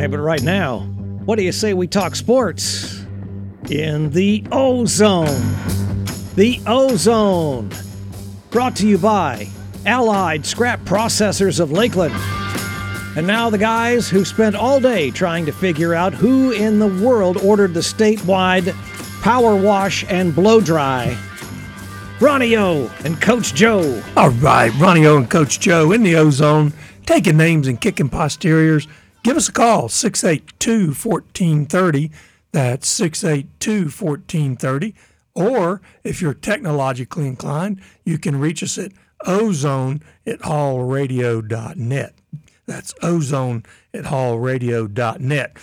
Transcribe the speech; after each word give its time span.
Hey, 0.00 0.06
but 0.06 0.20
right 0.20 0.42
now, 0.42 0.78
what 1.26 1.36
do 1.36 1.42
you 1.42 1.52
say 1.52 1.74
we 1.74 1.86
talk 1.86 2.16
sports 2.16 3.04
in 3.68 4.08
the 4.12 4.42
Ozone? 4.50 5.26
The 6.36 6.58
Ozone, 6.66 7.70
brought 8.50 8.74
to 8.76 8.88
you 8.88 8.96
by 8.96 9.46
Allied 9.84 10.46
Scrap 10.46 10.80
Processors 10.86 11.60
of 11.60 11.70
Lakeland. 11.70 12.14
And 13.14 13.26
now 13.26 13.50
the 13.50 13.58
guys 13.58 14.08
who 14.08 14.24
spent 14.24 14.56
all 14.56 14.80
day 14.80 15.10
trying 15.10 15.44
to 15.44 15.52
figure 15.52 15.92
out 15.92 16.14
who 16.14 16.50
in 16.52 16.78
the 16.78 17.04
world 17.04 17.36
ordered 17.36 17.74
the 17.74 17.80
statewide 17.80 18.72
power 19.20 19.54
wash 19.54 20.06
and 20.08 20.34
blow 20.34 20.62
dry. 20.62 21.14
Ronnie 22.22 22.56
O 22.56 22.90
and 23.04 23.20
Coach 23.20 23.52
Joe. 23.52 24.02
All 24.16 24.30
right, 24.30 24.72
Ronnie 24.78 25.04
O 25.04 25.18
and 25.18 25.28
Coach 25.28 25.60
Joe 25.60 25.92
in 25.92 26.02
the 26.02 26.16
ozone, 26.16 26.72
taking 27.04 27.36
names 27.36 27.68
and 27.68 27.78
kicking 27.78 28.08
posteriors. 28.08 28.88
Give 29.22 29.36
us 29.36 29.48
a 29.48 29.52
call, 29.52 29.88
682 29.88 30.94
1430. 30.94 32.10
That's 32.52 32.88
682 32.88 33.84
1430. 33.84 34.94
Or 35.34 35.82
if 36.04 36.22
you're 36.22 36.34
technologically 36.34 37.26
inclined, 37.26 37.80
you 38.04 38.18
can 38.18 38.40
reach 38.40 38.62
us 38.62 38.78
at 38.78 38.92
ozone 39.26 40.00
at 40.26 40.40
hallradio.net. 40.40 42.14
That's 42.66 42.94
ozone 43.02 43.64
at 43.92 44.04
hallradio.net. 44.04 45.56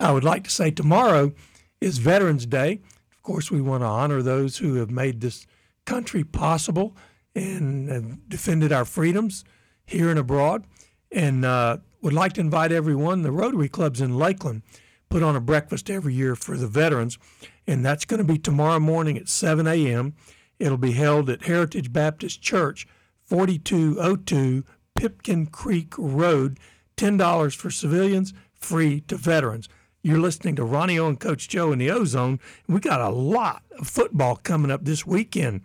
I 0.00 0.12
would 0.12 0.24
like 0.24 0.44
to 0.44 0.50
say 0.50 0.70
tomorrow 0.70 1.32
is 1.80 1.98
Veterans 1.98 2.46
Day. 2.46 2.80
Of 3.12 3.22
course, 3.22 3.50
we 3.50 3.60
want 3.60 3.82
to 3.82 3.86
honor 3.86 4.22
those 4.22 4.58
who 4.58 4.74
have 4.76 4.90
made 4.90 5.20
this 5.20 5.46
country 5.84 6.24
possible 6.24 6.96
and 7.34 8.28
defended 8.28 8.72
our 8.72 8.84
freedoms 8.84 9.44
here 9.86 10.10
and 10.10 10.18
abroad. 10.18 10.64
And 11.12 11.44
uh, 11.44 11.78
would 12.04 12.12
like 12.12 12.34
to 12.34 12.40
invite 12.42 12.70
everyone. 12.70 13.22
The 13.22 13.32
Rotary 13.32 13.70
Clubs 13.70 14.02
in 14.02 14.18
Lakeland 14.18 14.60
put 15.08 15.22
on 15.22 15.34
a 15.34 15.40
breakfast 15.40 15.88
every 15.88 16.12
year 16.12 16.36
for 16.36 16.58
the 16.58 16.68
veterans, 16.68 17.18
and 17.66 17.82
that's 17.82 18.04
going 18.04 18.18
to 18.18 18.30
be 18.30 18.36
tomorrow 18.36 18.78
morning 18.78 19.16
at 19.16 19.26
7 19.26 19.66
a.m. 19.66 20.14
It'll 20.58 20.76
be 20.76 20.92
held 20.92 21.30
at 21.30 21.44
Heritage 21.44 21.94
Baptist 21.94 22.42
Church, 22.42 22.86
4202 23.24 24.64
Pipkin 24.94 25.46
Creek 25.46 25.94
Road. 25.96 26.60
$10 26.98 27.56
for 27.56 27.70
civilians, 27.70 28.34
free 28.54 29.00
to 29.00 29.16
veterans. 29.16 29.68
You're 30.02 30.20
listening 30.20 30.56
to 30.56 30.64
Ronnie 30.64 30.98
O 30.98 31.08
and 31.08 31.18
Coach 31.18 31.48
Joe 31.48 31.72
in 31.72 31.78
the 31.78 31.90
Ozone. 31.90 32.38
We 32.68 32.80
got 32.80 33.00
a 33.00 33.08
lot 33.08 33.62
of 33.78 33.88
football 33.88 34.36
coming 34.36 34.70
up 34.70 34.84
this 34.84 35.06
weekend. 35.06 35.62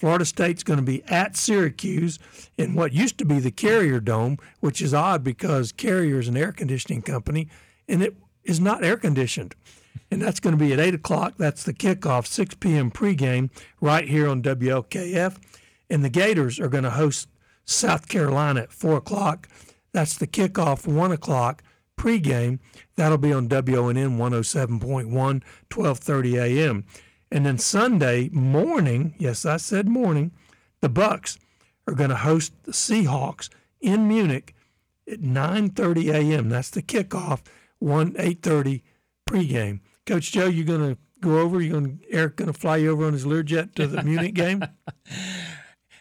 Florida 0.00 0.24
State's 0.24 0.62
going 0.62 0.78
to 0.78 0.82
be 0.82 1.04
at 1.04 1.36
Syracuse 1.36 2.18
in 2.56 2.74
what 2.74 2.94
used 2.94 3.18
to 3.18 3.26
be 3.26 3.38
the 3.38 3.50
Carrier 3.50 4.00
Dome, 4.00 4.38
which 4.60 4.80
is 4.80 4.94
odd 4.94 5.22
because 5.22 5.72
Carrier 5.72 6.18
is 6.18 6.26
an 6.26 6.38
air 6.38 6.52
conditioning 6.52 7.02
company 7.02 7.50
and 7.86 8.02
it 8.02 8.16
is 8.42 8.58
not 8.58 8.82
air 8.82 8.96
conditioned. 8.96 9.54
And 10.10 10.22
that's 10.22 10.40
going 10.40 10.56
to 10.56 10.64
be 10.64 10.72
at 10.72 10.80
8 10.80 10.94
o'clock. 10.94 11.34
That's 11.36 11.64
the 11.64 11.74
kickoff, 11.74 12.26
6 12.26 12.54
p.m. 12.54 12.90
pregame 12.90 13.50
right 13.82 14.08
here 14.08 14.26
on 14.26 14.42
WLKF. 14.42 15.36
And 15.90 16.02
the 16.02 16.08
Gators 16.08 16.58
are 16.58 16.68
going 16.68 16.84
to 16.84 16.90
host 16.90 17.28
South 17.66 18.08
Carolina 18.08 18.62
at 18.62 18.72
4 18.72 18.96
o'clock. 18.96 19.50
That's 19.92 20.16
the 20.16 20.26
kickoff, 20.26 20.86
1 20.86 21.12
o'clock 21.12 21.62
pregame. 21.98 22.58
That'll 22.96 23.18
be 23.18 23.34
on 23.34 23.48
WONN 23.48 24.16
107.1, 24.16 25.12
1230 25.12 26.36
a.m. 26.38 26.86
And 27.30 27.46
then 27.46 27.58
Sunday 27.58 28.28
morning, 28.30 29.14
yes, 29.18 29.44
I 29.44 29.56
said 29.56 29.88
morning, 29.88 30.32
the 30.80 30.90
Bucs 30.90 31.38
are 31.86 31.94
going 31.94 32.10
to 32.10 32.16
host 32.16 32.52
the 32.64 32.72
Seahawks 32.72 33.48
in 33.80 34.08
Munich 34.08 34.54
at 35.10 35.20
9:30 35.20 36.12
a.m. 36.12 36.48
That's 36.48 36.70
the 36.70 36.82
kickoff. 36.82 37.40
1 37.78 38.12
8:30 38.14 38.82
pregame. 39.28 39.80
Coach 40.06 40.32
Joe, 40.32 40.46
you 40.46 40.64
going 40.64 40.94
to 40.94 40.98
go 41.20 41.38
over? 41.38 41.60
You 41.60 41.72
going 41.72 42.00
Eric 42.10 42.36
going 42.36 42.52
to 42.52 42.58
fly 42.58 42.78
you 42.78 42.90
over 42.90 43.06
on 43.06 43.12
his 43.12 43.24
Learjet 43.24 43.74
to 43.74 43.86
the 43.86 44.02
Munich 44.02 44.34
game? 44.34 44.64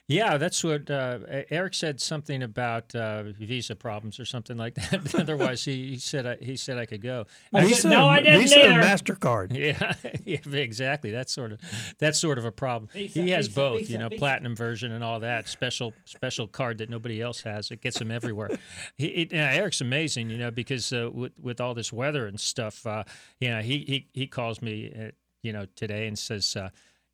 Yeah, 0.10 0.38
that's 0.38 0.64
what 0.64 0.90
uh, 0.90 1.20
Eric 1.52 1.76
said. 1.76 2.02
Something 2.02 2.42
about 2.42 2.96
uh, 2.96 3.24
visa 3.24 3.76
problems 3.76 4.20
or 4.20 4.26
something 4.26 4.58
like 4.58 4.74
that. 4.74 5.14
Otherwise, 5.20 5.64
he, 5.64 5.90
he 5.90 5.98
said 5.98 6.26
I, 6.26 6.36
he 6.38 6.56
said 6.58 6.80
I 6.80 6.88
could 6.88 7.04
go. 7.04 7.28
I 7.54 7.62
he 7.62 7.76
said, 7.76 7.92
no, 7.92 8.08
I 8.08 8.22
didn't 8.22 8.42
Visa 8.42 8.60
either. 8.60 8.82
Mastercard. 8.82 9.56
Yeah, 9.60 9.94
yeah, 10.26 10.60
exactly. 10.60 11.12
That's 11.12 11.32
sort 11.32 11.52
of 11.52 11.60
that's 12.00 12.18
sort 12.18 12.40
of 12.40 12.46
a 12.46 12.52
problem. 12.52 12.90
Visa, 12.92 13.22
he 13.22 13.30
has 13.32 13.48
Visa, 13.48 13.60
both, 13.60 13.80
Visa, 13.82 13.92
you 13.92 13.98
know, 14.00 14.10
platinum 14.10 14.56
version 14.56 14.92
and 14.92 15.04
all 15.04 15.20
that 15.20 15.48
special 15.48 15.94
special 16.06 16.48
card 16.48 16.80
that 16.80 16.90
nobody 16.90 17.22
else 17.22 17.42
has. 17.42 17.70
It 17.70 17.82
gets 17.82 18.02
him 18.02 18.10
everywhere. 18.10 18.50
he, 18.98 19.28
yeah, 19.32 19.52
Eric's 19.52 19.82
amazing, 19.82 20.32
you 20.32 20.40
know, 20.40 20.50
because 20.50 20.92
uh, 20.92 21.10
with 21.14 21.34
with 21.40 21.62
all 21.62 21.76
this 21.76 21.94
weather 21.94 22.26
and 22.26 22.40
stuff, 22.40 22.88
uh, 22.88 23.04
you 23.40 23.50
know, 23.50 23.62
he 23.62 23.80
he 23.80 24.08
he 24.14 24.26
calls 24.26 24.60
me, 24.62 24.92
uh, 24.98 25.12
you 25.44 25.54
know, 25.54 25.68
today 25.76 26.08
and 26.08 26.18
says 26.18 26.56
uh, 26.56 26.70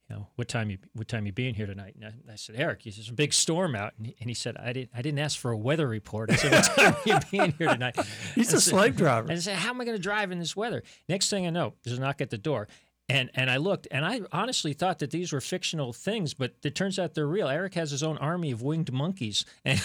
you 0.09 0.15
know, 0.15 0.27
what 0.35 0.47
time 0.47 0.69
you 0.69 0.77
what 0.93 1.07
time 1.07 1.25
you 1.25 1.31
being 1.31 1.55
here 1.55 1.65
tonight? 1.65 1.95
And 1.95 2.05
I, 2.05 2.33
I 2.33 2.35
said, 2.35 2.55
Eric, 2.57 2.83
there's 2.83 3.09
a 3.09 3.13
big 3.13 3.33
storm 3.33 3.75
out, 3.75 3.93
and 3.97 4.05
he, 4.07 4.15
and 4.19 4.29
he, 4.29 4.35
said, 4.35 4.55
I 4.57 4.71
didn't 4.71 4.91
I 4.93 5.01
didn't 5.01 5.19
ask 5.19 5.39
for 5.39 5.51
a 5.51 5.57
weather 5.57 5.87
report. 5.87 6.31
I 6.31 6.35
said, 6.35 6.51
what 6.51 6.75
time 6.75 6.95
you 7.05 7.19
being 7.31 7.51
here 7.57 7.69
tonight? 7.69 7.95
He's 8.35 8.49
and 8.49 8.57
a 8.57 8.61
said, 8.61 8.71
slave 8.71 8.95
driver. 8.95 9.29
And 9.29 9.37
I 9.37 9.41
said, 9.41 9.57
how 9.57 9.71
am 9.71 9.81
I 9.81 9.85
going 9.85 9.97
to 9.97 10.03
drive 10.03 10.31
in 10.31 10.37
this 10.39 10.55
weather? 10.55 10.83
Next 11.09 11.29
thing 11.29 11.47
I 11.47 11.49
know, 11.49 11.73
there's 11.83 11.97
a 11.97 12.01
knock 12.01 12.21
at 12.21 12.29
the 12.29 12.37
door, 12.37 12.67
and 13.07 13.29
and 13.35 13.51
I 13.51 13.57
looked, 13.57 13.87
and 13.91 14.03
I 14.03 14.21
honestly 14.31 14.73
thought 14.73 14.99
that 14.99 15.11
these 15.11 15.31
were 15.31 15.41
fictional 15.41 15.93
things, 15.93 16.33
but 16.33 16.53
it 16.63 16.73
turns 16.73 16.97
out 16.97 17.13
they're 17.13 17.27
real. 17.27 17.47
Eric 17.47 17.75
has 17.75 17.91
his 17.91 18.01
own 18.01 18.17
army 18.17 18.51
of 18.51 18.63
winged 18.63 18.91
monkeys, 18.91 19.45
and 19.65 19.79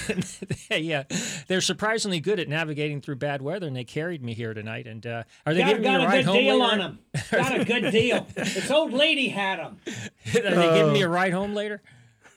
they, 0.70 0.92
uh, 0.94 1.04
they're 1.46 1.60
surprisingly 1.60 2.20
good 2.20 2.40
at 2.40 2.48
navigating 2.48 3.00
through 3.02 3.16
bad 3.16 3.42
weather. 3.42 3.66
And 3.66 3.76
they 3.76 3.84
carried 3.84 4.22
me 4.22 4.32
here 4.32 4.54
tonight. 4.54 4.86
And 4.86 5.06
uh, 5.06 5.24
are 5.44 5.52
they 5.52 5.60
got, 5.60 5.68
giving 5.68 5.82
got 5.82 5.98
me 5.98 6.04
a, 6.04 6.08
ride 6.08 6.24
home? 6.24 6.34
Got 6.34 6.40
a 6.40 6.44
good 6.44 6.44
deal 6.44 6.58
later? 6.60 6.72
on 6.72 6.78
them? 6.78 6.98
Got 7.30 7.60
a 7.60 7.64
good 7.80 7.92
deal. 7.92 8.26
This 8.34 8.70
old 8.70 8.92
lady 8.92 9.28
had 9.28 9.58
them. 9.58 9.78
are 9.86 10.54
they 10.54 10.74
giving 10.78 10.92
me 10.92 11.02
a 11.02 11.08
ride 11.08 11.32
home 11.32 11.54
later? 11.54 11.82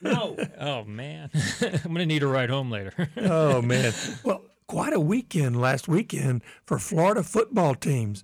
No. 0.02 0.36
oh 0.60 0.84
man, 0.84 1.30
I'm 1.62 1.92
gonna 1.94 2.04
need 2.04 2.22
a 2.22 2.26
ride 2.26 2.50
home 2.50 2.70
later. 2.70 2.92
oh 3.16 3.62
man. 3.62 3.94
Well, 4.22 4.42
quite 4.66 4.92
a 4.92 5.00
weekend 5.00 5.58
last 5.58 5.88
weekend 5.88 6.42
for 6.66 6.78
Florida 6.78 7.22
football 7.22 7.74
teams. 7.74 8.22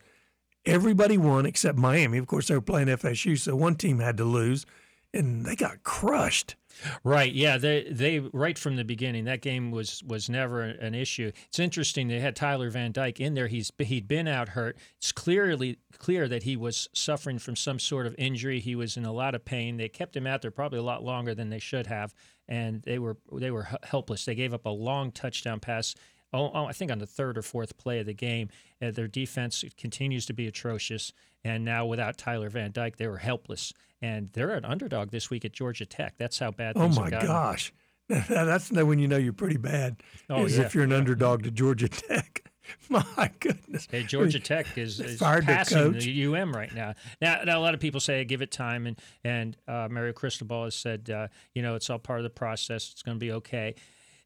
Everybody 0.67 1.17
won 1.17 1.47
except 1.47 1.79
Miami. 1.79 2.19
Of 2.19 2.27
course, 2.27 2.49
they 2.49 2.55
were 2.55 2.61
playing 2.61 2.89
FSU, 2.89 3.39
so 3.39 3.57
one 3.57 3.77
team 3.77 3.99
had 3.99 4.17
to 4.19 4.25
lose, 4.25 4.67
and 5.15 5.45
they 5.45 5.57
got 5.57 5.83
crushed. 5.83 6.57
Right. 7.05 7.33
Yeah. 7.33 7.59
They 7.59 7.87
they 7.91 8.21
right 8.21 8.59
from 8.59 8.77
the 8.77 8.85
beginning 8.85 9.25
that 9.25 9.43
game 9.43 9.71
was 9.71 10.03
was 10.05 10.29
never 10.29 10.63
an 10.63 10.95
issue. 10.95 11.31
It's 11.49 11.59
interesting 11.59 12.09
they 12.09 12.21
had 12.21 12.37
Tyler 12.37 12.71
Van 12.71 12.93
Dyke 12.93 13.21
in 13.21 13.35
there. 13.35 13.49
He's 13.49 13.71
he'd 13.79 14.09
been 14.09 14.29
out 14.29 14.51
hurt. 14.51 14.79
It's 14.97 15.13
clearly 15.13 15.79
clear 15.99 16.29
that 16.29 16.45
he 16.45 16.57
was 16.57 16.89
suffering 16.95 17.39
from 17.39 17.57
some 17.57 17.79
sort 17.79 18.07
of 18.07 18.15
injury. 18.19 18.61
He 18.61 18.75
was 18.75 18.97
in 18.97 19.05
a 19.05 19.13
lot 19.13 19.35
of 19.35 19.45
pain. 19.45 19.77
They 19.77 19.89
kept 19.89 20.17
him 20.17 20.27
out 20.27 20.43
there 20.43 20.51
probably 20.51 20.79
a 20.79 20.83
lot 20.83 21.03
longer 21.05 21.35
than 21.35 21.51
they 21.51 21.59
should 21.59 21.87
have, 21.87 22.15
and 22.49 22.83
they 22.83 22.99
were 22.99 23.17
they 23.33 23.51
were 23.51 23.69
helpless. 23.83 24.25
They 24.25 24.35
gave 24.35 24.55
up 24.55 24.67
a 24.67 24.71
long 24.71 25.13
touchdown 25.13 25.61
pass 25.61 25.95
oh, 26.33 26.51
oh, 26.55 26.67
I 26.67 26.73
think 26.73 26.91
on 26.91 26.99
the 26.99 27.07
third 27.07 27.39
or 27.39 27.43
fourth 27.43 27.77
play 27.77 28.01
of 28.01 28.07
the 28.07 28.15
game. 28.15 28.49
Uh, 28.83 28.91
their 28.91 29.09
defense 29.09 29.65
continues 29.77 30.27
to 30.27 30.33
be 30.33 30.47
atrocious, 30.47 31.13
and 31.45 31.65
now 31.65 31.87
without 31.87 32.19
Tyler 32.19 32.49
Van 32.49 32.73
Dyke, 32.73 32.97
they 32.97 33.07
were 33.07 33.19
helpless. 33.19 33.73
And 34.03 34.31
they're 34.33 34.51
an 34.51 34.65
underdog 34.65 35.11
this 35.11 35.29
week 35.29 35.45
at 35.45 35.53
Georgia 35.53 35.85
Tech. 35.85 36.15
That's 36.17 36.39
how 36.39 36.51
bad. 36.51 36.77
Oh 36.77 36.89
my 36.89 37.11
gosh, 37.11 37.73
that's 38.09 38.73
when 38.73 38.99
you 38.99 39.09
know 39.09 39.19
you're 39.19 39.33
pretty 39.33 39.59
bad. 39.59 40.03
Oh, 40.29 40.47
is 40.47 40.57
yeah. 40.57 40.65
if 40.65 40.75
you're 40.75 40.85
an 40.85 40.93
underdog 40.93 41.43
to 41.45 41.51
Georgia 41.51 41.89
Tech. 41.89 42.45
My 42.89 43.31
goodness. 43.41 43.89
Hey, 43.91 44.05
Georgia 44.05 44.39
Tech 44.41 44.79
is, 44.79 45.01
is 45.01 45.19
passing 45.19 45.93
the 45.93 46.25
UM 46.27 46.53
right 46.53 46.73
now. 46.73 46.95
now. 47.21 47.43
Now, 47.45 47.59
a 47.59 47.61
lot 47.61 47.75
of 47.75 47.81
people 47.81 48.01
say 48.01 48.25
give 48.25 48.43
it 48.43 48.51
time, 48.51 48.87
and 48.87 48.99
and 49.25 49.57
uh, 49.67 49.89
Mario 49.91 50.13
Cristobal 50.13 50.65
has 50.65 50.77
said, 50.77 51.11
uh, 51.11 51.29
you 51.53 51.63
know, 51.63 51.75
it's 51.75 51.91
all 51.91 51.99
part 51.99 52.21
of 52.21 52.25
the 52.25 52.31
process. 52.31 52.91
It's 52.93 53.03
going 53.03 53.17
to 53.17 53.21
be 53.21 53.33
okay 53.33 53.75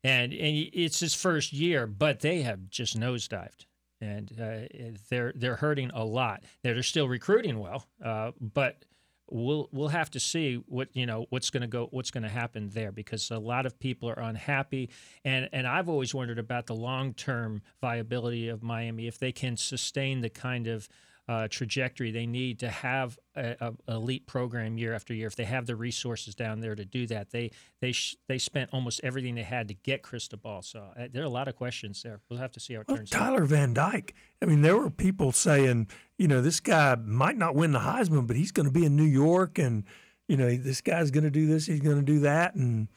and 0.04 0.32
and 0.32 0.68
it's 0.72 1.00
his 1.00 1.14
first 1.14 1.52
year, 1.52 1.86
but 1.86 2.20
they 2.20 2.42
have 2.42 2.68
just 2.68 2.98
nosedived, 2.98 3.64
and 4.00 4.30
uh, 4.40 4.68
they're 5.08 5.32
they're 5.34 5.56
hurting 5.56 5.90
a 5.94 6.04
lot. 6.04 6.44
They're 6.62 6.82
still 6.82 7.08
recruiting 7.08 7.58
well, 7.58 7.86
uh, 8.04 8.32
but 8.38 8.84
we'll 9.30 9.68
we'll 9.72 9.88
have 9.88 10.10
to 10.10 10.20
see 10.20 10.56
what 10.66 10.88
you 10.92 11.06
know 11.06 11.26
what's 11.30 11.50
going 11.50 11.62
to 11.62 11.66
go 11.66 11.88
what's 11.90 12.10
going 12.10 12.22
to 12.22 12.28
happen 12.28 12.68
there 12.68 12.92
because 12.92 13.30
a 13.30 13.38
lot 13.38 13.64
of 13.64 13.78
people 13.78 14.08
are 14.08 14.20
unhappy 14.20 14.90
and 15.24 15.48
and 15.52 15.66
I've 15.66 15.88
always 15.88 16.14
wondered 16.14 16.38
about 16.38 16.66
the 16.66 16.74
long-term 16.74 17.62
viability 17.80 18.48
of 18.48 18.62
Miami 18.62 19.06
if 19.06 19.18
they 19.18 19.32
can 19.32 19.56
sustain 19.56 20.20
the 20.20 20.28
kind 20.28 20.66
of 20.66 20.88
uh, 21.26 21.48
trajectory 21.48 22.10
they 22.10 22.26
need 22.26 22.58
to 22.58 22.68
have 22.68 23.18
a, 23.34 23.56
a, 23.60 23.94
elite 23.94 24.26
program 24.26 24.76
year 24.76 24.92
after 24.92 25.14
year. 25.14 25.26
If 25.26 25.36
they 25.36 25.44
have 25.44 25.64
the 25.66 25.74
resources 25.74 26.34
down 26.34 26.60
there 26.60 26.74
to 26.74 26.84
do 26.84 27.06
that, 27.06 27.30
they 27.30 27.50
they 27.80 27.92
sh- 27.92 28.16
they 28.28 28.36
spent 28.36 28.70
almost 28.72 29.00
everything 29.02 29.34
they 29.34 29.42
had 29.42 29.68
to 29.68 29.74
get 29.74 30.02
Cristobal. 30.02 30.62
So 30.62 30.90
uh, 30.98 31.08
there 31.10 31.22
are 31.22 31.26
a 31.26 31.30
lot 31.30 31.48
of 31.48 31.56
questions 31.56 32.02
there. 32.02 32.20
We'll 32.28 32.40
have 32.40 32.52
to 32.52 32.60
see 32.60 32.74
how 32.74 32.80
it 32.80 32.88
well, 32.88 32.98
turns 32.98 33.10
Tyler 33.10 33.24
out. 33.24 33.28
Tyler 33.30 33.44
Van 33.46 33.72
Dyke. 33.72 34.14
I 34.42 34.46
mean, 34.46 34.60
there 34.60 34.76
were 34.76 34.90
people 34.90 35.32
saying, 35.32 35.88
you 36.18 36.28
know, 36.28 36.42
this 36.42 36.60
guy 36.60 36.96
might 36.96 37.38
not 37.38 37.54
win 37.54 37.72
the 37.72 37.80
Heisman, 37.80 38.26
but 38.26 38.36
he's 38.36 38.52
going 38.52 38.66
to 38.66 38.72
be 38.72 38.84
in 38.84 38.94
New 38.94 39.04
York, 39.04 39.58
and 39.58 39.84
you 40.28 40.36
know, 40.36 40.54
this 40.54 40.82
guy's 40.82 41.10
going 41.10 41.24
to 41.24 41.30
do 41.30 41.46
this, 41.46 41.66
he's 41.66 41.80
going 41.80 41.96
to 41.96 42.02
do 42.02 42.20
that, 42.20 42.54
and 42.54 42.88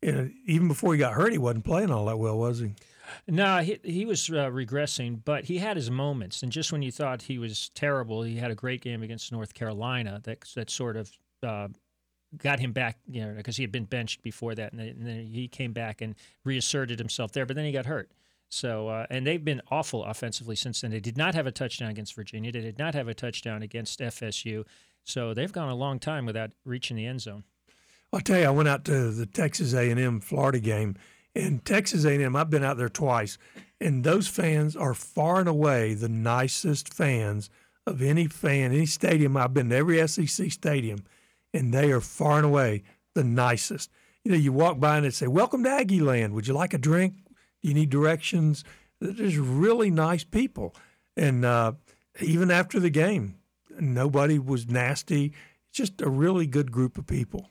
you 0.00 0.12
know, 0.12 0.30
even 0.46 0.68
before 0.68 0.92
he 0.92 0.98
got 0.98 1.14
hurt, 1.14 1.32
he 1.32 1.38
wasn't 1.38 1.64
playing 1.64 1.90
all 1.90 2.04
that 2.06 2.18
well, 2.18 2.38
was 2.38 2.60
he? 2.60 2.74
No, 3.26 3.58
he, 3.58 3.78
he 3.82 4.04
was 4.04 4.28
uh, 4.30 4.50
regressing, 4.50 5.20
but 5.24 5.44
he 5.44 5.58
had 5.58 5.76
his 5.76 5.90
moments. 5.90 6.42
And 6.42 6.50
just 6.50 6.72
when 6.72 6.82
you 6.82 6.90
thought 6.90 7.22
he 7.22 7.38
was 7.38 7.70
terrible, 7.74 8.22
he 8.22 8.36
had 8.36 8.50
a 8.50 8.54
great 8.54 8.80
game 8.80 9.02
against 9.02 9.32
North 9.32 9.54
Carolina 9.54 10.20
that 10.24 10.44
that 10.54 10.70
sort 10.70 10.96
of 10.96 11.10
uh, 11.42 11.68
got 12.36 12.60
him 12.60 12.72
back, 12.72 12.98
you 13.08 13.24
know, 13.24 13.34
because 13.34 13.56
he 13.56 13.62
had 13.62 13.72
been 13.72 13.84
benched 13.84 14.22
before 14.22 14.54
that, 14.54 14.72
and 14.72 14.80
then, 14.80 14.88
and 14.88 15.06
then, 15.06 15.26
he 15.26 15.48
came 15.48 15.72
back 15.72 16.00
and 16.00 16.14
reasserted 16.44 16.98
himself 16.98 17.32
there. 17.32 17.46
But 17.46 17.56
then 17.56 17.64
he 17.64 17.72
got 17.72 17.86
hurt. 17.86 18.10
So, 18.48 18.88
uh, 18.88 19.06
and 19.10 19.26
they've 19.26 19.44
been 19.44 19.62
awful 19.70 20.04
offensively 20.04 20.54
since 20.54 20.80
then. 20.80 20.90
They 20.90 21.00
did 21.00 21.16
not 21.16 21.34
have 21.34 21.46
a 21.46 21.52
touchdown 21.52 21.90
against 21.90 22.14
Virginia. 22.14 22.52
They 22.52 22.60
did 22.60 22.78
not 22.78 22.94
have 22.94 23.08
a 23.08 23.14
touchdown 23.14 23.62
against 23.62 24.00
FSU. 24.00 24.64
So 25.02 25.34
they've 25.34 25.50
gone 25.52 25.68
a 25.68 25.74
long 25.74 25.98
time 25.98 26.24
without 26.24 26.52
reaching 26.64 26.96
the 26.96 27.06
end 27.06 27.20
zone. 27.20 27.44
I'll 28.12 28.20
tell 28.20 28.38
you, 28.38 28.46
I 28.46 28.50
went 28.50 28.68
out 28.68 28.84
to 28.84 29.10
the 29.10 29.26
Texas 29.26 29.74
A&M 29.74 30.20
Florida 30.20 30.60
game, 30.60 30.94
and 31.34 31.64
Texas 31.64 32.04
A&M, 32.04 32.36
I've 32.36 32.50
been 32.50 32.64
out 32.64 32.76
there 32.76 32.88
twice, 32.88 33.38
and 33.80 34.04
those 34.04 34.28
fans 34.28 34.76
are 34.76 34.94
far 34.94 35.40
and 35.40 35.48
away 35.48 35.94
the 35.94 36.08
nicest 36.08 36.92
fans 36.92 37.50
of 37.86 38.00
any 38.00 38.26
fan, 38.26 38.72
any 38.72 38.86
stadium. 38.86 39.36
I've 39.36 39.54
been 39.54 39.68
to 39.70 39.76
every 39.76 40.06
SEC 40.06 40.50
stadium, 40.50 41.04
and 41.52 41.72
they 41.72 41.90
are 41.92 42.00
far 42.00 42.36
and 42.36 42.46
away 42.46 42.82
the 43.14 43.24
nicest. 43.24 43.90
You 44.24 44.32
know, 44.32 44.38
you 44.38 44.52
walk 44.52 44.80
by 44.80 44.96
and 44.96 45.04
they 45.04 45.10
say, 45.10 45.26
"Welcome 45.26 45.64
to 45.64 45.70
Aggie 45.70 46.00
Land. 46.00 46.34
Would 46.34 46.46
you 46.46 46.54
like 46.54 46.72
a 46.72 46.78
drink? 46.78 47.14
Do 47.62 47.68
you 47.68 47.74
need 47.74 47.90
directions?" 47.90 48.64
They're 49.00 49.12
just 49.12 49.36
really 49.36 49.90
nice 49.90 50.24
people, 50.24 50.74
and 51.16 51.44
uh, 51.44 51.72
even 52.20 52.50
after 52.50 52.80
the 52.80 52.90
game, 52.90 53.36
nobody 53.78 54.38
was 54.38 54.68
nasty. 54.68 55.32
Just 55.72 56.00
a 56.00 56.08
really 56.08 56.46
good 56.46 56.70
group 56.72 56.96
of 56.96 57.06
people. 57.06 57.50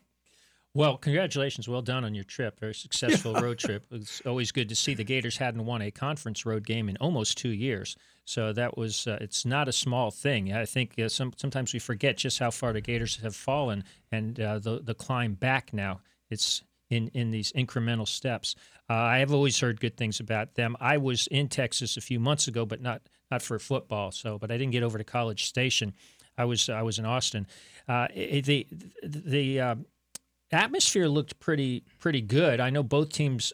Well, 0.76 0.98
congratulations. 0.98 1.68
Well 1.68 1.84
done 1.84 2.04
on 2.04 2.16
your 2.16 2.24
trip. 2.24 2.60
Very 2.60 2.74
successful 2.74 3.36
road 3.36 3.60
trip. 3.60 3.86
It's 3.92 4.22
always 4.26 4.52
good 4.52 4.70
to 4.70 4.76
see 4.76 4.96
the 4.96 5.04
Gators 5.04 5.38
hadn't 5.38 5.66
won 5.66 5.84
a 5.84 5.92
conference 5.92 6.48
road 6.48 6.66
game 6.66 6.90
in 6.90 6.98
almost 6.98 7.38
two 7.38 7.50
years. 7.50 7.96
So 8.26 8.54
that 8.54 8.76
was, 8.76 9.06
uh, 9.06 9.20
it's 9.22 9.46
not 9.46 9.68
a 9.68 9.72
small 9.72 10.10
thing. 10.10 10.52
I 10.52 10.66
think 10.66 10.98
uh, 10.98 11.10
some, 11.10 11.32
sometimes 11.38 11.74
we 11.74 11.80
forget 11.80 12.18
just 12.18 12.40
how 12.40 12.50
far 12.50 12.74
the 12.74 12.82
Gators 12.82 13.18
have 13.18 13.36
fallen 13.36 13.84
and 14.12 14.40
uh, 14.40 14.58
the, 14.58 14.80
the 14.84 14.96
climb 14.96 15.36
back 15.36 15.74
now. 15.74 16.00
It's 16.32 16.64
in, 16.90 17.10
in 17.10 17.30
these 17.30 17.52
incremental 17.52 18.08
steps. 18.08 18.56
Uh, 18.90 18.94
I 18.94 19.20
have 19.20 19.32
always 19.32 19.60
heard 19.60 19.80
good 19.80 19.96
things 19.96 20.20
about 20.20 20.56
them. 20.56 20.76
I 20.80 20.98
was 20.98 21.28
in 21.28 21.50
Texas 21.50 21.98
a 21.98 22.02
few 22.02 22.20
months 22.20 22.48
ago, 22.48 22.66
but 22.66 22.82
not, 22.82 23.04
not 23.30 23.44
for 23.44 23.60
football. 23.60 24.12
So, 24.12 24.40
but 24.40 24.50
I 24.50 24.58
didn't 24.58 24.72
get 24.72 24.82
over 24.82 24.98
to 24.98 25.04
College 25.04 25.46
Station. 25.46 25.94
I 26.36 26.46
was, 26.46 26.68
I 26.68 26.82
was 26.82 26.98
in 26.98 27.06
Austin. 27.06 27.46
Uh, 27.88 28.08
the, 28.16 28.66
the, 29.04 29.60
uh, 29.60 29.76
atmosphere 30.54 31.08
looked 31.08 31.40
pretty 31.40 31.84
pretty 32.00 32.22
good. 32.22 32.60
I 32.60 32.70
know 32.70 32.84
both 32.84 33.10
teams 33.10 33.54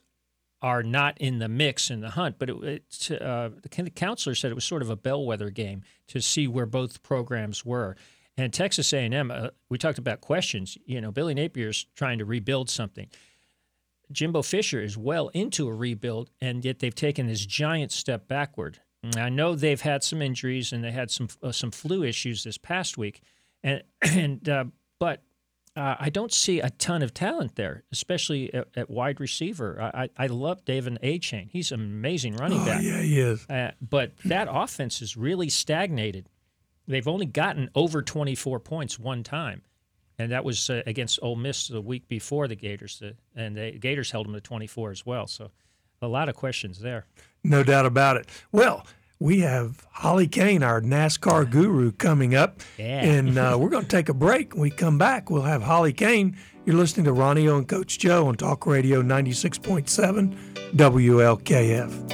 are 0.62 0.84
not 0.84 1.18
in 1.20 1.40
the 1.40 1.48
mix 1.48 1.90
in 1.90 2.02
the 2.02 2.12
hunt, 2.12 2.36
but 2.38 2.50
it, 2.50 2.84
it 3.02 3.22
uh, 3.22 3.50
the 3.62 3.90
counselor 3.90 4.36
said 4.36 4.52
it 4.52 4.56
was 4.56 4.66
sort 4.66 4.82
of 4.82 4.90
a 4.90 4.96
bellwether 4.96 5.50
game 5.50 5.84
to 6.08 6.22
see 6.22 6.48
where 6.48 6.66
both 6.66 7.02
programs 7.02 7.66
were. 7.66 7.96
And 8.38 8.54
Texas 8.54 8.94
A&M, 8.94 9.32
uh, 9.32 9.50
we 9.70 9.78
talked 9.78 9.98
about 9.98 10.22
questions. 10.22 10.78
You 10.86 11.02
know, 11.02 11.12
Billy 11.12 11.34
Napier's 11.34 11.88
trying 11.96 12.20
to 12.20 12.26
rebuild 12.26 12.70
something. 12.70 13.08
Jimbo 14.12 14.42
Fisher 14.42 14.82
is 14.82 14.98
well 14.98 15.28
into 15.30 15.68
a 15.68 15.74
rebuild, 15.74 16.32
and 16.42 16.64
yet 16.66 16.80
they've 16.80 16.96
taken 16.96 17.28
this 17.28 17.46
giant 17.46 17.92
step 17.92 18.28
backward. 18.28 18.80
I 19.16 19.30
know 19.30 19.56
they've 19.56 19.80
had 19.80 20.04
some 20.04 20.22
injuries 20.22 20.74
and 20.74 20.84
they 20.84 20.92
had 20.92 21.10
some 21.10 21.30
uh, 21.42 21.52
some 21.52 21.72
flu 21.72 22.04
issues 22.04 22.44
this 22.44 22.58
past 22.58 22.98
week, 22.98 23.22
and 23.64 23.84
and 24.02 24.48
uh, 24.50 24.66
but 25.00 25.24
uh, 25.80 25.96
I 25.98 26.10
don't 26.10 26.34
see 26.34 26.60
a 26.60 26.70
ton 26.72 27.02
of 27.02 27.14
talent 27.14 27.56
there, 27.56 27.84
especially 27.94 28.54
at, 28.54 28.68
at 28.76 28.90
wide 28.90 29.22
receiver. 29.22 29.82
I, 29.82 30.04
I, 30.04 30.26
I 30.26 30.28
love 30.28 30.66
Devon 30.66 31.00
Achane. 31.02 31.50
He's 31.50 31.72
an 31.72 31.80
amazing 31.80 32.36
running 32.36 32.60
oh, 32.60 32.66
back. 32.66 32.84
Yeah, 32.84 33.02
he 33.02 33.18
is. 33.18 33.46
Uh, 33.50 33.72
but 33.82 34.12
that 34.26 34.50
offense 34.52 35.02
is 35.02 35.16
really 35.16 35.48
stagnated. 35.48 36.28
They've 36.86 37.08
only 37.08 37.28
gotten 37.28 37.70
over 37.76 38.02
24 38.02 38.60
points 38.60 39.00
one 39.00 39.24
time, 39.24 39.62
and 40.18 40.34
that 40.34 40.44
was 40.44 40.70
uh, 40.70 40.82
against 40.86 41.18
Ole 41.22 41.38
Miss 41.38 41.70
the 41.70 41.82
week 41.82 42.10
before 42.10 42.50
the 42.50 42.56
Gators. 42.56 43.02
and 43.34 43.56
the 43.56 43.72
Gators 43.72 44.12
held 44.12 44.28
them 44.28 44.34
to 44.34 44.42
24 44.42 44.92
as 44.92 45.06
well. 45.06 45.28
So 45.28 45.50
a 46.02 46.10
lot 46.10 46.28
of 46.28 46.36
questions 46.36 46.80
there. 46.80 47.06
No 47.46 47.64
doubt 47.64 47.86
about 47.86 48.18
it. 48.18 48.28
Well, 48.52 48.86
we 49.20 49.42
have 49.42 49.86
Holly 49.92 50.28
Kane, 50.28 50.64
our 50.64 50.82
NASCAR 50.82 51.50
guru, 51.50 51.92
coming 51.92 52.36
up. 52.36 52.62
Yeah. 52.78 53.04
And 53.04 53.38
uh, 53.38 53.58
we're 53.62 53.70
going 53.70 53.84
to 53.84 53.90
take 53.90 54.10
a 54.10 54.14
break. 54.14 54.54
When 54.54 54.62
we 54.62 54.72
come 54.72 54.98
back, 54.98 55.30
we'll 55.30 55.42
have 55.44 55.62
Holly 55.62 55.94
Kane. 55.94 56.38
You're 56.66 56.78
listening 56.78 57.06
to 57.06 57.14
Ronnie 57.14 57.48
O 57.48 57.58
and 57.58 57.68
Coach 57.68 58.00
Joe 58.00 58.28
on 58.28 58.36
Talk 58.36 58.66
Radio 58.66 59.02
96.7 59.02 60.38
WLKF. 60.76 62.14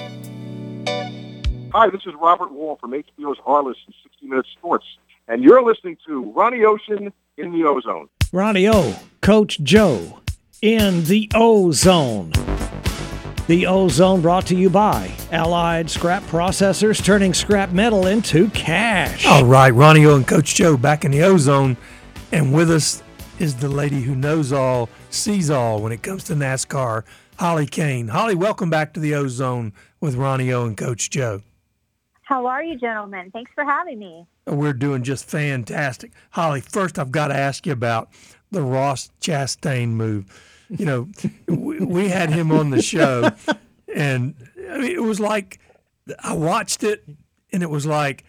Hi, 1.73 1.89
this 1.89 2.01
is 2.05 2.13
Robert 2.19 2.51
Wall 2.51 2.77
from 2.79 2.91
HBO's 2.91 3.37
Harless 3.43 3.77
and 3.85 3.93
60 4.03 4.27
Minutes 4.27 4.49
Sports, 4.57 4.85
and 5.27 5.43
you're 5.43 5.61
listening 5.61 5.97
to 6.07 6.31
Ronnie 6.31 6.63
Ocean 6.63 7.11
in 7.37 7.51
the 7.51 7.65
Ozone. 7.67 8.07
Ronnie 8.31 8.69
O, 8.69 8.95
Coach 9.21 9.59
Joe 9.59 10.21
in 10.61 11.03
the 11.03 11.29
Ozone. 11.35 12.31
The 13.47 13.67
Ozone 13.67 14.21
brought 14.21 14.47
to 14.47 14.55
you 14.55 14.71
by 14.71 15.11
Allied 15.31 15.87
Scrap 15.87 16.23
Processors, 16.23 17.05
turning 17.05 17.31
scrap 17.31 17.71
metal 17.71 18.07
into 18.07 18.49
cash. 18.49 19.27
All 19.27 19.45
right, 19.45 19.69
Ronnie 19.69 20.03
O 20.07 20.15
and 20.15 20.27
Coach 20.27 20.55
Joe 20.55 20.75
back 20.77 21.05
in 21.05 21.11
the 21.11 21.21
Ozone. 21.21 21.77
And 22.31 22.55
with 22.55 22.71
us 22.71 23.03
is 23.37 23.53
the 23.57 23.69
lady 23.69 24.01
who 24.01 24.15
knows 24.15 24.51
all, 24.51 24.89
sees 25.11 25.51
all 25.51 25.79
when 25.79 25.91
it 25.91 26.01
comes 26.01 26.23
to 26.23 26.33
NASCAR, 26.33 27.03
Holly 27.37 27.67
Kane. 27.67 28.07
Holly, 28.07 28.33
welcome 28.33 28.71
back 28.71 28.95
to 28.95 28.99
the 28.99 29.13
Ozone 29.13 29.73
with 30.01 30.15
Ronnie 30.15 30.51
O 30.51 30.65
and 30.65 30.75
Coach 30.75 31.11
Joe. 31.11 31.43
How 32.23 32.47
are 32.47 32.63
you, 32.63 32.79
gentlemen? 32.79 33.29
Thanks 33.29 33.51
for 33.53 33.63
having 33.63 33.99
me. 33.99 34.25
We're 34.47 34.73
doing 34.73 35.03
just 35.03 35.29
fantastic. 35.29 36.13
Holly, 36.31 36.61
first 36.61 36.97
I've 36.97 37.11
got 37.11 37.27
to 37.27 37.35
ask 37.35 37.67
you 37.67 37.73
about 37.73 38.09
the 38.49 38.63
Ross 38.63 39.11
Chastain 39.21 39.89
move 39.89 40.25
you 40.69 40.85
know, 40.85 41.07
we, 41.47 41.79
we 41.79 42.09
had 42.09 42.29
him 42.29 42.51
on 42.51 42.69
the 42.69 42.81
show, 42.81 43.31
and 43.93 44.35
I 44.69 44.77
mean, 44.79 44.91
it 44.91 45.03
was 45.03 45.19
like 45.19 45.59
I 46.19 46.33
watched 46.33 46.83
it, 46.83 47.07
and 47.51 47.63
it 47.63 47.69
was 47.69 47.85
like, 47.85 48.23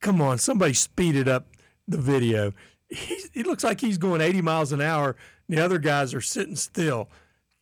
come 0.00 0.20
on, 0.20 0.38
somebody 0.38 0.74
speeded 0.74 1.28
up 1.28 1.46
the 1.88 1.98
video. 1.98 2.52
He, 2.88 3.16
it 3.34 3.46
looks 3.46 3.64
like 3.64 3.80
he's 3.80 3.98
going 3.98 4.20
80 4.20 4.42
miles 4.42 4.72
an 4.72 4.80
hour. 4.80 5.16
The 5.48 5.60
other 5.60 5.78
guys 5.78 6.14
are 6.14 6.20
sitting 6.20 6.56
still. 6.56 7.08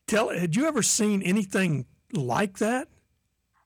Tell, 0.07 0.29
had 0.29 0.55
you 0.55 0.65
ever 0.65 0.81
seen 0.81 1.21
anything 1.21 1.85
like 2.13 2.57
that? 2.59 2.87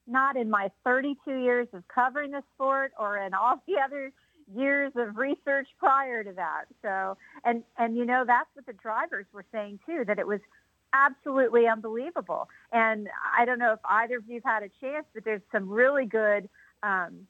Not 0.08 0.38
in 0.38 0.50
my 0.50 0.70
32 0.84 1.40
years 1.40 1.68
of 1.74 1.88
covering 1.88 2.32
the 2.32 2.44
sport 2.54 2.92
or 3.00 3.18
in 3.18 3.34
all 3.34 3.64
the 3.68 3.76
other 3.84 4.12
years 4.54 4.92
of 4.96 5.18
research 5.18 5.68
prior 5.80 6.24
to 6.24 6.32
that. 6.34 6.66
So, 6.84 7.18
and 7.44 7.64
and 7.78 7.98
you 7.98 8.06
know 8.06 8.24
that's 8.26 8.50
what 8.54 8.68
the 8.68 8.74
drivers 8.74 9.26
were 9.34 9.46
saying 9.52 9.80
too 9.86 10.04
that 10.06 10.20
it 10.20 10.28
was 10.28 10.40
absolutely 10.96 11.68
unbelievable. 11.68 12.50
And 12.72 13.08
I 13.38 13.46
don't 13.46 13.60
know 13.60 13.74
if 13.74 13.80
either 13.84 14.18
of 14.18 14.24
you've 14.28 14.44
had 14.44 14.64
a 14.64 14.70
chance, 14.82 15.06
but 15.14 15.24
there's 15.26 15.42
some 15.52 15.70
really 15.70 16.06
good 16.06 16.50
um, 16.84 17.28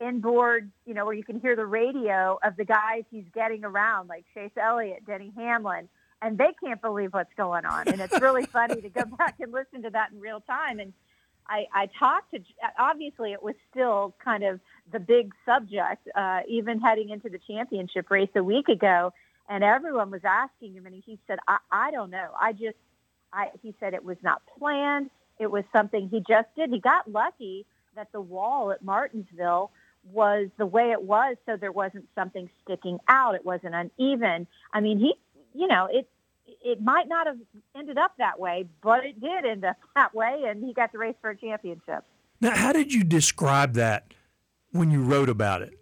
inboard, 0.00 0.70
you 0.86 0.94
know, 0.94 1.04
where 1.04 1.14
you 1.14 1.24
can 1.24 1.40
hear 1.40 1.56
the 1.56 1.66
radio 1.66 2.38
of 2.42 2.56
the 2.56 2.64
guys 2.64 3.04
he's 3.10 3.24
getting 3.34 3.64
around, 3.64 4.08
like 4.08 4.24
Chase 4.34 4.50
Elliott, 4.60 5.06
Denny 5.06 5.32
Hamlin, 5.36 5.88
and 6.20 6.38
they 6.38 6.54
can't 6.62 6.80
believe 6.80 7.12
what's 7.12 7.32
going 7.36 7.64
on. 7.64 7.88
And 7.88 8.00
it's 8.00 8.20
really 8.20 8.46
funny 8.58 8.80
to 8.80 8.88
go 8.88 9.04
back 9.04 9.36
and 9.40 9.52
listen 9.52 9.82
to 9.82 9.90
that 9.90 10.12
in 10.12 10.20
real 10.20 10.40
time. 10.40 10.78
And 10.80 10.92
I, 11.48 11.66
I 11.74 11.88
talked 11.98 12.32
to, 12.32 12.40
obviously, 12.78 13.32
it 13.32 13.42
was 13.42 13.54
still 13.70 14.14
kind 14.24 14.44
of 14.44 14.60
the 14.92 15.00
big 15.00 15.32
subject, 15.44 16.08
uh, 16.14 16.40
even 16.48 16.80
heading 16.80 17.10
into 17.10 17.28
the 17.28 17.40
championship 17.46 18.10
race 18.10 18.30
a 18.36 18.42
week 18.42 18.68
ago. 18.68 19.12
And 19.48 19.64
everyone 19.64 20.10
was 20.10 20.22
asking 20.24 20.74
him, 20.74 20.86
and 20.86 21.02
he 21.04 21.18
said, 21.26 21.38
I, 21.48 21.58
I 21.70 21.90
don't 21.90 22.10
know. 22.10 22.28
I 22.40 22.52
just, 22.52 22.76
I, 23.32 23.48
he 23.62 23.74
said 23.80 23.94
it 23.94 24.04
was 24.04 24.16
not 24.22 24.42
planned. 24.58 25.10
It 25.38 25.50
was 25.50 25.64
something 25.72 26.08
he 26.08 26.20
just 26.20 26.48
did. 26.56 26.70
He 26.70 26.80
got 26.80 27.10
lucky 27.10 27.66
that 27.96 28.12
the 28.12 28.20
wall 28.20 28.72
at 28.72 28.82
Martinsville 28.82 29.70
was 30.10 30.48
the 30.58 30.66
way 30.66 30.90
it 30.90 31.02
was, 31.02 31.36
so 31.46 31.56
there 31.56 31.72
wasn't 31.72 32.06
something 32.14 32.50
sticking 32.64 32.98
out. 33.08 33.34
It 33.34 33.44
wasn't 33.44 33.74
uneven. 33.74 34.46
I 34.72 34.80
mean, 34.80 34.98
he, 34.98 35.14
you 35.54 35.66
know, 35.66 35.88
it 35.90 36.08
it 36.64 36.80
might 36.80 37.08
not 37.08 37.26
have 37.26 37.38
ended 37.76 37.98
up 37.98 38.12
that 38.18 38.38
way, 38.38 38.66
but 38.82 39.04
it 39.04 39.20
did 39.20 39.44
end 39.44 39.64
up 39.64 39.76
that 39.94 40.14
way, 40.14 40.44
and 40.46 40.64
he 40.64 40.72
got 40.72 40.92
the 40.92 40.98
race 40.98 41.14
for 41.20 41.30
a 41.30 41.36
championship. 41.36 42.04
Now, 42.40 42.56
how 42.56 42.72
did 42.72 42.92
you 42.92 43.04
describe 43.04 43.74
that 43.74 44.12
when 44.72 44.90
you 44.90 45.02
wrote 45.02 45.28
about 45.28 45.62
it? 45.62 45.78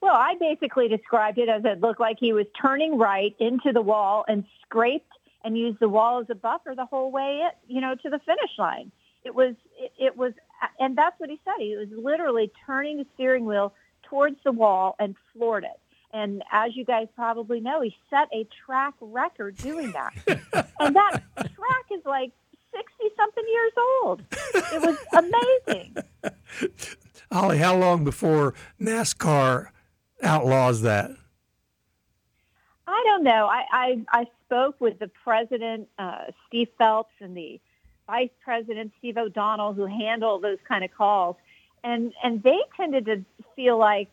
Well, 0.00 0.14
I 0.14 0.34
basically 0.40 0.88
described 0.88 1.38
it 1.38 1.48
as 1.48 1.62
it 1.64 1.80
looked 1.80 2.00
like 2.00 2.16
he 2.18 2.32
was 2.32 2.46
turning 2.60 2.98
right 2.98 3.36
into 3.38 3.70
the 3.72 3.82
wall 3.82 4.24
and 4.26 4.44
scraped 4.62 5.12
and 5.44 5.56
used 5.56 5.80
the 5.80 5.88
wall 5.88 6.20
as 6.20 6.26
a 6.30 6.34
buffer 6.34 6.74
the 6.76 6.86
whole 6.86 7.10
way, 7.10 7.42
it, 7.46 7.56
you 7.66 7.80
know, 7.80 7.94
to 7.94 8.10
the 8.10 8.18
finish 8.20 8.50
line. 8.58 8.92
It 9.24 9.34
was, 9.34 9.54
it, 9.78 9.92
it 9.98 10.16
was, 10.16 10.32
and 10.78 10.96
that's 10.96 11.18
what 11.18 11.30
he 11.30 11.40
said. 11.44 11.54
He 11.58 11.76
was 11.76 11.88
literally 11.90 12.50
turning 12.66 12.98
the 12.98 13.06
steering 13.14 13.44
wheel 13.44 13.74
towards 14.02 14.36
the 14.44 14.52
wall 14.52 14.96
and 14.98 15.14
floored 15.32 15.64
it. 15.64 15.80
And 16.12 16.42
as 16.50 16.74
you 16.74 16.84
guys 16.84 17.06
probably 17.14 17.60
know, 17.60 17.80
he 17.80 17.94
set 18.08 18.28
a 18.32 18.46
track 18.66 18.94
record 19.00 19.56
doing 19.56 19.92
that. 19.92 20.12
and 20.80 20.96
that 20.96 21.20
track 21.34 21.86
is 21.92 22.04
like 22.04 22.32
60 22.74 23.14
something 23.16 23.44
years 23.48 23.72
old. 24.02 24.22
It 24.72 24.82
was 24.82 24.98
amazing. 25.66 25.96
Holly, 27.32 27.58
how 27.58 27.76
long 27.76 28.04
before 28.04 28.54
NASCAR 28.80 29.68
outlaws 30.22 30.82
that? 30.82 31.12
I 32.86 33.02
don't 33.06 33.22
know. 33.22 33.46
I, 33.46 33.64
I, 33.70 34.04
I 34.08 34.26
spoke 34.50 34.80
with 34.80 34.98
the 34.98 35.08
president, 35.22 35.88
uh, 35.96 36.24
Steve 36.48 36.68
Phelps, 36.76 37.14
and 37.20 37.36
the 37.36 37.60
vice 38.06 38.30
president, 38.42 38.92
Steve 38.98 39.16
O'Donnell, 39.16 39.74
who 39.74 39.86
handle 39.86 40.40
those 40.40 40.58
kind 40.66 40.84
of 40.84 40.92
calls. 40.92 41.36
And, 41.84 42.12
and 42.24 42.42
they 42.42 42.58
tended 42.76 43.06
to 43.06 43.24
feel 43.54 43.78
like, 43.78 44.10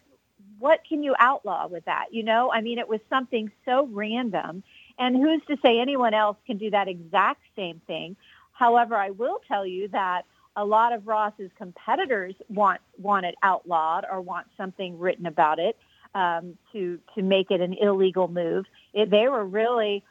what 0.59 0.81
can 0.87 1.01
you 1.01 1.15
outlaw 1.17 1.67
with 1.67 1.85
that? 1.85 2.05
You 2.11 2.23
know, 2.23 2.51
I 2.51 2.61
mean, 2.61 2.77
it 2.77 2.87
was 2.87 2.99
something 3.09 3.51
so 3.65 3.87
random. 3.91 4.63
And 4.99 5.15
who's 5.15 5.41
to 5.47 5.57
say 5.63 5.79
anyone 5.79 6.13
else 6.13 6.37
can 6.45 6.57
do 6.57 6.69
that 6.69 6.87
exact 6.87 7.41
same 7.55 7.81
thing? 7.87 8.15
However, 8.53 8.95
I 8.95 9.09
will 9.09 9.41
tell 9.47 9.65
you 9.65 9.87
that 9.89 10.23
a 10.55 10.65
lot 10.65 10.93
of 10.93 11.07
Ross's 11.07 11.51
competitors 11.57 12.33
want 12.49 12.81
want 12.97 13.27
it 13.27 13.35
outlawed 13.43 14.05
or 14.11 14.21
want 14.21 14.47
something 14.57 14.97
written 14.97 15.27
about 15.27 15.59
it 15.59 15.77
um, 16.15 16.57
to 16.73 16.99
to 17.13 17.21
make 17.21 17.51
it 17.51 17.61
an 17.61 17.73
illegal 17.73 18.27
move. 18.27 18.65
It, 18.93 19.11
they 19.11 19.27
were 19.27 19.45
really 19.45 20.03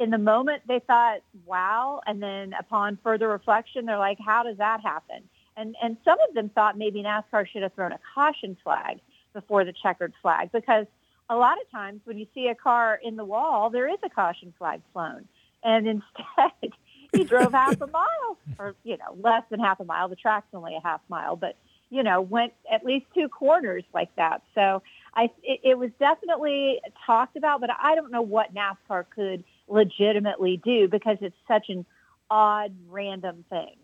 in 0.00 0.10
the 0.10 0.18
moment 0.18 0.62
they 0.66 0.80
thought 0.80 1.20
wow, 1.46 2.00
and 2.06 2.20
then 2.22 2.54
upon 2.58 2.98
further 3.04 3.28
reflection, 3.28 3.84
they're 3.84 3.98
like, 3.98 4.18
how 4.18 4.42
does 4.42 4.56
that 4.56 4.80
happen? 4.80 5.22
And 5.56 5.76
and 5.82 5.96
some 6.04 6.18
of 6.26 6.34
them 6.34 6.48
thought 6.48 6.76
maybe 6.76 7.02
NASCAR 7.02 7.46
should 7.46 7.62
have 7.62 7.74
thrown 7.74 7.92
a 7.92 8.00
caution 8.14 8.56
flag 8.64 9.00
before 9.34 9.64
the 9.64 9.74
checkered 9.82 10.12
flag 10.22 10.50
because 10.52 10.86
a 11.28 11.36
lot 11.36 11.60
of 11.60 11.70
times 11.70 12.00
when 12.04 12.18
you 12.18 12.26
see 12.34 12.48
a 12.48 12.54
car 12.54 12.98
in 13.04 13.14
the 13.14 13.24
wall, 13.24 13.70
there 13.70 13.88
is 13.88 13.98
a 14.02 14.08
caution 14.08 14.52
flag 14.58 14.80
flown, 14.92 15.28
and 15.62 15.86
instead 15.86 16.72
he 17.12 17.24
drove 17.24 17.52
half 17.52 17.80
a 17.80 17.86
mile, 17.86 18.38
or 18.58 18.74
you 18.84 18.96
know, 18.96 19.16
less 19.20 19.42
than 19.50 19.60
half 19.60 19.80
a 19.80 19.84
mile. 19.84 20.08
The 20.08 20.16
track's 20.16 20.48
only 20.54 20.74
a 20.76 20.80
half 20.82 21.02
mile, 21.08 21.36
but 21.36 21.56
you 21.90 22.02
know, 22.04 22.20
went 22.20 22.52
at 22.72 22.84
least 22.84 23.06
two 23.14 23.28
corners 23.28 23.84
like 23.92 24.14
that. 24.16 24.42
So 24.54 24.82
I, 25.14 25.24
it, 25.42 25.60
it 25.64 25.78
was 25.78 25.90
definitely 25.98 26.80
talked 27.04 27.36
about, 27.36 27.60
but 27.60 27.70
I 27.82 27.96
don't 27.96 28.12
know 28.12 28.22
what 28.22 28.54
NASCAR 28.54 29.04
could 29.14 29.44
legitimately 29.70 30.60
do 30.62 30.88
because 30.88 31.18
it's 31.20 31.36
such 31.48 31.66
an 31.68 31.86
odd, 32.30 32.74
random 32.88 33.44
thing. 33.48 33.76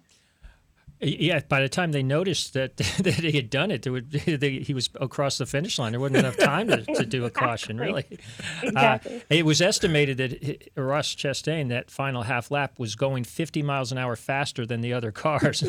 Yeah, 1.01 1.41
by 1.47 1.61
the 1.61 1.69
time 1.69 1.93
they 1.93 2.03
noticed 2.03 2.55
that 2.55 2.77
that 2.77 3.15
he 3.15 3.33
had 3.33 3.51
done 3.51 3.71
it, 3.71 3.87
would, 3.87 4.11
they, 4.27 4.59
he 4.61 4.73
was 4.73 4.89
across 5.01 5.37
the 5.37 5.45
finish 5.47 5.79
line. 5.79 5.93
There 5.93 6.01
wasn't 6.01 6.19
enough 6.19 6.39
time 6.39 6.69
to, 6.69 6.83
to 6.85 7.05
do 7.05 7.25
a 7.27 7.31
caution, 7.37 7.79
really. 7.79 8.07
Exactly. 8.63 9.17
Uh, 9.17 9.21
it 9.29 9.45
was 9.45 9.61
estimated 9.61 10.17
that 10.17 10.71
Ross 10.77 11.15
Chastain, 11.15 11.69
that 11.69 11.91
final 11.91 12.23
half 12.23 12.51
lap, 12.51 12.79
was 12.79 12.95
going 12.95 13.25
50 13.25 13.63
miles 13.63 13.93
an 13.93 13.99
hour 13.99 14.17
faster 14.17 14.65
than 14.65 14.81
the 14.81 14.95
other 14.95 15.13
cars, 15.13 15.63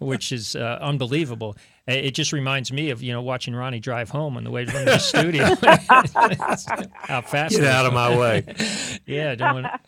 which 0.00 0.32
is 0.32 0.56
uh, 0.56 0.78
unbelievable. 0.80 1.56
It 1.86 2.10
just 2.10 2.32
reminds 2.32 2.70
me 2.70 2.90
of 2.90 3.02
you 3.02 3.12
know 3.12 3.22
watching 3.22 3.54
Ronnie 3.54 3.80
drive 3.80 4.10
home 4.10 4.36
on 4.36 4.44
the 4.44 4.50
way 4.50 4.66
from 4.66 4.84
the 4.84 4.98
studio. 4.98 5.44
How 6.92 7.22
fast! 7.22 7.56
Get 7.56 7.64
out 7.64 7.86
of 7.86 7.94
my 7.94 8.14
way. 8.14 8.44
yeah, 9.06 9.34
don't 9.34 9.62
want 9.62 9.80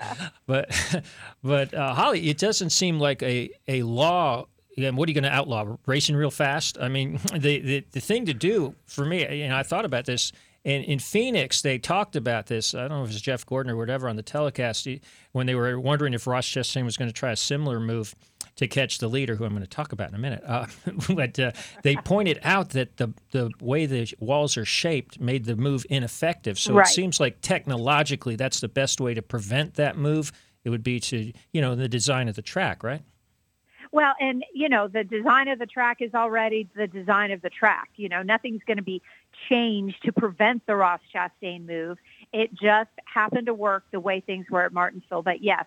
but 0.47 1.05
but 1.43 1.75
uh, 1.75 1.93
Holly, 1.93 2.31
it 2.31 2.39
doesn't 2.39 2.71
seem 2.71 2.99
like 2.99 3.23
a 3.23 3.51
a 3.69 3.83
law 3.83 4.47
yeah, 4.81 4.91
what 4.91 5.09
are 5.09 5.11
you 5.11 5.21
going 5.21 5.31
to 5.31 5.37
outlaw? 5.37 5.77
Racing 5.87 6.17
real 6.17 6.31
fast? 6.31 6.79
I 6.81 6.89
mean, 6.89 7.21
the, 7.33 7.61
the, 7.61 7.85
the 7.93 8.01
thing 8.01 8.27
to 8.27 8.35
do 8.35 8.75
for 8.87 9.05
me, 9.05 9.25
and 9.25 9.55
I 9.55 9.63
thought 9.63 9.85
about 9.85 10.07
this, 10.07 10.33
and 10.65 10.85
in 10.85 10.99
Phoenix, 10.99 11.63
they 11.63 11.79
talked 11.79 12.17
about 12.17 12.47
this. 12.47 12.75
I 12.75 12.81
don't 12.81 12.91
know 12.91 13.03
if 13.05 13.11
it 13.11 13.15
was 13.15 13.23
Jeff 13.23 13.47
Gordon 13.47 13.73
or 13.73 13.77
whatever 13.77 14.09
on 14.09 14.17
the 14.17 14.23
telecast 14.23 14.87
when 15.33 15.47
they 15.47 15.55
were 15.55 15.81
wondering 15.81 16.13
if 16.13 16.27
Ross 16.27 16.47
Chastain 16.47 16.85
was 16.85 16.99
going 16.99 17.09
to 17.09 17.15
try 17.15 17.31
a 17.31 17.37
similar 17.37 17.81
move 17.81 18.15
to 18.57 18.69
catch 18.69 18.99
the 18.99 19.09
leader, 19.09 19.37
who 19.37 19.45
I'm 19.45 19.53
going 19.53 19.63
to 19.63 19.69
talk 19.69 19.93
about 19.93 20.11
in 20.11 20.15
a 20.15 20.19
minute. 20.19 20.43
Uh, 20.47 20.67
but 21.15 21.39
uh, 21.39 21.53
they 21.83 21.97
pointed 21.97 22.41
out 22.43 22.71
that 22.71 22.99
the 22.99 23.15
the 23.31 23.51
way 23.61 23.87
the 23.87 24.13
walls 24.21 24.59
are 24.59 24.67
shaped 24.67 25.19
made 25.19 25.47
the 25.47 25.57
move 25.57 25.87
ineffective. 25.89 26.59
So 26.59 26.75
right. 26.75 26.87
it 26.87 26.91
seems 26.91 27.21
like 27.21 27.41
technologically, 27.41 28.37
that's 28.37 28.61
the 28.61 28.69
best 28.69 29.01
way 29.01 29.15
to 29.15 29.23
prevent 29.23 29.75
that 29.75 29.97
move. 29.97 30.31
It 30.65 30.69
would 30.69 30.83
be 30.83 31.01
to 31.01 31.33
you 31.53 31.61
know 31.63 31.75
the 31.75 31.89
design 31.89 32.29
of 32.29 32.37
the 32.37 32.43
track, 32.43 32.83
right? 32.83 33.01
Well, 33.93 34.15
and 34.21 34.45
you 34.55 34.69
know, 34.69 34.87
the 34.87 35.03
design 35.03 35.49
of 35.49 35.59
the 35.59 35.67
track 35.67 35.99
is 36.01 36.15
already 36.15 36.69
the 36.77 36.87
design 36.87 37.33
of 37.33 37.43
the 37.43 37.51
track. 37.51 37.91
You 37.97 38.09
know, 38.09 38.23
nothing's 38.23 38.63
going 38.67 38.77
to 38.77 38.85
be 38.85 39.03
changed 39.49 39.97
to 40.05 40.13
prevent 40.13 40.65
the 40.67 40.77
Ross 40.77 41.01
Chastain 41.15 41.67
move. 41.67 41.99
It 42.33 42.51
just 42.55 42.91
happened 43.05 43.47
to 43.47 43.55
work 43.55 43.85
the 43.91 43.99
way 43.99 44.21
things 44.21 44.47
were 44.49 44.63
at 44.63 44.73
Martinsville. 44.73 45.23
But 45.23 45.43
yes, 45.43 45.65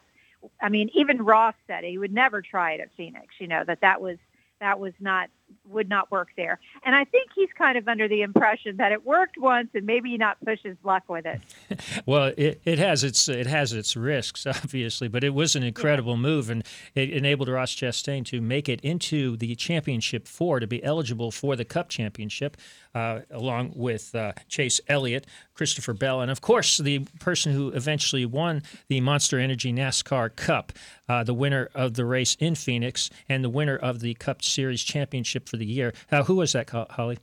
I 0.61 0.69
mean, 0.69 0.89
even 0.93 1.23
Ross 1.23 1.55
said 1.67 1.83
he 1.83 1.97
would 1.97 2.13
never 2.13 2.41
try 2.41 2.73
it 2.73 2.79
at 2.79 2.89
Phoenix. 2.95 3.27
You 3.39 3.47
know 3.47 3.63
that 3.65 3.81
that 3.81 4.01
was 4.01 4.17
that 4.61 4.79
was 4.79 4.93
not 5.01 5.29
would 5.69 5.89
not 5.89 6.11
work 6.11 6.29
there. 6.35 6.59
And 6.85 6.95
I 6.95 7.05
think 7.05 7.29
he's 7.35 7.49
kind 7.57 7.77
of 7.77 7.87
under 7.87 8.07
the 8.07 8.21
impression 8.21 8.77
that 8.77 8.91
it 8.91 9.05
worked 9.05 9.37
once 9.37 9.69
and 9.73 9.85
maybe 9.85 10.17
not 10.17 10.37
push 10.43 10.59
his 10.63 10.77
luck 10.83 11.03
with 11.07 11.25
it. 11.25 11.41
well, 12.05 12.31
it, 12.37 12.61
it 12.65 12.79
has 12.79 13.03
its 13.03 13.27
it 13.27 13.47
has 13.47 13.73
its 13.73 13.95
risks, 13.95 14.45
obviously, 14.47 15.07
but 15.07 15.23
it 15.23 15.33
was 15.33 15.55
an 15.55 15.63
incredible 15.63 16.13
yeah. 16.13 16.19
move 16.21 16.49
and 16.49 16.63
it 16.95 17.09
enabled 17.09 17.49
Ross 17.49 17.73
Chastain 17.73 18.25
to 18.25 18.41
make 18.41 18.69
it 18.69 18.81
into 18.81 19.37
the 19.37 19.55
championship 19.55 20.27
four 20.27 20.59
to 20.59 20.67
be 20.67 20.83
eligible 20.83 21.31
for 21.31 21.55
the 21.55 21.65
Cup 21.65 21.89
championship, 21.89 22.57
uh, 22.95 23.21
along 23.31 23.73
with 23.75 24.13
uh, 24.15 24.33
Chase 24.47 24.79
Elliott, 24.87 25.25
Christopher 25.53 25.93
Bell, 25.93 26.21
and 26.21 26.31
of 26.31 26.41
course 26.41 26.77
the 26.77 26.99
person 27.19 27.53
who 27.53 27.69
eventually 27.69 28.25
won 28.25 28.63
the 28.87 29.01
Monster 29.01 29.39
Energy 29.39 29.73
NASCAR 29.73 30.35
Cup, 30.35 30.73
uh, 31.09 31.23
the 31.23 31.33
winner 31.33 31.69
of 31.73 31.95
the 31.95 32.05
race 32.05 32.35
in 32.39 32.55
Phoenix 32.55 33.09
and 33.27 33.43
the 33.43 33.49
winner 33.49 33.75
of 33.75 33.99
the 33.99 34.13
Cup 34.15 34.43
Series 34.43 34.83
championship 34.83 35.49
for 35.49 35.57
the 35.57 35.65
year. 35.65 35.93
Uh, 36.11 36.23
who 36.23 36.35
was 36.35 36.53
that, 36.53 36.69
Holly? 36.69 37.17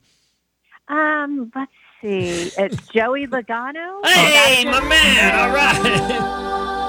Um, 0.87 1.51
let's 1.55 1.71
see. 2.01 2.51
It's 2.57 2.87
Joey 2.93 3.27
Logano. 3.27 4.05
Hey, 4.05 4.65
my 4.65 4.81
man! 4.81 5.39
All 5.39 5.53
right. 5.53 6.77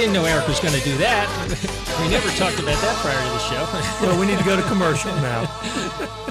didn't 0.00 0.14
know 0.14 0.24
Eric 0.24 0.48
was 0.48 0.58
going 0.60 0.72
to 0.72 0.80
do 0.80 0.96
that. 0.96 1.28
we 2.00 2.08
never 2.08 2.30
talked 2.30 2.58
about 2.58 2.80
that 2.80 2.96
prior 3.02 3.20
to 3.20 3.30
the 3.30 3.38
show. 3.38 4.06
well, 4.06 4.18
we 4.18 4.26
need 4.26 4.38
to 4.38 4.44
go 4.44 4.56
to 4.56 4.62
commercial 4.62 5.14
now. 5.16 5.44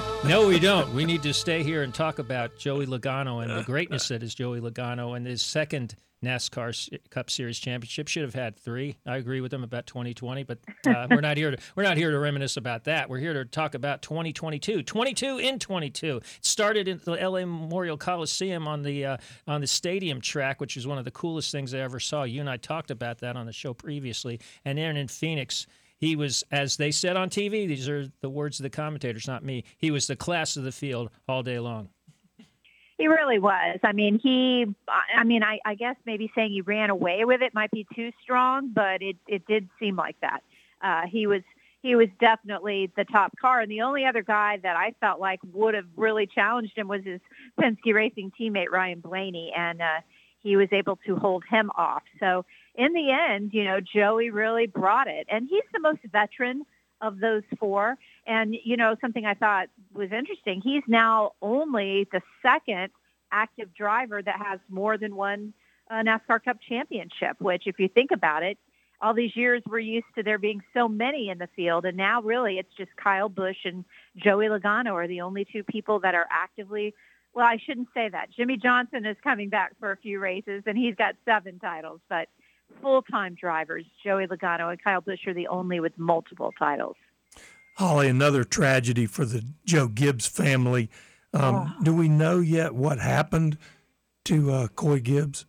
no, 0.24 0.46
we 0.46 0.58
don't. 0.58 0.92
We 0.94 1.04
need 1.04 1.22
to 1.22 1.32
stay 1.32 1.62
here 1.62 1.82
and 1.82 1.94
talk 1.94 2.18
about 2.18 2.58
Joey 2.58 2.86
Logano 2.86 3.42
and 3.42 3.50
the 3.50 3.62
greatness 3.62 4.08
that 4.08 4.22
is 4.22 4.34
Joey 4.34 4.60
Logano 4.60 5.16
and 5.16 5.26
his 5.26 5.40
second 5.40 5.94
NASCAR 6.22 6.98
Cup 7.08 7.30
Series 7.30 7.58
championship. 7.58 8.06
Should 8.06 8.24
have 8.24 8.34
had 8.34 8.56
three. 8.56 8.98
I 9.06 9.16
agree 9.16 9.40
with 9.40 9.52
him 9.52 9.64
about 9.64 9.86
2020, 9.86 10.42
but 10.44 10.58
uh, 10.86 11.06
we're 11.10 11.22
not 11.22 11.38
here 11.38 11.50
to 11.52 11.56
we're 11.74 11.82
not 11.82 11.96
here 11.96 12.10
to 12.10 12.18
reminisce 12.18 12.58
about 12.58 12.84
that. 12.84 13.08
We're 13.08 13.18
here 13.18 13.32
to 13.32 13.44
talk 13.46 13.74
about 13.74 14.02
2022. 14.02 14.82
22 14.82 15.38
in 15.38 15.58
22. 15.58 16.18
It 16.18 16.24
started 16.42 16.86
in 16.88 17.00
the 17.04 17.12
LA 17.12 17.40
Memorial 17.40 17.96
Coliseum 17.96 18.68
on 18.68 18.82
the 18.82 19.06
uh, 19.06 19.16
on 19.46 19.62
the 19.62 19.66
stadium 19.66 20.20
track, 20.20 20.60
which 20.60 20.76
is 20.76 20.86
one 20.86 20.98
of 20.98 21.04
the 21.06 21.10
coolest 21.10 21.50
things 21.50 21.72
I 21.72 21.78
ever 21.78 21.98
saw. 21.98 22.24
You 22.24 22.40
and 22.40 22.50
I 22.50 22.58
talked 22.58 22.90
about 22.90 23.20
that 23.20 23.36
on 23.36 23.46
the 23.46 23.52
show 23.52 23.72
previously, 23.72 24.40
and 24.66 24.76
then 24.76 24.98
in 24.98 25.08
Phoenix 25.08 25.66
he 26.00 26.16
was, 26.16 26.42
as 26.50 26.78
they 26.78 26.90
said 26.90 27.16
on 27.16 27.28
TV, 27.28 27.68
these 27.68 27.88
are 27.88 28.06
the 28.22 28.30
words 28.30 28.58
of 28.58 28.64
the 28.64 28.70
commentators, 28.70 29.28
not 29.28 29.44
me. 29.44 29.64
He 29.76 29.90
was 29.90 30.06
the 30.06 30.16
class 30.16 30.56
of 30.56 30.64
the 30.64 30.72
field 30.72 31.10
all 31.28 31.42
day 31.42 31.58
long. 31.58 31.90
He 32.96 33.06
really 33.06 33.38
was. 33.38 33.78
I 33.82 33.92
mean, 33.92 34.18
he, 34.22 34.66
I 34.88 35.24
mean, 35.24 35.42
I, 35.42 35.58
I 35.64 35.74
guess 35.74 35.96
maybe 36.06 36.30
saying 36.34 36.52
he 36.52 36.62
ran 36.62 36.90
away 36.90 37.24
with 37.24 37.42
it 37.42 37.54
might 37.54 37.70
be 37.70 37.86
too 37.94 38.12
strong, 38.22 38.72
but 38.74 39.02
it, 39.02 39.16
it 39.28 39.46
did 39.46 39.68
seem 39.78 39.96
like 39.96 40.16
that. 40.22 40.40
Uh, 40.82 41.02
he 41.06 41.26
was, 41.26 41.42
he 41.82 41.94
was 41.94 42.08
definitely 42.18 42.90
the 42.96 43.04
top 43.04 43.32
car. 43.38 43.60
And 43.60 43.70
the 43.70 43.82
only 43.82 44.04
other 44.06 44.22
guy 44.22 44.58
that 44.62 44.76
I 44.76 44.94
felt 45.00 45.20
like 45.20 45.40
would 45.52 45.74
have 45.74 45.86
really 45.96 46.26
challenged 46.26 46.76
him 46.76 46.88
was 46.88 47.02
his 47.04 47.20
Penske 47.58 47.94
Racing 47.94 48.32
teammate, 48.38 48.70
Ryan 48.70 49.00
Blaney. 49.00 49.52
And, 49.56 49.80
uh, 49.80 50.00
he 50.42 50.56
was 50.56 50.68
able 50.72 50.98
to 51.06 51.16
hold 51.16 51.44
him 51.50 51.70
off. 51.76 52.02
So 52.18 52.44
in 52.74 52.92
the 52.92 53.10
end, 53.10 53.52
you 53.52 53.64
know, 53.64 53.80
Joey 53.80 54.30
really 54.30 54.66
brought 54.66 55.08
it. 55.08 55.26
And 55.30 55.46
he's 55.48 55.64
the 55.72 55.80
most 55.80 56.00
veteran 56.10 56.64
of 57.00 57.18
those 57.18 57.42
four. 57.58 57.96
And, 58.26 58.54
you 58.64 58.76
know, 58.76 58.96
something 59.00 59.24
I 59.24 59.34
thought 59.34 59.68
was 59.92 60.12
interesting, 60.12 60.60
he's 60.62 60.82
now 60.86 61.32
only 61.42 62.06
the 62.12 62.22
second 62.42 62.90
active 63.32 63.74
driver 63.74 64.22
that 64.22 64.36
has 64.36 64.60
more 64.68 64.98
than 64.98 65.16
one 65.16 65.52
uh, 65.90 65.94
NASCAR 65.94 66.44
Cup 66.44 66.58
championship, 66.68 67.40
which 67.40 67.66
if 67.66 67.78
you 67.78 67.88
think 67.88 68.10
about 68.12 68.42
it, 68.42 68.58
all 69.02 69.14
these 69.14 69.34
years 69.34 69.62
we're 69.66 69.78
used 69.78 70.06
to 70.14 70.22
there 70.22 70.38
being 70.38 70.62
so 70.74 70.86
many 70.88 71.30
in 71.30 71.38
the 71.38 71.48
field. 71.56 71.86
And 71.86 71.96
now 71.96 72.22
really 72.22 72.58
it's 72.58 72.74
just 72.76 72.94
Kyle 72.96 73.30
Busch 73.30 73.64
and 73.64 73.84
Joey 74.16 74.46
Logano 74.46 74.92
are 74.92 75.08
the 75.08 75.22
only 75.22 75.46
two 75.50 75.64
people 75.64 76.00
that 76.00 76.14
are 76.14 76.26
actively 76.30 76.94
well, 77.32 77.46
I 77.46 77.58
shouldn't 77.64 77.88
say 77.94 78.08
that. 78.08 78.30
Jimmie 78.32 78.56
Johnson 78.56 79.06
is 79.06 79.16
coming 79.22 79.50
back 79.50 79.72
for 79.78 79.92
a 79.92 79.96
few 79.96 80.18
races, 80.18 80.64
and 80.66 80.76
he's 80.76 80.96
got 80.96 81.14
seven 81.24 81.58
titles. 81.60 82.00
But 82.08 82.28
full-time 82.80 83.34
drivers, 83.34 83.84
Joey 84.04 84.26
Logano 84.26 84.70
and 84.70 84.82
Kyle 84.82 85.00
Busch, 85.00 85.26
are 85.26 85.34
the 85.34 85.48
only 85.48 85.80
with 85.80 85.96
multiple 85.98 86.52
titles. 86.58 86.96
Holly, 87.76 88.08
another 88.08 88.44
tragedy 88.44 89.06
for 89.06 89.24
the 89.24 89.44
Joe 89.64 89.88
Gibbs 89.88 90.26
family. 90.26 90.90
Um, 91.32 91.54
oh. 91.54 91.84
Do 91.84 91.94
we 91.94 92.08
know 92.08 92.40
yet 92.40 92.74
what 92.74 92.98
happened 92.98 93.56
to 94.24 94.50
uh, 94.50 94.68
Coy 94.68 95.00
Gibbs? 95.00 95.46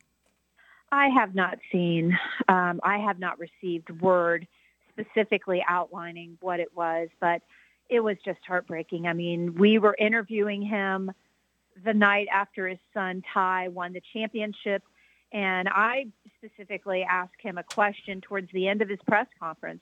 I 0.91 1.07
have 1.07 1.33
not 1.33 1.57
seen. 1.71 2.17
Um, 2.47 2.79
I 2.83 2.97
have 2.97 3.19
not 3.19 3.39
received 3.39 3.89
word 4.01 4.47
specifically 4.91 5.63
outlining 5.67 6.37
what 6.41 6.59
it 6.59 6.75
was, 6.75 7.09
but 7.19 7.41
it 7.89 8.01
was 8.01 8.17
just 8.23 8.39
heartbreaking. 8.47 9.07
I 9.07 9.13
mean, 9.13 9.55
we 9.55 9.77
were 9.79 9.95
interviewing 9.97 10.61
him 10.61 11.11
the 11.83 11.93
night 11.93 12.27
after 12.31 12.67
his 12.67 12.79
son 12.93 13.23
Ty 13.33 13.69
won 13.69 13.93
the 13.93 14.01
championship, 14.13 14.83
and 15.31 15.69
I 15.69 16.07
specifically 16.37 17.05
asked 17.09 17.39
him 17.39 17.57
a 17.57 17.63
question 17.63 18.21
towards 18.21 18.51
the 18.51 18.67
end 18.67 18.81
of 18.81 18.89
his 18.89 18.99
press 19.07 19.27
conference, 19.39 19.81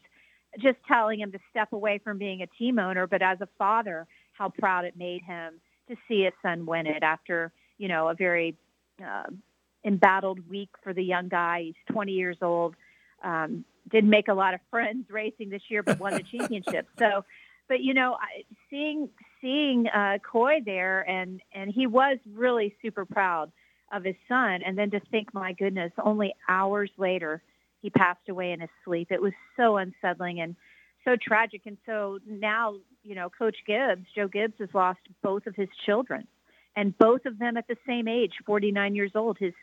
just 0.59 0.77
telling 0.87 1.19
him 1.19 1.31
to 1.31 1.39
step 1.49 1.73
away 1.73 1.99
from 2.03 2.17
being 2.17 2.41
a 2.41 2.47
team 2.47 2.79
owner, 2.79 3.07
but 3.07 3.21
as 3.21 3.39
a 3.41 3.47
father, 3.57 4.07
how 4.33 4.49
proud 4.49 4.85
it 4.85 4.95
made 4.97 5.21
him 5.23 5.59
to 5.89 5.95
see 6.07 6.23
his 6.23 6.33
son 6.41 6.65
win 6.65 6.85
it 6.87 7.03
after 7.03 7.51
you 7.77 7.87
know 7.87 8.09
a 8.09 8.13
very 8.13 8.55
uh, 9.03 9.29
embattled 9.85 10.47
week 10.49 10.69
for 10.83 10.93
the 10.93 11.03
young 11.03 11.27
guy. 11.27 11.63
He's 11.63 11.93
20 11.93 12.11
years 12.11 12.37
old. 12.41 12.75
Um, 13.23 13.65
didn't 13.89 14.09
make 14.09 14.27
a 14.27 14.33
lot 14.33 14.53
of 14.53 14.59
friends 14.69 15.05
racing 15.09 15.49
this 15.49 15.63
year, 15.69 15.83
but 15.83 15.99
won 15.99 16.13
the 16.13 16.23
championship. 16.23 16.87
So, 16.99 17.25
but 17.67 17.81
you 17.81 17.93
know, 17.93 18.17
seeing 18.69 19.09
seeing 19.41 19.87
uh, 19.87 20.19
Coy 20.19 20.59
there, 20.63 21.07
and 21.09 21.41
and 21.53 21.71
he 21.71 21.87
was 21.87 22.17
really 22.33 22.75
super 22.81 23.05
proud 23.05 23.51
of 23.91 24.03
his 24.03 24.15
son. 24.27 24.61
And 24.65 24.77
then 24.77 24.91
to 24.91 24.99
think, 25.11 25.33
my 25.33 25.53
goodness, 25.53 25.91
only 26.03 26.33
hours 26.47 26.91
later 26.97 27.41
he 27.81 27.89
passed 27.89 28.27
away 28.29 28.51
in 28.51 28.59
his 28.59 28.69
sleep. 28.83 29.11
It 29.11 29.21
was 29.21 29.33
so 29.55 29.77
unsettling 29.77 30.41
and 30.41 30.55
so 31.05 31.15
tragic. 31.21 31.61
And 31.65 31.77
so 31.85 32.19
now, 32.27 32.75
you 33.03 33.15
know, 33.15 33.29
Coach 33.29 33.57
Gibbs, 33.65 34.05
Joe 34.15 34.27
Gibbs, 34.27 34.55
has 34.59 34.69
lost 34.73 34.99
both 35.23 35.47
of 35.47 35.55
his 35.55 35.69
children, 35.85 36.27
and 36.75 36.97
both 36.97 37.25
of 37.25 37.39
them 37.39 37.57
at 37.57 37.67
the 37.67 37.77
same 37.87 38.07
age, 38.07 38.33
49 38.45 38.95
years 38.95 39.11
old. 39.15 39.37
His 39.39 39.53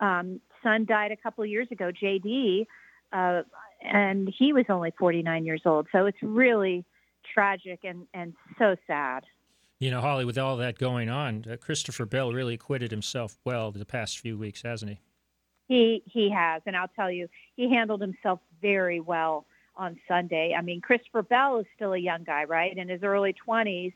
um, 0.00 0.40
son 0.62 0.84
died 0.84 1.12
a 1.12 1.16
couple 1.16 1.44
of 1.44 1.50
years 1.50 1.68
ago, 1.70 1.90
JD, 1.90 2.66
uh, 3.12 3.42
and 3.82 4.32
he 4.36 4.52
was 4.52 4.64
only 4.68 4.92
49 4.98 5.44
years 5.44 5.62
old. 5.64 5.88
So 5.92 6.06
it's 6.06 6.22
really 6.22 6.84
tragic 7.32 7.80
and, 7.84 8.06
and 8.14 8.34
so 8.58 8.76
sad. 8.86 9.24
You 9.84 9.90
know, 9.90 10.00
Holly, 10.00 10.24
with 10.24 10.38
all 10.38 10.56
that 10.56 10.78
going 10.78 11.10
on, 11.10 11.44
uh, 11.46 11.56
Christopher 11.58 12.06
Bell 12.06 12.32
really 12.32 12.54
acquitted 12.54 12.90
himself 12.90 13.36
well 13.44 13.70
the 13.70 13.84
past 13.84 14.18
few 14.18 14.38
weeks, 14.38 14.62
hasn't 14.62 14.92
he? 14.92 15.00
He 15.68 16.02
he 16.06 16.30
has, 16.30 16.62
and 16.64 16.74
I'll 16.74 16.88
tell 16.96 17.10
you, 17.10 17.28
he 17.54 17.68
handled 17.68 18.00
himself 18.00 18.40
very 18.62 18.98
well 19.00 19.44
on 19.76 19.98
Sunday. 20.08 20.54
I 20.58 20.62
mean, 20.62 20.80
Christopher 20.80 21.22
Bell 21.22 21.58
is 21.58 21.66
still 21.76 21.92
a 21.92 21.98
young 21.98 22.24
guy, 22.24 22.44
right, 22.44 22.74
in 22.74 22.88
his 22.88 23.02
early 23.02 23.34
20s, 23.46 23.92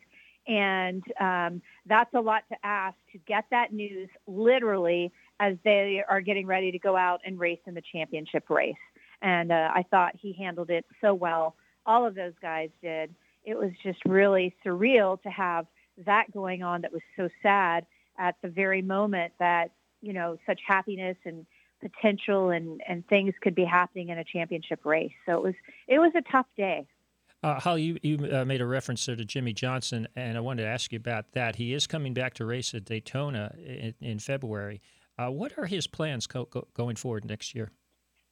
and 0.46 1.02
um, 1.18 1.62
that's 1.86 2.12
a 2.12 2.20
lot 2.20 2.42
to 2.50 2.56
ask 2.62 2.98
to 3.12 3.18
get 3.26 3.46
that 3.50 3.72
news 3.72 4.10
literally 4.26 5.10
as 5.40 5.56
they 5.64 6.04
are 6.06 6.20
getting 6.20 6.46
ready 6.46 6.70
to 6.70 6.78
go 6.78 6.98
out 6.98 7.22
and 7.24 7.40
race 7.40 7.60
in 7.66 7.72
the 7.72 7.82
championship 7.90 8.50
race. 8.50 8.74
And 9.22 9.50
uh, 9.50 9.70
I 9.74 9.86
thought 9.90 10.16
he 10.20 10.34
handled 10.34 10.68
it 10.68 10.84
so 11.00 11.14
well. 11.14 11.56
All 11.86 12.06
of 12.06 12.14
those 12.14 12.34
guys 12.42 12.68
did. 12.82 13.14
It 13.42 13.56
was 13.56 13.70
just 13.82 14.04
really 14.04 14.54
surreal 14.62 15.22
to 15.22 15.30
have 15.30 15.66
that 16.06 16.30
going 16.32 16.62
on 16.62 16.82
that 16.82 16.92
was 16.92 17.02
so 17.16 17.28
sad 17.42 17.86
at 18.18 18.36
the 18.42 18.48
very 18.48 18.82
moment 18.82 19.32
that, 19.38 19.70
you 20.00 20.12
know, 20.12 20.36
such 20.46 20.60
happiness 20.66 21.16
and 21.24 21.46
potential 21.80 22.50
and, 22.50 22.80
and 22.88 23.06
things 23.06 23.34
could 23.40 23.54
be 23.54 23.64
happening 23.64 24.08
in 24.08 24.18
a 24.18 24.24
championship 24.24 24.84
race. 24.84 25.12
So 25.26 25.32
it 25.34 25.42
was 25.42 25.54
it 25.86 25.98
was 25.98 26.12
a 26.16 26.32
tough 26.32 26.46
day. 26.56 26.86
Uh, 27.42 27.60
Holly, 27.60 27.82
you, 27.82 27.98
you 28.02 28.28
uh, 28.32 28.44
made 28.44 28.60
a 28.60 28.66
reference 28.66 29.04
to 29.04 29.14
Jimmie 29.16 29.52
Johnson, 29.52 30.08
and 30.16 30.36
I 30.36 30.40
wanted 30.40 30.62
to 30.62 30.68
ask 30.68 30.90
you 30.92 30.96
about 30.96 31.32
that. 31.32 31.54
He 31.54 31.72
is 31.72 31.86
coming 31.86 32.12
back 32.12 32.34
to 32.34 32.44
race 32.44 32.74
at 32.74 32.84
Daytona 32.84 33.54
in, 33.64 33.94
in 34.00 34.18
February. 34.18 34.80
Uh, 35.16 35.30
what 35.30 35.56
are 35.56 35.66
his 35.66 35.86
plans 35.86 36.26
co- 36.26 36.46
co- 36.46 36.66
going 36.74 36.96
forward 36.96 37.24
next 37.24 37.54
year? 37.54 37.70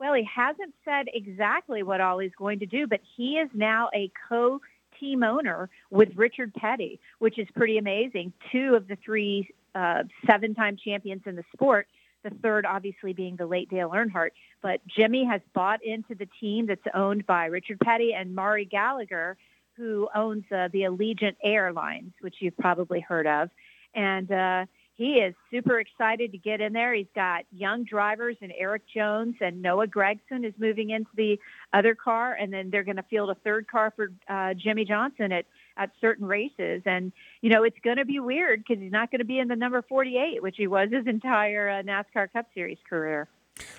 Well, 0.00 0.14
he 0.14 0.24
hasn't 0.24 0.74
said 0.84 1.06
exactly 1.14 1.84
what 1.84 2.00
all 2.00 2.18
he's 2.18 2.34
going 2.36 2.58
to 2.58 2.66
do, 2.66 2.86
but 2.88 3.00
he 3.16 3.34
is 3.34 3.48
now 3.54 3.90
a 3.94 4.10
co 4.28 4.60
team 4.98 5.22
owner 5.22 5.68
with 5.90 6.08
Richard 6.14 6.52
Petty, 6.54 7.00
which 7.18 7.38
is 7.38 7.46
pretty 7.54 7.78
amazing. 7.78 8.32
Two 8.52 8.74
of 8.74 8.88
the 8.88 8.96
three 9.04 9.48
uh, 9.74 10.04
seven 10.26 10.54
time 10.54 10.76
champions 10.82 11.22
in 11.26 11.36
the 11.36 11.44
sport, 11.52 11.86
the 12.24 12.30
third 12.42 12.64
obviously 12.64 13.12
being 13.12 13.36
the 13.36 13.46
late 13.46 13.68
Dale 13.68 13.90
Earnhardt. 13.90 14.30
But 14.62 14.80
Jimmie 14.86 15.24
has 15.24 15.40
bought 15.54 15.84
into 15.84 16.14
the 16.14 16.28
team 16.40 16.66
that's 16.66 16.80
owned 16.94 17.26
by 17.26 17.46
Richard 17.46 17.78
Petty 17.80 18.14
and 18.14 18.34
Maury 18.34 18.64
Gallagher, 18.64 19.36
who 19.76 20.08
owns 20.14 20.44
uh, 20.50 20.68
the 20.72 20.82
Allegiant 20.82 21.36
Airlines, 21.42 22.12
which 22.20 22.36
you've 22.40 22.56
probably 22.56 23.00
heard 23.00 23.26
of. 23.26 23.50
And 23.94 24.30
uh, 24.32 24.66
he 24.96 25.16
is 25.16 25.34
super 25.50 25.78
excited 25.78 26.32
to 26.32 26.38
get 26.38 26.62
in 26.62 26.72
there. 26.72 26.94
He's 26.94 27.06
got 27.14 27.44
young 27.52 27.84
drivers 27.84 28.36
and 28.40 28.50
Erik 28.58 28.82
Jones 28.92 29.34
and 29.42 29.60
Noah 29.60 29.86
Gragson 29.86 30.46
is 30.46 30.54
moving 30.58 30.88
into 30.88 31.10
the 31.14 31.38
other 31.74 31.94
car, 31.94 32.32
and 32.32 32.50
then 32.50 32.70
they're 32.70 32.82
going 32.82 32.96
to 32.96 33.02
field 33.04 33.28
a 33.28 33.34
third 33.34 33.68
car 33.68 33.92
for 33.94 34.10
uh, 34.28 34.54
Jimmie 34.54 34.86
Johnson 34.86 35.32
at 35.32 35.44
at 35.76 35.90
certain 36.00 36.26
races. 36.26 36.80
And 36.86 37.12
you 37.42 37.50
know, 37.50 37.62
it's 37.64 37.76
going 37.84 37.98
to 37.98 38.06
be 38.06 38.20
weird 38.20 38.64
because 38.66 38.82
he's 38.82 38.92
not 38.92 39.10
going 39.10 39.18
to 39.18 39.26
be 39.26 39.38
in 39.38 39.48
the 39.48 39.56
number 39.56 39.82
48, 39.82 40.42
which 40.42 40.56
he 40.56 40.66
was 40.66 40.88
his 40.90 41.06
entire 41.06 41.68
uh, 41.68 41.82
NASCAR 41.82 42.32
Cup 42.32 42.46
Series 42.54 42.78
career. 42.88 43.28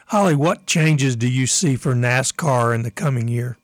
Holly, 0.08 0.36
what 0.36 0.68
changes 0.68 1.16
do 1.16 1.28
you 1.28 1.48
see 1.48 1.76
for 1.76 1.96
NASCAR 1.96 2.76
in 2.76 2.84
the 2.84 2.92
coming 2.92 3.28
year? 3.28 3.58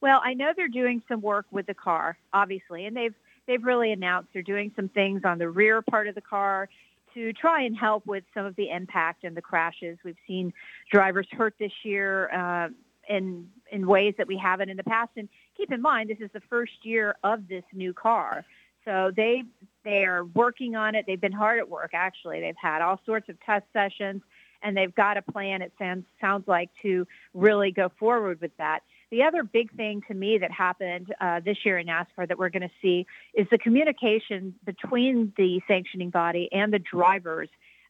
Well, 0.00 0.20
I 0.24 0.34
know 0.34 0.52
they're 0.56 0.68
doing 0.68 1.02
some 1.08 1.20
work 1.20 1.46
with 1.50 1.66
the 1.66 1.74
car, 1.74 2.18
obviously, 2.32 2.86
and 2.86 2.96
they've 2.96 3.14
they've 3.46 3.64
really 3.64 3.92
announced 3.92 4.28
they're 4.32 4.42
doing 4.42 4.72
some 4.76 4.88
things 4.88 5.22
on 5.24 5.38
the 5.38 5.48
rear 5.48 5.82
part 5.82 6.08
of 6.08 6.14
the 6.14 6.20
car 6.20 6.68
to 7.14 7.32
try 7.32 7.62
and 7.62 7.76
help 7.76 8.06
with 8.06 8.24
some 8.34 8.44
of 8.44 8.54
the 8.56 8.70
impact 8.70 9.24
and 9.24 9.36
the 9.36 9.40
crashes. 9.40 9.98
We've 10.04 10.16
seen 10.26 10.52
drivers 10.92 11.26
hurt 11.32 11.54
this 11.58 11.72
year 11.82 12.30
uh, 12.30 12.68
in 13.08 13.48
in 13.72 13.86
ways 13.86 14.14
that 14.18 14.26
we 14.26 14.36
haven't 14.36 14.68
in 14.68 14.76
the 14.76 14.84
past. 14.84 15.10
And 15.16 15.28
keep 15.56 15.72
in 15.72 15.80
mind, 15.80 16.10
this 16.10 16.20
is 16.20 16.30
the 16.32 16.42
first 16.48 16.84
year 16.84 17.16
of 17.24 17.48
this 17.48 17.64
new 17.72 17.94
car, 17.94 18.44
so 18.84 19.10
they 19.16 19.44
they 19.82 20.04
are 20.04 20.24
working 20.24 20.76
on 20.76 20.94
it. 20.94 21.04
They've 21.06 21.20
been 21.20 21.32
hard 21.32 21.58
at 21.58 21.68
work. 21.68 21.90
Actually, 21.94 22.40
they've 22.40 22.54
had 22.60 22.82
all 22.82 23.00
sorts 23.06 23.28
of 23.28 23.40
test 23.40 23.64
sessions, 23.72 24.22
and 24.62 24.76
they've 24.76 24.94
got 24.94 25.16
a 25.16 25.22
plan. 25.22 25.62
It 25.62 25.72
sounds 25.78 26.04
sounds 26.20 26.46
like 26.46 26.70
to 26.82 27.06
really 27.32 27.70
go 27.70 27.90
forward 27.98 28.40
with 28.42 28.54
that. 28.58 28.82
The 29.10 29.22
other 29.22 29.44
big 29.44 29.72
thing 29.76 30.02
to 30.08 30.14
me 30.14 30.38
that 30.38 30.50
happened 30.50 31.14
uh, 31.20 31.40
this 31.44 31.58
year 31.64 31.78
in 31.78 31.86
NASCAR 31.86 32.26
that 32.26 32.38
we're 32.38 32.48
going 32.48 32.62
to 32.62 32.74
see 32.82 33.06
is 33.34 33.46
the 33.50 33.58
communication 33.58 34.54
between 34.64 35.32
the 35.36 35.60
sanctioning 35.68 36.10
body 36.10 36.48
and 36.50 36.72
the 36.72 36.80
drivers 36.80 37.48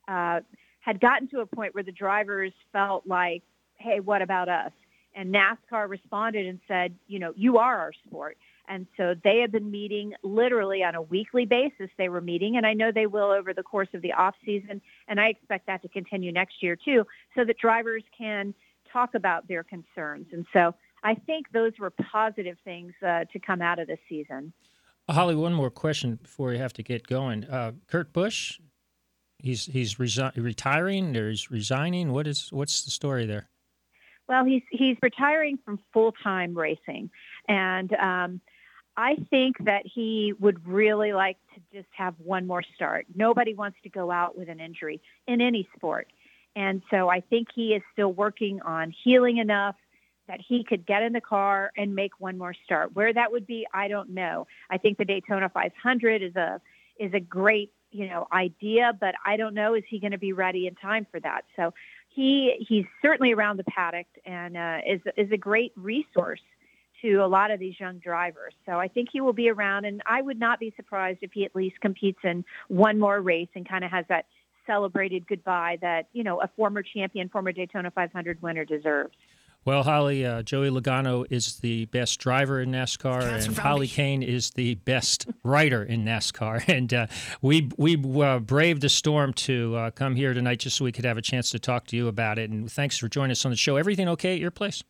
uh, 0.08 0.40
had 0.80 1.00
gotten 1.00 1.26
to 1.28 1.40
a 1.40 1.46
point 1.46 1.74
where 1.74 1.82
the 1.82 1.92
drivers 1.92 2.52
felt 2.70 3.06
like, 3.06 3.42
hey, 3.76 4.00
what 4.00 4.20
about 4.20 4.48
us? 4.48 4.72
And 5.14 5.34
NASCAR 5.34 5.88
responded 5.88 6.46
and 6.46 6.60
said, 6.68 6.94
you 7.08 7.18
know, 7.18 7.32
you 7.34 7.56
are 7.56 7.78
our 7.78 7.92
sport. 8.06 8.36
And 8.68 8.86
so 8.96 9.14
they 9.24 9.38
have 9.38 9.52
been 9.52 9.70
meeting 9.70 10.12
literally 10.22 10.82
on 10.82 10.94
a 10.94 11.00
weekly 11.00 11.46
basis. 11.46 11.88
They 11.96 12.08
were 12.08 12.20
meeting, 12.20 12.56
and 12.56 12.66
I 12.66 12.74
know 12.74 12.92
they 12.92 13.06
will 13.06 13.30
over 13.30 13.54
the 13.54 13.62
course 13.62 13.88
of 13.94 14.02
the 14.02 14.12
off 14.12 14.34
season. 14.44 14.82
And 15.08 15.20
I 15.20 15.28
expect 15.28 15.66
that 15.68 15.82
to 15.82 15.88
continue 15.88 16.32
next 16.32 16.62
year 16.62 16.76
too, 16.76 17.06
so 17.34 17.44
that 17.44 17.58
drivers 17.58 18.02
can 18.16 18.54
talk 18.92 19.14
about 19.14 19.48
their 19.48 19.62
concerns. 19.62 20.26
And 20.32 20.46
so 20.52 20.74
I 21.06 21.14
think 21.14 21.52
those 21.52 21.72
were 21.78 21.90
positive 21.90 22.56
things 22.64 22.92
uh, 23.00 23.26
to 23.32 23.38
come 23.38 23.62
out 23.62 23.78
of 23.78 23.86
this 23.86 24.00
season. 24.08 24.52
Holly, 25.08 25.36
one 25.36 25.54
more 25.54 25.70
question 25.70 26.16
before 26.20 26.48
we 26.48 26.58
have 26.58 26.72
to 26.72 26.82
get 26.82 27.06
going. 27.06 27.44
Uh, 27.44 27.72
Kurt 27.86 28.12
Busch, 28.12 28.58
he's 29.38 29.66
he's 29.66 29.94
resi- 29.94 30.36
retiring 30.36 31.16
or 31.16 31.30
he's 31.30 31.48
resigning. 31.48 32.10
What 32.10 32.26
is 32.26 32.48
what's 32.50 32.84
the 32.84 32.90
story 32.90 33.24
there? 33.24 33.48
Well, 34.28 34.44
he's 34.44 34.62
he's 34.72 34.96
retiring 35.00 35.60
from 35.64 35.78
full 35.92 36.10
time 36.10 36.58
racing, 36.58 37.10
and 37.46 37.92
um, 37.92 38.40
I 38.96 39.14
think 39.30 39.64
that 39.64 39.82
he 39.84 40.34
would 40.40 40.66
really 40.66 41.12
like 41.12 41.36
to 41.54 41.60
just 41.72 41.88
have 41.96 42.16
one 42.18 42.48
more 42.48 42.64
start. 42.74 43.06
Nobody 43.14 43.54
wants 43.54 43.78
to 43.84 43.88
go 43.88 44.10
out 44.10 44.36
with 44.36 44.48
an 44.48 44.58
injury 44.58 45.00
in 45.28 45.40
any 45.40 45.68
sport, 45.76 46.08
and 46.56 46.82
so 46.90 47.08
I 47.08 47.20
think 47.20 47.46
he 47.54 47.74
is 47.74 47.82
still 47.92 48.12
working 48.12 48.60
on 48.62 48.92
healing 49.04 49.36
enough 49.36 49.76
that 50.28 50.40
he 50.46 50.64
could 50.64 50.86
get 50.86 51.02
in 51.02 51.12
the 51.12 51.20
car 51.20 51.70
and 51.76 51.94
make 51.94 52.18
one 52.18 52.36
more 52.38 52.54
start. 52.64 52.94
Where 52.94 53.12
that 53.12 53.32
would 53.32 53.46
be, 53.46 53.66
I 53.72 53.88
don't 53.88 54.10
know. 54.10 54.46
I 54.70 54.78
think 54.78 54.98
the 54.98 55.04
Daytona 55.04 55.48
500 55.48 56.22
is 56.22 56.36
a 56.36 56.60
is 56.98 57.12
a 57.14 57.20
great 57.20 57.72
you 57.90 58.08
know 58.08 58.26
idea, 58.32 58.92
but 58.98 59.14
I 59.24 59.36
don't 59.36 59.54
know 59.54 59.74
is 59.74 59.84
he 59.88 59.98
going 59.98 60.12
to 60.12 60.18
be 60.18 60.32
ready 60.32 60.66
in 60.66 60.74
time 60.74 61.06
for 61.10 61.20
that. 61.20 61.44
So 61.56 61.72
he 62.08 62.64
he's 62.66 62.86
certainly 63.02 63.32
around 63.32 63.58
the 63.58 63.64
paddock 63.64 64.06
and 64.24 64.56
uh, 64.56 64.78
is 64.86 65.00
is 65.16 65.30
a 65.32 65.36
great 65.36 65.72
resource 65.76 66.40
to 67.02 67.16
a 67.16 67.26
lot 67.26 67.50
of 67.50 67.60
these 67.60 67.78
young 67.78 67.98
drivers. 67.98 68.54
So 68.64 68.80
I 68.80 68.88
think 68.88 69.10
he 69.12 69.20
will 69.20 69.34
be 69.34 69.50
around, 69.50 69.84
and 69.84 70.02
I 70.06 70.22
would 70.22 70.38
not 70.38 70.58
be 70.58 70.72
surprised 70.76 71.18
if 71.20 71.32
he 71.32 71.44
at 71.44 71.54
least 71.54 71.78
competes 71.80 72.18
in 72.24 72.44
one 72.68 72.98
more 72.98 73.20
race 73.20 73.48
and 73.54 73.68
kind 73.68 73.84
of 73.84 73.90
has 73.90 74.06
that 74.08 74.26
celebrated 74.66 75.26
goodbye 75.26 75.78
that 75.80 76.08
you 76.12 76.24
know 76.24 76.40
a 76.40 76.48
former 76.56 76.82
champion, 76.82 77.28
former 77.28 77.52
Daytona 77.52 77.90
500 77.90 78.42
winner 78.42 78.64
deserves. 78.64 79.14
Well, 79.66 79.82
Holly, 79.82 80.24
uh, 80.24 80.42
Joey 80.42 80.70
Logano 80.70 81.26
is 81.28 81.56
the 81.56 81.86
best 81.86 82.20
driver 82.20 82.60
in 82.60 82.70
NASCAR, 82.70 83.22
Cancer 83.22 83.48
and 83.48 83.58
Holly 83.58 83.88
Kane 83.88 84.22
is 84.22 84.52
the 84.52 84.76
best 84.76 85.26
writer 85.42 85.82
in 85.82 86.04
NASCAR. 86.04 86.62
And 86.76 86.92
uh, 86.94 87.06
we 87.42 87.70
we 87.76 87.96
uh, 88.22 88.38
braved 88.38 88.82
the 88.82 88.88
storm 88.88 89.32
to 89.32 89.74
uh, 89.74 89.90
come 89.90 90.14
here 90.14 90.34
tonight 90.34 90.60
just 90.60 90.76
so 90.76 90.84
we 90.84 90.92
could 90.92 91.04
have 91.04 91.16
a 91.16 91.22
chance 91.22 91.50
to 91.50 91.58
talk 91.58 91.86
to 91.88 91.96
you 91.96 92.06
about 92.06 92.38
it. 92.38 92.50
And 92.50 92.70
thanks 92.70 92.96
for 92.96 93.08
joining 93.08 93.32
us 93.32 93.44
on 93.44 93.50
the 93.50 93.56
show. 93.56 93.76
Everything 93.76 94.08
okay 94.10 94.34
at 94.34 94.40
your 94.40 94.52
place? 94.52 94.84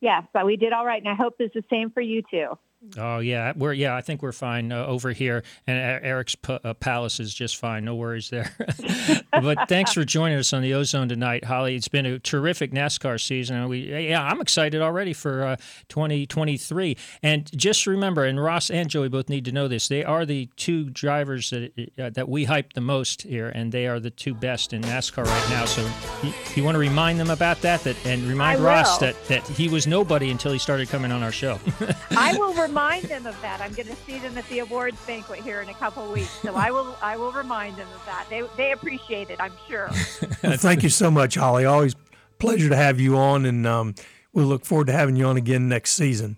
Yes, 0.00 0.24
but 0.34 0.44
we 0.44 0.56
did 0.56 0.74
all 0.74 0.84
right, 0.84 1.00
and 1.00 1.10
I 1.10 1.14
hope 1.14 1.36
it's 1.38 1.54
the 1.54 1.64
same 1.70 1.90
for 1.90 2.02
you 2.02 2.22
too. 2.30 2.58
Oh 2.98 3.18
yeah, 3.18 3.52
we're 3.56 3.72
yeah. 3.72 3.96
I 3.96 4.00
think 4.00 4.22
we're 4.22 4.32
fine 4.32 4.70
uh, 4.72 4.86
over 4.86 5.10
here, 5.12 5.42
and 5.66 5.78
Eric's 6.04 6.34
p- 6.34 6.58
uh, 6.62 6.74
palace 6.74 7.20
is 7.20 7.34
just 7.34 7.56
fine. 7.56 7.84
No 7.84 7.94
worries 7.94 8.30
there. 8.30 8.54
but 9.32 9.68
thanks 9.68 9.92
for 9.92 10.04
joining 10.04 10.38
us 10.38 10.52
on 10.52 10.62
the 10.62 10.74
Ozone 10.74 11.08
tonight, 11.08 11.44
Holly. 11.44 11.74
It's 11.76 11.88
been 11.88 12.06
a 12.06 12.18
terrific 12.18 12.72
NASCAR 12.72 13.20
season, 13.20 13.68
we 13.68 14.08
yeah, 14.08 14.22
I'm 14.22 14.40
excited 14.40 14.80
already 14.82 15.12
for 15.12 15.44
uh, 15.44 15.56
2023. 15.88 16.96
And 17.22 17.50
just 17.56 17.86
remember, 17.86 18.24
and 18.24 18.42
Ross 18.42 18.70
and 18.70 18.88
Joey 18.88 19.08
both 19.08 19.28
need 19.28 19.44
to 19.46 19.52
know 19.52 19.68
this: 19.68 19.88
they 19.88 20.04
are 20.04 20.26
the 20.26 20.48
two 20.56 20.90
drivers 20.90 21.50
that 21.50 21.72
uh, 21.98 22.10
that 22.10 22.28
we 22.28 22.44
hype 22.44 22.74
the 22.74 22.80
most 22.80 23.22
here, 23.22 23.48
and 23.48 23.72
they 23.72 23.86
are 23.86 24.00
the 24.00 24.10
two 24.10 24.34
best 24.34 24.72
in 24.72 24.82
NASCAR 24.82 25.24
right 25.24 25.50
now. 25.50 25.64
So 25.64 25.88
you, 26.22 26.32
you 26.54 26.64
want 26.64 26.74
to 26.74 26.80
remind 26.80 27.18
them 27.18 27.30
about 27.30 27.60
that, 27.62 27.82
that 27.84 27.96
and 28.06 28.22
remind 28.24 28.60
Ross 28.60 28.98
that 28.98 29.16
that 29.28 29.46
he 29.48 29.68
was 29.68 29.86
nobody 29.86 30.30
until 30.30 30.52
he 30.52 30.58
started 30.58 30.88
coming 30.88 31.12
on 31.12 31.22
our 31.22 31.32
show. 31.32 31.58
I 32.10 32.36
will 32.38 32.54
remind 32.74 33.04
them 33.04 33.24
of 33.24 33.40
that. 33.40 33.60
I'm 33.60 33.72
going 33.72 33.86
to 33.86 33.94
see 33.94 34.18
them 34.18 34.36
at 34.36 34.48
the 34.48 34.58
awards 34.58 35.00
banquet 35.06 35.38
here 35.40 35.62
in 35.62 35.68
a 35.68 35.74
couple 35.74 36.10
weeks, 36.10 36.40
so 36.42 36.56
I 36.56 36.72
will 36.72 36.96
I 37.00 37.16
will 37.16 37.30
remind 37.30 37.76
them 37.76 37.86
of 37.94 38.04
that. 38.04 38.26
They 38.28 38.42
they 38.56 38.72
appreciate 38.72 39.30
it, 39.30 39.40
I'm 39.40 39.52
sure. 39.68 39.90
well, 40.42 40.56
thank 40.56 40.82
you 40.82 40.88
so 40.88 41.08
much, 41.08 41.36
Holly. 41.36 41.66
Always 41.66 41.94
pleasure 42.38 42.68
to 42.68 42.76
have 42.76 42.98
you 42.98 43.16
on, 43.16 43.46
and 43.46 43.64
um, 43.64 43.94
we'll 44.32 44.46
look 44.46 44.64
forward 44.64 44.88
to 44.88 44.92
having 44.92 45.14
you 45.14 45.26
on 45.26 45.36
again 45.36 45.68
next 45.68 45.92
season. 45.92 46.36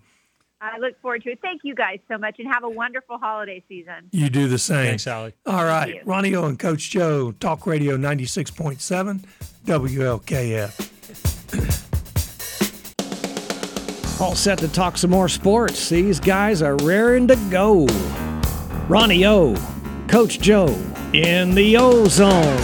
I 0.61 0.79
look 0.79 1.01
forward 1.01 1.23
to 1.23 1.31
it. 1.31 1.39
Thank 1.41 1.63
you 1.65 1.75
guys 1.75 2.01
so 2.07 2.19
much, 2.19 2.37
and 2.39 2.53
have 2.53 2.65
a 2.65 2.71
wonderful 2.71 3.17
holiday 3.17 3.65
season. 3.67 4.11
You 4.13 4.29
do 4.29 4.47
the 4.47 4.59
same. 4.59 4.89
Thanks, 4.89 5.07
Holly. 5.07 5.33
All 5.47 5.65
right, 5.65 6.07
Ronnie 6.07 6.35
O 6.35 6.45
and 6.45 6.59
Coach 6.59 6.91
Joe, 6.91 7.33
Talk 7.33 7.67
Radio 7.67 7.97
96.7, 7.97 9.25
WLKF. 9.65 10.93
All 14.19 14.35
set 14.35 14.59
to 14.61 14.69
talk 14.69 14.97
some 14.97 15.11
more 15.11 15.29
sports. 15.29 15.91
These 15.91 16.21
guys 16.21 16.63
are 16.63 16.77
raring 16.77 17.29
to 17.29 17.37
go. 17.51 17.87
Ronnie 18.89 19.27
O, 19.27 19.55
Coach 20.09 20.41
Joe 20.41 20.75
in 21.13 21.55
the 21.55 21.77
Ozone. 21.77 22.57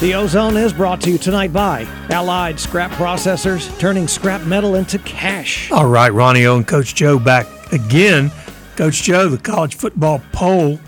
The 0.00 0.14
Ozone 0.14 0.56
is 0.56 0.72
brought 0.72 1.00
to 1.02 1.10
you 1.10 1.18
tonight 1.18 1.52
by 1.52 1.82
Allied 2.10 2.58
Scrap 2.58 2.90
Processors, 2.92 3.78
turning 3.78 4.08
scrap 4.08 4.42
metal 4.42 4.74
into 4.74 4.98
cash. 4.98 5.70
All 5.70 5.86
right, 5.86 6.12
Ronnie 6.12 6.46
O 6.46 6.56
and 6.56 6.66
Coach 6.66 6.96
Joe 6.96 7.20
back 7.20 7.46
again. 7.72 8.32
Coach 8.76 9.04
Joe, 9.04 9.28
the 9.28 9.38
college 9.38 9.76
football 9.76 10.20
poll 10.32 10.80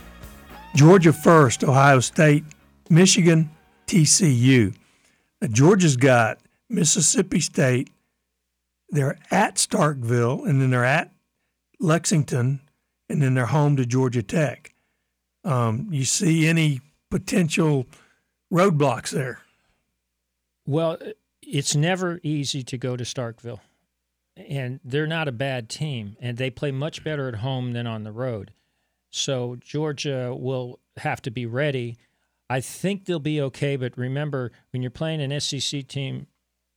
Georgia 0.74 1.12
first, 1.12 1.62
Ohio 1.64 2.00
State, 2.00 2.44
Michigan, 2.90 3.50
TCU. 3.86 4.74
Now, 5.40 5.48
Georgia's 5.48 5.96
got 5.96 6.38
Mississippi 6.68 7.40
State, 7.40 7.88
they're 8.90 9.18
at 9.30 9.56
Starkville, 9.56 10.46
and 10.46 10.60
then 10.60 10.70
they're 10.70 10.84
at 10.84 11.12
Lexington, 11.80 12.60
and 13.08 13.22
then 13.22 13.34
they're 13.34 13.46
home 13.46 13.76
to 13.76 13.86
Georgia 13.86 14.22
Tech. 14.22 14.74
Um, 15.44 15.88
you 15.90 16.04
see 16.04 16.48
any 16.48 16.80
potential 17.10 17.86
roadblocks 18.52 19.10
there? 19.10 19.40
Well, 20.66 20.98
it's 21.42 21.76
never 21.76 22.20
easy 22.22 22.62
to 22.64 22.78
go 22.78 22.96
to 22.96 23.04
Starkville, 23.04 23.60
and 24.36 24.80
they're 24.84 25.06
not 25.06 25.28
a 25.28 25.32
bad 25.32 25.68
team, 25.68 26.16
and 26.20 26.36
they 26.36 26.50
play 26.50 26.72
much 26.72 27.04
better 27.04 27.28
at 27.28 27.36
home 27.36 27.72
than 27.72 27.86
on 27.86 28.02
the 28.02 28.12
road. 28.12 28.52
So 29.10 29.56
Georgia 29.60 30.34
will 30.34 30.80
have 30.98 31.22
to 31.22 31.30
be 31.30 31.46
ready. 31.46 31.96
I 32.50 32.60
think 32.60 33.04
they'll 33.04 33.18
be 33.18 33.40
okay, 33.40 33.76
but 33.76 33.96
remember 33.96 34.52
when 34.70 34.82
you're 34.82 34.90
playing 34.90 35.20
an 35.20 35.40
SEC 35.40 35.86
team 35.86 36.26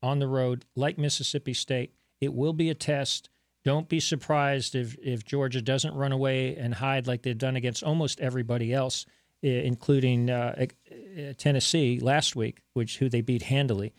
on 0.01 0.19
the 0.19 0.27
road 0.27 0.65
like 0.75 0.97
Mississippi 0.97 1.53
State, 1.53 1.93
it 2.21 2.33
will 2.33 2.53
be 2.53 2.69
a 2.69 2.75
test. 2.75 3.29
Don't 3.65 3.89
be 3.89 3.99
surprised 3.99 4.75
if, 4.75 4.97
if 5.01 5.25
Georgia 5.25 5.61
doesn't 5.61 5.93
run 5.93 6.11
away 6.11 6.55
and 6.55 6.73
hide 6.73 7.07
like 7.07 7.23
they've 7.23 7.37
done 7.37 7.55
against 7.55 7.83
almost 7.83 8.19
everybody 8.19 8.73
else, 8.73 9.05
including 9.41 10.29
uh, 10.29 10.65
Tennessee 11.37 11.99
last 11.99 12.35
week, 12.35 12.61
which 12.73 12.97
who 12.97 13.09
they 13.09 13.21
beat 13.21 13.43
handily. 13.43 13.93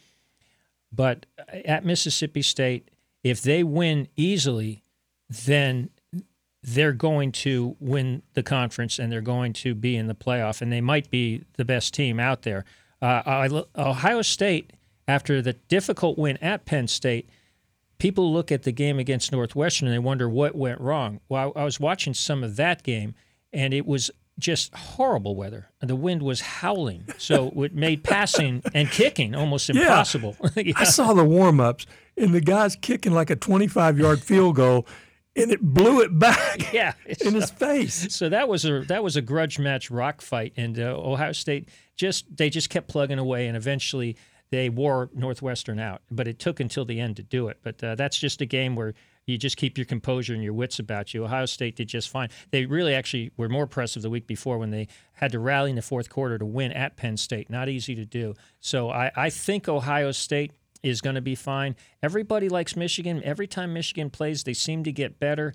But 0.92 1.26
at 1.64 1.85
Mississippi 1.85 2.42
State, 2.42 2.90
if 3.22 3.42
they 3.42 3.62
win 3.62 4.09
easily, 4.16 4.83
then 5.28 5.90
they're 6.62 6.92
going 6.92 7.33
to 7.33 7.76
win 7.80 8.22
the 8.35 8.42
conference 8.42 8.98
and 8.98 9.11
they're 9.11 9.20
going 9.20 9.52
to 9.52 9.74
be 9.74 9.96
in 9.96 10.09
the 10.09 10.14
playoff, 10.14 10.61
and 10.61 10.72
they 10.72 10.80
might 10.80 11.11
be 11.11 11.44
the 11.56 11.64
best 11.64 11.94
team 11.94 12.18
out 12.18 12.42
there. 12.42 12.64
Uh, 13.00 13.62
Ohio 13.76 14.22
State, 14.22 14.72
after 15.09 15.40
the 15.40 15.54
difficult 15.54 16.18
win 16.18 16.37
at 16.38 16.66
Penn 16.66 16.87
State, 16.87 17.30
people 18.00 18.32
look 18.32 18.50
at 18.50 18.64
the 18.64 18.72
game 18.72 18.98
against 18.98 19.30
Northwestern 19.30 19.86
and 19.86 19.94
they 19.94 20.00
wonder 20.00 20.28
what 20.28 20.56
went 20.56 20.80
wrong. 20.80 21.20
Well, 21.28 21.52
I 21.54 21.62
was 21.62 21.78
watching 21.78 22.14
some 22.14 22.42
of 22.42 22.56
that 22.56 22.82
game, 22.82 23.14
and 23.52 23.72
it 23.72 23.86
was 23.86 24.10
just 24.38 24.74
horrible 24.74 25.36
weather. 25.36 25.68
The 25.80 25.94
wind 25.94 26.22
was 26.22 26.40
howling, 26.40 27.04
so 27.18 27.52
it 27.56 27.74
made 27.74 28.02
passing 28.02 28.62
and 28.74 28.90
kicking 28.90 29.34
almost 29.36 29.70
impossible. 29.70 30.36
Yeah. 30.56 30.62
yeah. 30.64 30.72
I 30.76 30.84
saw 30.84 31.12
the 31.12 31.24
warm 31.24 31.60
ups, 31.60 31.86
and 32.16 32.34
the 32.34 32.40
guy's 32.40 32.74
kicking 32.74 33.12
like 33.12 33.30
a 33.30 33.36
25 33.36 33.98
yard 33.98 34.20
field 34.20 34.56
goal. 34.56 34.86
And 35.36 35.52
it 35.52 35.62
blew 35.62 36.00
it 36.00 36.18
back 36.18 36.72
yeah, 36.72 36.94
in 37.24 37.34
his 37.34 37.50
face. 37.50 38.12
So 38.12 38.28
that 38.30 38.48
was 38.48 38.64
a 38.64 38.80
that 38.88 39.04
was 39.04 39.14
a 39.14 39.22
grudge 39.22 39.60
match 39.60 39.88
rock 39.88 40.22
fight, 40.22 40.52
and 40.56 40.76
uh, 40.76 40.96
Ohio 40.98 41.30
State 41.30 41.68
just 41.94 42.36
they 42.36 42.50
just 42.50 42.68
kept 42.68 42.88
plugging 42.88 43.20
away, 43.20 43.46
and 43.46 43.56
eventually 43.56 44.16
they 44.50 44.68
wore 44.68 45.10
Northwestern 45.14 45.78
out, 45.78 46.02
but 46.10 46.26
it 46.26 46.38
took 46.38 46.60
until 46.60 46.84
the 46.84 47.00
end 47.00 47.16
to 47.16 47.22
do 47.22 47.48
it. 47.48 47.58
But 47.62 47.82
uh, 47.82 47.94
that's 47.94 48.18
just 48.18 48.40
a 48.40 48.46
game 48.46 48.74
where 48.74 48.94
you 49.26 49.38
just 49.38 49.56
keep 49.56 49.78
your 49.78 49.84
composure 49.84 50.34
and 50.34 50.42
your 50.42 50.52
wits 50.52 50.78
about 50.78 51.14
you. 51.14 51.24
Ohio 51.24 51.46
State 51.46 51.76
did 51.76 51.88
just 51.88 52.08
fine. 52.08 52.30
They 52.50 52.66
really 52.66 52.94
actually 52.94 53.30
were 53.36 53.48
more 53.48 53.62
impressive 53.64 54.02
the 54.02 54.10
week 54.10 54.26
before 54.26 54.58
when 54.58 54.70
they 54.70 54.88
had 55.12 55.32
to 55.32 55.38
rally 55.38 55.70
in 55.70 55.76
the 55.76 55.82
fourth 55.82 56.10
quarter 56.10 56.36
to 56.38 56.44
win 56.44 56.72
at 56.72 56.96
Penn 56.96 57.16
State. 57.16 57.48
Not 57.48 57.68
easy 57.68 57.94
to 57.94 58.04
do. 58.04 58.34
So 58.60 58.90
I, 58.90 59.12
I 59.14 59.30
think 59.30 59.68
Ohio 59.68 60.10
State 60.10 60.52
is 60.82 61.00
going 61.00 61.14
to 61.14 61.20
be 61.20 61.34
fine. 61.34 61.76
Everybody 62.02 62.48
likes 62.48 62.74
Michigan. 62.74 63.22
Every 63.22 63.46
time 63.46 63.72
Michigan 63.72 64.10
plays, 64.10 64.44
they 64.44 64.54
seem 64.54 64.82
to 64.84 64.92
get 64.92 65.20
better. 65.20 65.54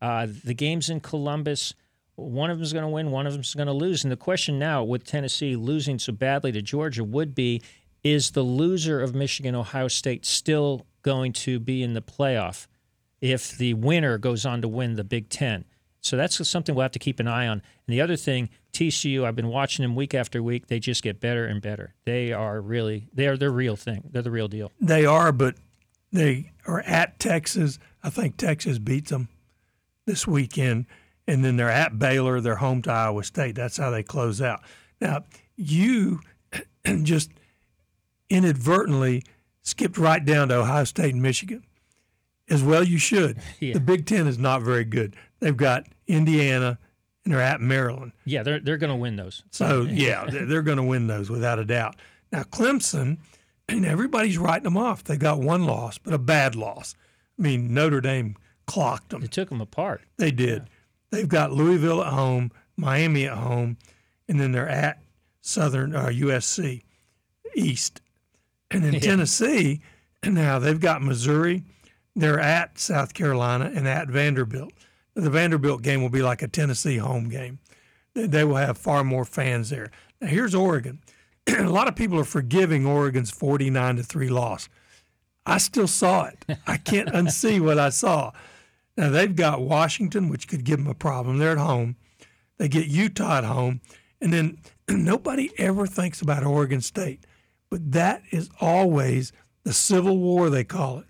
Uh, 0.00 0.28
the 0.44 0.54
games 0.54 0.88
in 0.88 1.00
Columbus, 1.00 1.74
one 2.14 2.50
of 2.50 2.58
them 2.58 2.62
is 2.62 2.72
going 2.72 2.84
to 2.84 2.88
win, 2.88 3.10
one 3.10 3.26
of 3.26 3.32
them 3.32 3.42
is 3.42 3.54
going 3.54 3.66
to 3.66 3.72
lose. 3.72 4.04
And 4.04 4.12
the 4.12 4.16
question 4.16 4.58
now, 4.58 4.82
with 4.82 5.04
Tennessee 5.04 5.56
losing 5.56 5.98
so 5.98 6.12
badly 6.12 6.52
to 6.52 6.62
Georgia, 6.62 7.04
would 7.04 7.34
be 7.34 7.60
is 8.02 8.32
the 8.32 8.42
loser 8.42 9.00
of 9.00 9.14
Michigan 9.14 9.54
Ohio 9.54 9.88
State 9.88 10.24
still 10.24 10.86
going 11.02 11.32
to 11.32 11.58
be 11.58 11.82
in 11.82 11.94
the 11.94 12.02
playoff 12.02 12.66
if 13.20 13.56
the 13.56 13.74
winner 13.74 14.18
goes 14.18 14.46
on 14.46 14.62
to 14.62 14.68
win 14.68 14.96
the 14.96 15.04
Big 15.04 15.28
Ten? 15.28 15.64
So 16.00 16.16
that's 16.16 16.48
something 16.48 16.74
we'll 16.74 16.82
have 16.82 16.92
to 16.92 16.98
keep 16.98 17.20
an 17.20 17.28
eye 17.28 17.46
on. 17.46 17.62
And 17.86 17.94
the 17.94 18.00
other 18.00 18.16
thing, 18.16 18.48
TCU, 18.72 19.24
I've 19.24 19.36
been 19.36 19.48
watching 19.48 19.82
them 19.82 19.94
week 19.94 20.14
after 20.14 20.42
week. 20.42 20.68
They 20.68 20.78
just 20.78 21.02
get 21.02 21.20
better 21.20 21.44
and 21.44 21.60
better. 21.60 21.94
They 22.04 22.32
are 22.32 22.60
really, 22.60 23.08
they 23.12 23.26
are 23.26 23.36
the 23.36 23.50
real 23.50 23.76
thing. 23.76 24.08
They're 24.10 24.22
the 24.22 24.30
real 24.30 24.48
deal. 24.48 24.72
They 24.80 25.04
are, 25.04 25.30
but 25.30 25.56
they 26.10 26.52
are 26.66 26.80
at 26.80 27.18
Texas. 27.18 27.78
I 28.02 28.10
think 28.10 28.36
Texas 28.36 28.78
beats 28.78 29.10
them 29.10 29.28
this 30.06 30.26
weekend. 30.26 30.86
And 31.26 31.44
then 31.44 31.56
they're 31.56 31.70
at 31.70 31.98
Baylor. 31.98 32.40
They're 32.40 32.56
home 32.56 32.82
to 32.82 32.90
Iowa 32.90 33.22
State. 33.22 33.54
That's 33.54 33.76
how 33.76 33.90
they 33.90 34.02
close 34.02 34.40
out. 34.40 34.62
Now, 35.00 35.24
you 35.56 36.20
just 37.02 37.30
inadvertently 38.30 39.22
skipped 39.62 39.98
right 39.98 40.24
down 40.24 40.48
to 40.48 40.56
Ohio 40.56 40.84
State 40.84 41.12
and 41.12 41.22
Michigan. 41.22 41.64
As 42.48 42.62
well, 42.62 42.82
you 42.82 42.98
should. 42.98 43.38
Yeah. 43.60 43.74
The 43.74 43.80
Big 43.80 44.06
Ten 44.06 44.26
is 44.26 44.38
not 44.38 44.62
very 44.62 44.84
good. 44.84 45.14
They've 45.40 45.56
got 45.56 45.86
Indiana 46.06 46.78
and 47.24 47.34
they're 47.34 47.42
at 47.42 47.60
Maryland. 47.60 48.12
Yeah, 48.24 48.42
they're 48.42 48.60
they're 48.60 48.78
going 48.78 48.90
to 48.90 48.96
win 48.96 49.16
those. 49.16 49.42
So 49.50 49.82
yeah, 49.82 50.24
they're 50.30 50.62
going 50.62 50.78
to 50.78 50.82
win 50.82 51.06
those 51.06 51.28
without 51.28 51.58
a 51.58 51.64
doubt. 51.64 51.96
Now 52.32 52.42
Clemson, 52.42 53.18
and 53.68 53.84
everybody's 53.84 54.38
writing 54.38 54.64
them 54.64 54.76
off. 54.76 55.04
They 55.04 55.16
got 55.16 55.38
one 55.40 55.64
loss, 55.64 55.98
but 55.98 56.14
a 56.14 56.18
bad 56.18 56.56
loss. 56.56 56.94
I 57.38 57.42
mean, 57.42 57.74
Notre 57.74 58.00
Dame 58.00 58.36
clocked 58.66 59.10
them. 59.10 59.20
They 59.20 59.26
took 59.26 59.48
them 59.50 59.60
apart. 59.60 60.02
They 60.16 60.30
did. 60.30 60.62
Yeah. 60.62 60.68
They've 61.10 61.28
got 61.28 61.52
Louisville 61.52 62.02
at 62.02 62.12
home, 62.12 62.52
Miami 62.76 63.26
at 63.26 63.36
home, 63.36 63.76
and 64.28 64.40
then 64.40 64.52
they're 64.52 64.68
at 64.68 65.02
Southern 65.40 65.94
uh, 65.94 66.06
USC 66.06 66.82
East. 67.54 68.00
And 68.70 68.84
in 68.84 68.94
yeah. 68.94 69.00
Tennessee, 69.00 69.80
now 70.24 70.58
they've 70.58 70.80
got 70.80 71.02
Missouri. 71.02 71.64
They're 72.16 72.40
at 72.40 72.78
South 72.78 73.14
Carolina 73.14 73.70
and 73.74 73.86
at 73.86 74.08
Vanderbilt. 74.08 74.72
The 75.14 75.30
Vanderbilt 75.30 75.82
game 75.82 76.02
will 76.02 76.10
be 76.10 76.22
like 76.22 76.42
a 76.42 76.48
Tennessee 76.48 76.98
home 76.98 77.28
game. 77.28 77.58
They 78.14 78.44
will 78.44 78.56
have 78.56 78.78
far 78.78 79.04
more 79.04 79.24
fans 79.24 79.70
there. 79.70 79.90
Now 80.20 80.28
here's 80.28 80.54
Oregon. 80.54 81.00
a 81.46 81.62
lot 81.68 81.88
of 81.88 81.96
people 81.96 82.18
are 82.18 82.24
forgiving 82.24 82.86
Oregon's 82.86 83.30
49 83.30 83.96
to 83.96 84.02
3 84.02 84.28
loss. 84.28 84.68
I 85.46 85.58
still 85.58 85.86
saw 85.86 86.26
it. 86.26 86.44
I 86.66 86.76
can't 86.76 87.08
unsee 87.14 87.60
what 87.60 87.78
I 87.78 87.90
saw. 87.90 88.32
Now 88.96 89.10
they've 89.10 89.34
got 89.34 89.62
Washington, 89.62 90.28
which 90.28 90.48
could 90.48 90.64
give 90.64 90.78
them 90.78 90.88
a 90.88 90.94
problem. 90.94 91.38
They're 91.38 91.52
at 91.52 91.58
home. 91.58 91.96
They 92.58 92.68
get 92.68 92.88
Utah 92.88 93.38
at 93.38 93.44
home, 93.44 93.80
and 94.20 94.34
then 94.34 94.58
nobody 94.88 95.50
ever 95.56 95.86
thinks 95.86 96.20
about 96.20 96.44
Oregon 96.44 96.82
State, 96.82 97.24
but 97.70 97.92
that 97.92 98.22
is 98.30 98.50
always 98.60 99.32
the 99.64 99.72
Civil 99.72 100.18
War 100.18 100.50
they 100.50 100.64
call 100.64 100.98
it, 100.98 101.06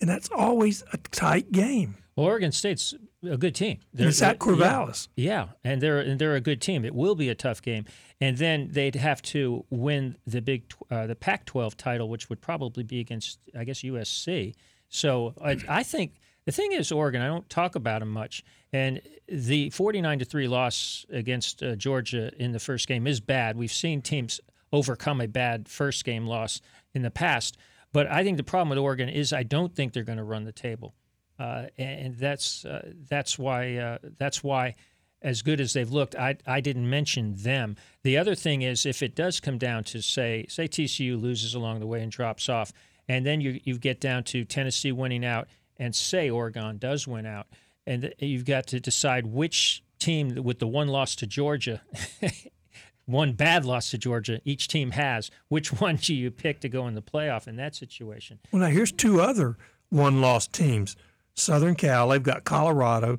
and 0.00 0.08
that's 0.08 0.30
always 0.30 0.84
a 0.92 0.98
tight 0.98 1.50
game. 1.52 1.96
Well, 2.14 2.26
Oregon 2.26 2.52
State's 2.52 2.94
a 3.28 3.36
good 3.36 3.54
team. 3.54 3.78
They're, 3.94 4.08
it's 4.08 4.20
at 4.20 4.38
Corvallis. 4.38 5.08
Yeah, 5.16 5.24
yeah, 5.24 5.48
and 5.64 5.80
they're 5.80 6.00
and 6.00 6.18
they're 6.18 6.34
a 6.34 6.40
good 6.40 6.60
team. 6.60 6.84
It 6.84 6.94
will 6.94 7.14
be 7.14 7.28
a 7.28 7.34
tough 7.34 7.62
game, 7.62 7.86
and 8.20 8.36
then 8.36 8.68
they'd 8.70 8.96
have 8.96 9.22
to 9.22 9.64
win 9.70 10.16
the 10.26 10.42
big 10.42 10.64
uh, 10.90 11.06
the 11.06 11.14
Pac-12 11.14 11.74
title, 11.76 12.08
which 12.08 12.28
would 12.28 12.40
probably 12.40 12.82
be 12.82 13.00
against 13.00 13.38
I 13.58 13.64
guess 13.64 13.80
USC. 13.80 14.54
So 14.88 15.34
I, 15.42 15.58
I 15.68 15.82
think 15.82 16.16
the 16.44 16.52
thing 16.52 16.72
is 16.72 16.92
Oregon. 16.92 17.22
I 17.22 17.28
don't 17.28 17.48
talk 17.48 17.76
about 17.76 18.00
them 18.00 18.10
much, 18.10 18.44
and 18.72 19.00
the 19.28 19.70
49 19.70 20.18
to 20.18 20.24
three 20.24 20.48
loss 20.48 21.06
against 21.10 21.62
uh, 21.62 21.76
Georgia 21.76 22.30
in 22.38 22.52
the 22.52 22.58
first 22.58 22.88
game 22.88 23.06
is 23.06 23.20
bad. 23.20 23.56
We've 23.56 23.72
seen 23.72 24.02
teams 24.02 24.40
overcome 24.72 25.20
a 25.20 25.28
bad 25.28 25.68
first 25.68 26.04
game 26.04 26.26
loss 26.26 26.60
in 26.94 27.02
the 27.02 27.10
past, 27.10 27.56
but 27.92 28.06
I 28.06 28.24
think 28.24 28.36
the 28.36 28.42
problem 28.42 28.70
with 28.70 28.78
Oregon 28.78 29.08
is 29.08 29.32
I 29.32 29.42
don't 29.42 29.74
think 29.74 29.92
they're 29.92 30.02
going 30.02 30.18
to 30.18 30.24
run 30.24 30.44
the 30.44 30.52
table. 30.52 30.94
Uh, 31.38 31.66
and 31.78 32.16
that's 32.16 32.64
uh, 32.64 32.92
that's 33.08 33.38
why 33.38 33.76
uh, 33.76 33.98
that's 34.18 34.44
why 34.44 34.74
as 35.22 35.42
good 35.42 35.60
as 35.60 35.72
they've 35.72 35.90
looked, 35.90 36.14
I 36.14 36.36
I 36.46 36.60
didn't 36.60 36.88
mention 36.88 37.34
them. 37.36 37.76
The 38.02 38.16
other 38.16 38.34
thing 38.34 38.62
is 38.62 38.86
if 38.86 39.02
it 39.02 39.14
does 39.14 39.40
come 39.40 39.58
down 39.58 39.84
to 39.84 40.02
say 40.02 40.46
say 40.48 40.68
TCU 40.68 41.20
loses 41.20 41.54
along 41.54 41.80
the 41.80 41.86
way 41.86 42.02
and 42.02 42.12
drops 42.12 42.48
off, 42.48 42.72
and 43.08 43.26
then 43.26 43.40
you 43.40 43.60
you 43.64 43.78
get 43.78 44.00
down 44.00 44.24
to 44.24 44.44
Tennessee 44.44 44.92
winning 44.92 45.24
out, 45.24 45.48
and 45.76 45.94
say 45.94 46.30
Oregon 46.30 46.78
does 46.78 47.08
win 47.08 47.26
out, 47.26 47.46
and 47.86 48.12
you've 48.18 48.44
got 48.44 48.66
to 48.68 48.80
decide 48.80 49.26
which 49.26 49.82
team 49.98 50.42
with 50.42 50.58
the 50.58 50.66
one 50.66 50.88
loss 50.88 51.16
to 51.16 51.26
Georgia. 51.26 51.82
one 53.06 53.32
bad 53.32 53.64
loss 53.64 53.90
to 53.90 53.98
Georgia 53.98 54.40
each 54.44 54.68
team 54.68 54.92
has. 54.92 55.30
Which 55.48 55.72
one 55.80 55.96
do 55.96 56.14
you 56.14 56.30
pick 56.30 56.60
to 56.60 56.68
go 56.68 56.86
in 56.86 56.94
the 56.94 57.02
playoff 57.02 57.46
in 57.46 57.56
that 57.56 57.74
situation? 57.74 58.38
Well, 58.50 58.60
now 58.60 58.68
here's 58.68 58.92
two 58.92 59.20
other 59.20 59.56
one 59.90 60.20
loss 60.20 60.46
teams. 60.46 60.96
Southern 61.34 61.74
Cal. 61.74 62.08
They've 62.08 62.22
got 62.22 62.44
Colorado 62.44 63.18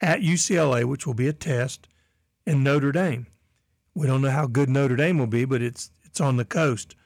at 0.00 0.20
UCLA, 0.20 0.84
which 0.84 1.06
will 1.06 1.14
be 1.14 1.28
a 1.28 1.32
test, 1.32 1.86
and 2.46 2.64
Notre 2.64 2.92
Dame. 2.92 3.26
We 3.94 4.06
don't 4.06 4.22
know 4.22 4.30
how 4.30 4.46
good 4.46 4.68
Notre 4.68 4.96
Dame 4.96 5.18
will 5.18 5.26
be, 5.26 5.44
but 5.44 5.62
it's 5.62 5.90
it's 6.04 6.20
on 6.20 6.36
the 6.36 6.44
coast. 6.44 6.96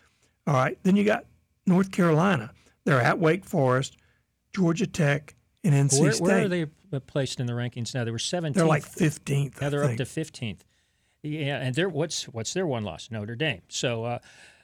All 0.46 0.54
right. 0.54 0.78
Then 0.82 0.96
you 0.96 1.04
got 1.04 1.26
North 1.66 1.90
Carolina. 1.90 2.52
They're 2.84 3.00
at 3.00 3.18
Wake 3.18 3.44
Forest, 3.44 3.96
Georgia 4.54 4.86
Tech, 4.86 5.34
and 5.64 5.74
NC 5.74 6.00
where, 6.00 6.12
State. 6.12 6.24
Where 6.24 6.44
are 6.44 6.48
they 6.48 6.66
placed 7.06 7.40
in 7.40 7.46
the 7.46 7.52
rankings 7.52 7.94
now? 7.94 8.04
They 8.04 8.10
were 8.10 8.18
17th. 8.18 8.54
They're 8.54 8.66
like 8.66 8.84
15th. 8.84 9.60
Now 9.60 9.70
they're 9.70 9.84
up 9.84 9.96
to 9.96 10.04
15th. 10.04 10.60
Yeah, 11.26 11.58
and 11.58 11.74
they're 11.74 11.88
what's 11.88 12.24
what's 12.24 12.54
their 12.54 12.66
one 12.66 12.84
loss? 12.84 13.08
Notre 13.10 13.36
Dame. 13.36 13.62
So 13.68 14.04
uh, 14.04 14.18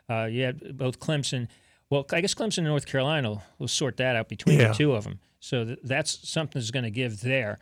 uh, 0.08 0.24
you 0.24 0.44
had 0.44 0.76
both 0.76 1.00
Clemson. 1.00 1.48
Well, 1.90 2.06
I 2.10 2.20
guess 2.20 2.34
Clemson 2.34 2.58
and 2.58 2.68
North 2.68 2.86
Carolina 2.86 3.28
will, 3.30 3.42
will 3.58 3.68
sort 3.68 3.98
that 3.98 4.16
out 4.16 4.28
between 4.28 4.58
yeah. 4.58 4.68
the 4.68 4.74
two 4.74 4.92
of 4.92 5.04
them. 5.04 5.20
So 5.40 5.64
th- 5.64 5.78
that's 5.82 6.28
something 6.28 6.58
that's 6.58 6.70
going 6.70 6.84
to 6.84 6.90
give 6.90 7.20
there. 7.20 7.58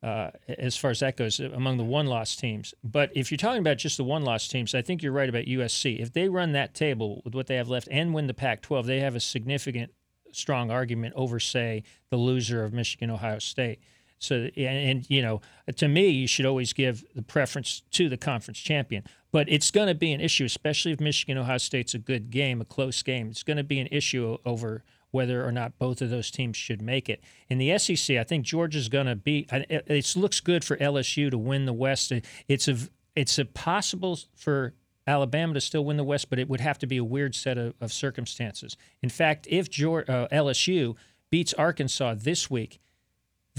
Uh, 0.00 0.30
as 0.46 0.76
far 0.76 0.92
as 0.92 1.00
that 1.00 1.16
goes, 1.16 1.40
among 1.40 1.76
the 1.76 1.82
one 1.82 2.06
loss 2.06 2.36
teams. 2.36 2.72
But 2.84 3.10
if 3.16 3.32
you're 3.32 3.38
talking 3.38 3.58
about 3.58 3.78
just 3.78 3.96
the 3.96 4.04
one 4.04 4.22
loss 4.22 4.46
teams, 4.46 4.72
I 4.72 4.80
think 4.80 5.02
you're 5.02 5.10
right 5.10 5.28
about 5.28 5.46
USC. 5.46 5.98
If 5.98 6.12
they 6.12 6.28
run 6.28 6.52
that 6.52 6.72
table 6.72 7.20
with 7.24 7.34
what 7.34 7.48
they 7.48 7.56
have 7.56 7.68
left 7.68 7.88
and 7.90 8.14
win 8.14 8.28
the 8.28 8.34
Pac 8.34 8.62
12, 8.62 8.86
they 8.86 9.00
have 9.00 9.16
a 9.16 9.20
significant, 9.20 9.92
strong 10.30 10.70
argument 10.70 11.14
over, 11.16 11.40
say, 11.40 11.82
the 12.10 12.16
loser 12.16 12.62
of 12.62 12.72
Michigan 12.72 13.10
Ohio 13.10 13.40
State. 13.40 13.80
So, 14.18 14.48
and, 14.56 14.58
and, 14.58 15.10
you 15.10 15.22
know, 15.22 15.40
to 15.76 15.88
me, 15.88 16.08
you 16.08 16.26
should 16.26 16.46
always 16.46 16.72
give 16.72 17.04
the 17.14 17.22
preference 17.22 17.82
to 17.92 18.08
the 18.08 18.16
conference 18.16 18.58
champion. 18.58 19.04
But 19.30 19.48
it's 19.48 19.70
going 19.70 19.88
to 19.88 19.94
be 19.94 20.12
an 20.12 20.20
issue, 20.20 20.44
especially 20.44 20.92
if 20.92 21.00
Michigan 21.00 21.38
Ohio 21.38 21.58
State's 21.58 21.94
a 21.94 21.98
good 21.98 22.30
game, 22.30 22.60
a 22.60 22.64
close 22.64 23.02
game. 23.02 23.28
It's 23.28 23.42
going 23.42 23.58
to 23.58 23.64
be 23.64 23.78
an 23.78 23.88
issue 23.90 24.38
over 24.44 24.82
whether 25.10 25.44
or 25.44 25.52
not 25.52 25.78
both 25.78 26.02
of 26.02 26.10
those 26.10 26.30
teams 26.30 26.56
should 26.56 26.82
make 26.82 27.08
it. 27.08 27.22
In 27.48 27.58
the 27.58 27.78
SEC, 27.78 28.16
I 28.16 28.24
think 28.24 28.44
Georgia's 28.44 28.88
going 28.88 29.06
to 29.06 29.16
beat. 29.16 29.48
It 29.50 30.16
looks 30.16 30.40
good 30.40 30.64
for 30.64 30.76
LSU 30.76 31.30
to 31.30 31.38
win 31.38 31.64
the 31.66 31.72
West. 31.72 32.12
It's 32.46 32.68
a 32.68 32.76
it's 33.16 33.38
a 33.38 33.44
possible 33.44 34.18
for 34.36 34.74
Alabama 35.06 35.54
to 35.54 35.60
still 35.60 35.84
win 35.84 35.96
the 35.96 36.04
West, 36.04 36.30
but 36.30 36.38
it 36.38 36.48
would 36.48 36.60
have 36.60 36.78
to 36.78 36.86
be 36.86 36.98
a 36.98 37.04
weird 37.04 37.34
set 37.34 37.58
of, 37.58 37.74
of 37.80 37.92
circumstances. 37.92 38.76
In 39.02 39.08
fact, 39.08 39.46
if 39.50 39.68
Georgia, 39.70 40.12
uh, 40.12 40.28
LSU 40.28 40.94
beats 41.30 41.54
Arkansas 41.54 42.14
this 42.18 42.50
week, 42.50 42.78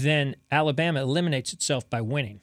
then 0.00 0.36
Alabama 0.50 1.00
eliminates 1.00 1.52
itself 1.52 1.88
by 1.88 2.00
winning. 2.00 2.40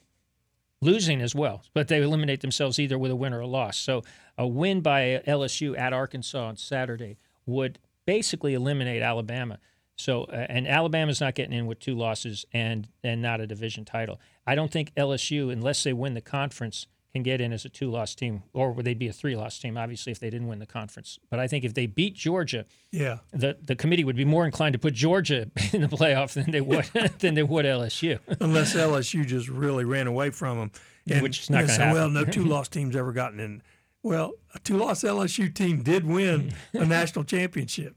Losing 0.80 1.20
as 1.20 1.34
well, 1.34 1.64
but 1.74 1.88
they 1.88 2.00
eliminate 2.00 2.40
themselves 2.40 2.78
either 2.78 2.96
with 2.96 3.10
a 3.10 3.16
win 3.16 3.32
or 3.32 3.40
a 3.40 3.46
loss. 3.48 3.76
So 3.76 4.04
a 4.36 4.46
win 4.46 4.80
by 4.80 5.20
LSU 5.26 5.76
at 5.76 5.92
Arkansas 5.92 6.38
on 6.38 6.56
Saturday 6.56 7.18
would 7.46 7.80
basically 8.06 8.54
eliminate 8.54 9.02
Alabama. 9.02 9.58
So, 9.96 10.24
uh, 10.24 10.46
and 10.48 10.68
Alabama's 10.68 11.20
not 11.20 11.34
getting 11.34 11.52
in 11.52 11.66
with 11.66 11.80
two 11.80 11.96
losses 11.96 12.46
and 12.52 12.86
and 13.02 13.20
not 13.20 13.40
a 13.40 13.46
division 13.48 13.84
title. 13.84 14.20
I 14.46 14.54
don't 14.54 14.70
think 14.70 14.94
LSU, 14.94 15.52
unless 15.52 15.82
they 15.82 15.92
win 15.92 16.14
the 16.14 16.20
conference, 16.20 16.86
can 17.18 17.22
get 17.22 17.40
in 17.40 17.52
as 17.52 17.64
a 17.64 17.68
two-loss 17.68 18.14
team, 18.14 18.42
or 18.52 18.72
would 18.72 18.84
they 18.84 18.94
be 18.94 19.08
a 19.08 19.12
three-loss 19.12 19.58
team? 19.58 19.76
Obviously, 19.76 20.12
if 20.12 20.20
they 20.20 20.30
didn't 20.30 20.48
win 20.48 20.58
the 20.58 20.66
conference. 20.66 21.18
But 21.30 21.38
I 21.38 21.46
think 21.46 21.64
if 21.64 21.74
they 21.74 21.86
beat 21.86 22.14
Georgia, 22.14 22.64
yeah, 22.90 23.18
the 23.32 23.56
the 23.62 23.76
committee 23.76 24.04
would 24.04 24.16
be 24.16 24.24
more 24.24 24.44
inclined 24.44 24.72
to 24.72 24.78
put 24.78 24.94
Georgia 24.94 25.50
in 25.72 25.82
the 25.82 25.88
playoff 25.88 26.32
than 26.32 26.50
they 26.50 26.60
would 26.60 26.84
than 27.18 27.34
they 27.34 27.42
would 27.42 27.64
LSU. 27.64 28.18
Unless 28.40 28.74
LSU 28.74 29.26
just 29.26 29.48
really 29.48 29.84
ran 29.84 30.06
away 30.06 30.30
from 30.30 30.58
them, 30.58 30.70
and, 31.10 31.22
which 31.22 31.40
is 31.40 31.50
not 31.50 31.66
going 31.66 31.68
to 31.68 31.72
happen. 31.74 31.94
Well, 31.94 32.10
no 32.10 32.24
two-loss 32.36 32.68
teams 32.68 32.96
ever 32.96 33.12
gotten 33.12 33.40
in 33.40 33.62
well, 34.02 34.34
a 34.54 34.58
two-loss 34.60 35.02
LSU 35.02 35.52
team 35.52 35.82
did 35.82 36.04
win 36.04 36.54
a 36.72 36.84
national 36.84 37.24
championship. 37.24 37.96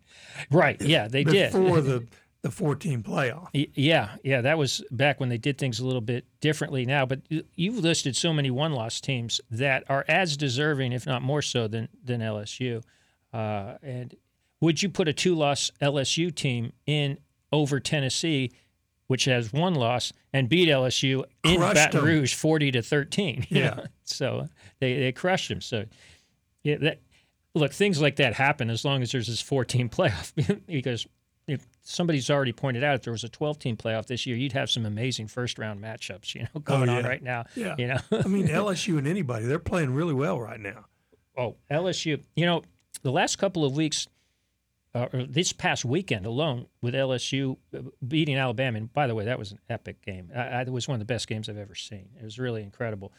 Right. 0.49 0.81
Yeah, 0.81 1.07
they 1.07 1.23
before 1.23 1.33
did 1.33 1.51
before 1.51 1.81
the 1.81 2.07
the 2.41 2.51
four-team 2.51 3.03
playoff. 3.03 3.49
Yeah, 3.53 4.15
yeah, 4.23 4.41
that 4.41 4.57
was 4.57 4.83
back 4.91 5.19
when 5.19 5.29
they 5.29 5.37
did 5.37 5.57
things 5.57 5.79
a 5.79 5.85
little 5.85 6.01
bit 6.01 6.25
differently 6.39 6.85
now. 6.85 7.05
But 7.05 7.21
you've 7.55 7.77
listed 7.77 8.15
so 8.15 8.33
many 8.33 8.49
one-loss 8.49 8.99
teams 8.99 9.39
that 9.51 9.83
are 9.89 10.05
as 10.07 10.37
deserving, 10.37 10.91
if 10.93 11.05
not 11.05 11.21
more 11.21 11.41
so, 11.41 11.67
than 11.67 11.89
than 12.03 12.21
LSU. 12.21 12.83
Uh, 13.31 13.75
and 13.83 14.15
would 14.59 14.81
you 14.81 14.89
put 14.89 15.07
a 15.07 15.13
two-loss 15.13 15.71
LSU 15.81 16.33
team 16.33 16.73
in 16.85 17.17
over 17.51 17.79
Tennessee? 17.79 18.51
which 19.11 19.25
has 19.25 19.51
one 19.51 19.75
loss, 19.75 20.13
and 20.31 20.47
beat 20.47 20.69
LSU 20.69 21.25
in 21.43 21.57
crushed 21.57 21.75
Baton 21.75 21.99
them. 21.99 22.05
Rouge, 22.05 22.33
forty 22.33 22.71
to 22.71 22.81
thirteen. 22.81 23.45
Yeah, 23.49 23.87
so 24.05 24.47
they 24.79 24.97
they 24.99 25.11
crushed 25.11 25.49
them. 25.49 25.59
So 25.59 25.83
yeah, 26.63 26.77
that 26.77 27.01
look 27.53 27.73
things 27.73 27.99
like 27.99 28.15
that 28.15 28.33
happen 28.35 28.69
as 28.69 28.85
long 28.85 29.01
as 29.01 29.11
there's 29.11 29.27
this 29.27 29.41
four-team 29.41 29.89
playoff 29.97 30.31
because 30.65 31.05
if 31.47 31.65
somebody's 31.81 32.29
already 32.29 32.53
pointed 32.53 32.83
out 32.83 32.95
if 32.95 33.03
there 33.03 33.13
was 33.13 33.23
a 33.23 33.29
12 33.29 33.59
team 33.59 33.77
playoff 33.77 34.05
this 34.05 34.25
year, 34.25 34.37
you'd 34.37 34.53
have 34.53 34.69
some 34.69 34.85
amazing 34.85 35.27
first 35.27 35.57
round 35.57 35.81
matchups, 35.81 36.35
you 36.35 36.41
know, 36.41 36.59
going 36.63 36.89
oh, 36.89 36.93
yeah. 36.93 36.99
on 36.99 37.05
right 37.05 37.23
now. 37.23 37.45
Yeah. 37.55 37.75
You 37.77 37.87
know, 37.87 37.99
I 38.11 38.27
mean, 38.27 38.47
LSU 38.49 38.97
and 38.97 39.07
anybody, 39.07 39.45
they're 39.45 39.59
playing 39.59 39.93
really 39.93 40.13
well 40.13 40.39
right 40.39 40.59
now. 40.59 40.85
Oh, 41.37 41.55
LSU, 41.69 42.21
you 42.35 42.45
know, 42.45 42.63
the 43.03 43.11
last 43.11 43.37
couple 43.37 43.65
of 43.65 43.75
weeks, 43.75 44.07
uh, 44.93 45.07
this 45.13 45.53
past 45.53 45.85
weekend 45.85 46.25
alone 46.25 46.67
with 46.81 46.93
LSU 46.93 47.57
uh, 47.75 47.79
beating 48.05 48.35
Alabama. 48.35 48.77
And 48.77 48.93
by 48.93 49.07
the 49.07 49.15
way, 49.15 49.25
that 49.25 49.39
was 49.39 49.53
an 49.53 49.59
epic 49.69 50.01
game. 50.01 50.29
I, 50.35 50.39
I, 50.39 50.61
it 50.61 50.69
was 50.69 50.87
one 50.87 50.95
of 50.95 50.99
the 50.99 51.05
best 51.05 51.27
games 51.27 51.47
I've 51.47 51.57
ever 51.57 51.75
seen. 51.75 52.09
It 52.19 52.23
was 52.23 52.37
really 52.37 52.61
incredible. 52.61 53.13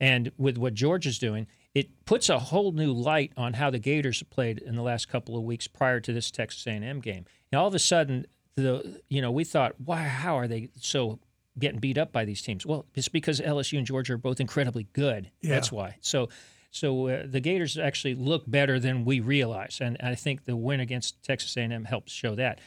And 0.00 0.32
with 0.36 0.58
what 0.58 0.74
Georgia's 0.74 1.18
doing, 1.18 1.46
it 1.74 2.04
puts 2.04 2.28
a 2.28 2.38
whole 2.38 2.72
new 2.72 2.92
light 2.92 3.32
on 3.36 3.54
how 3.54 3.70
the 3.70 3.78
Gators 3.78 4.18
have 4.18 4.30
played 4.30 4.58
in 4.58 4.74
the 4.74 4.82
last 4.82 5.08
couple 5.08 5.36
of 5.36 5.44
weeks 5.44 5.66
prior 5.66 6.00
to 6.00 6.12
this 6.12 6.30
Texas 6.30 6.66
A&M 6.66 7.00
game. 7.00 7.24
And 7.50 7.60
all 7.60 7.66
of 7.66 7.74
a 7.74 7.78
sudden, 7.78 8.26
the 8.56 9.00
you 9.08 9.22
know 9.22 9.30
we 9.30 9.44
thought, 9.44 9.74
why? 9.78 10.02
How 10.02 10.38
are 10.38 10.46
they 10.46 10.68
so 10.78 11.18
getting 11.58 11.80
beat 11.80 11.96
up 11.96 12.12
by 12.12 12.24
these 12.24 12.42
teams? 12.42 12.66
Well, 12.66 12.84
it's 12.94 13.08
because 13.08 13.40
LSU 13.40 13.78
and 13.78 13.86
Georgia 13.86 14.14
are 14.14 14.18
both 14.18 14.40
incredibly 14.40 14.88
good. 14.92 15.30
Yeah. 15.40 15.54
That's 15.54 15.72
why. 15.72 15.96
So 16.00 16.28
so 16.70 17.08
uh, 17.08 17.22
the 17.26 17.40
Gators 17.40 17.78
actually 17.78 18.14
look 18.14 18.44
better 18.46 18.80
than 18.80 19.04
we 19.04 19.20
realize, 19.20 19.78
and 19.80 19.96
I 20.02 20.14
think 20.14 20.46
the 20.46 20.56
win 20.56 20.80
against 20.80 21.22
Texas 21.22 21.56
A&M 21.56 21.84
helps 21.84 22.12
show 22.12 22.34
that. 22.34 22.60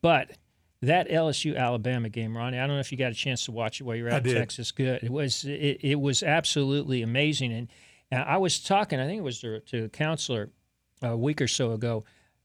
But 0.00 0.32
that 0.82 1.08
LSU 1.08 1.56
Alabama 1.56 2.08
game, 2.08 2.36
Ronnie, 2.36 2.58
I 2.58 2.66
don't 2.66 2.76
know 2.76 2.80
if 2.80 2.90
you 2.92 2.98
got 2.98 3.12
a 3.12 3.14
chance 3.14 3.44
to 3.46 3.52
watch 3.52 3.80
it 3.80 3.84
while 3.84 3.96
you 3.96 4.04
were 4.04 4.10
out 4.10 4.26
in 4.26 4.34
Texas. 4.34 4.72
Good. 4.72 5.02
It 5.02 5.10
was 5.10 5.44
it, 5.44 5.78
it 5.80 6.00
was 6.00 6.22
absolutely 6.22 7.02
amazing, 7.02 7.52
and 7.52 7.68
I 8.10 8.36
was 8.38 8.60
talking. 8.60 9.00
I 9.00 9.06
think 9.06 9.20
it 9.20 9.24
was 9.24 9.40
to, 9.40 9.60
to 9.60 9.84
a 9.84 9.88
counselor 9.88 10.50
a 11.00 11.16
week 11.16 11.40
or 11.40 11.48
so 11.48 11.72
ago. 11.72 12.04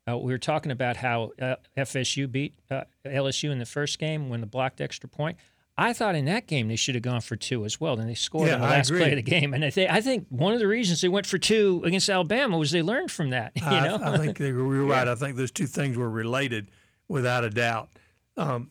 Uh, 0.10 0.17
we 0.17 0.32
were 0.32 0.38
talking 0.38 0.71
about 0.71 0.95
how 0.95 1.32
uh, 1.41 1.56
FSU 1.76 2.32
beat 2.32 2.54
uh, 2.71 2.84
LSU 3.06 3.52
in 3.52 3.60
the 3.60 3.65
first 3.65 4.00
game 4.00 4.30
when 4.30 4.39
the 4.39 4.47
blocked 4.47 4.80
extra 4.80 5.10
point. 5.10 5.38
I 5.80 5.93
thought 5.93 6.15
in 6.15 6.26
that 6.26 6.47
game 6.47 6.69
they 6.69 6.76
should 6.76 6.95
have 6.95 7.04
gone 7.04 7.21
for 7.21 7.36
two 7.36 7.63
as 7.65 7.80
well. 7.80 7.95
Then 7.95 8.08
they 8.08 8.15
scored 8.15 8.47
yeah, 8.47 8.56
on 8.56 8.62
the 8.62 8.67
last 8.67 8.89
play 8.89 9.12
of 9.12 9.17
the 9.17 9.21
game, 9.21 9.54
and 9.54 9.63
I 9.63 9.69
think 9.69 9.91
I 9.91 10.02
think 10.02 10.26
one 10.30 10.54
of 10.54 10.60
the 10.60 10.67
reasons 10.67 11.02
they 11.02 11.10
went 11.10 11.26
for 11.26 11.38
two 11.38 11.82
against 11.86 12.10
Alabama 12.10 12.58
was 12.58 12.71
they 12.71 12.82
learned 12.82 13.12
from 13.12 13.32
that. 13.32 13.54
You 13.67 13.82
know, 13.82 14.00
I, 14.02 14.13
I 14.13 14.17
think 14.17 14.38
they 14.38 14.52
were 14.52 14.63
right. 14.86 15.08
I 15.08 15.15
think 15.15 15.36
those 15.36 15.52
two 15.52 15.67
things 15.67 15.97
were 15.97 16.10
related 16.10 16.69
without 17.08 17.43
a 17.43 17.50
doubt. 17.50 17.89
Um, 18.38 18.69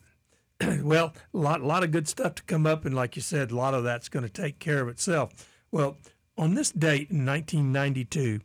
well, 0.83 1.13
a 1.35 1.39
lot, 1.39 1.61
a 1.61 1.67
lot 1.67 1.85
of 1.85 1.91
good 1.91 2.09
stuff 2.09 2.37
to 2.37 2.43
come 2.45 2.67
up, 2.67 2.85
and 2.85 2.95
like 2.95 3.17
you 3.17 3.23
said, 3.23 3.51
a 3.51 3.57
lot 3.57 3.75
of 3.75 3.85
that's 3.85 4.09
going 4.09 4.25
to 4.25 4.31
take 4.31 4.59
care 4.59 4.81
of 4.81 4.89
itself. 4.89 5.49
Well, 5.71 5.97
on 6.39 6.55
this 6.55 6.71
date 6.71 7.11
in 7.11 7.27
1992, 7.27 8.41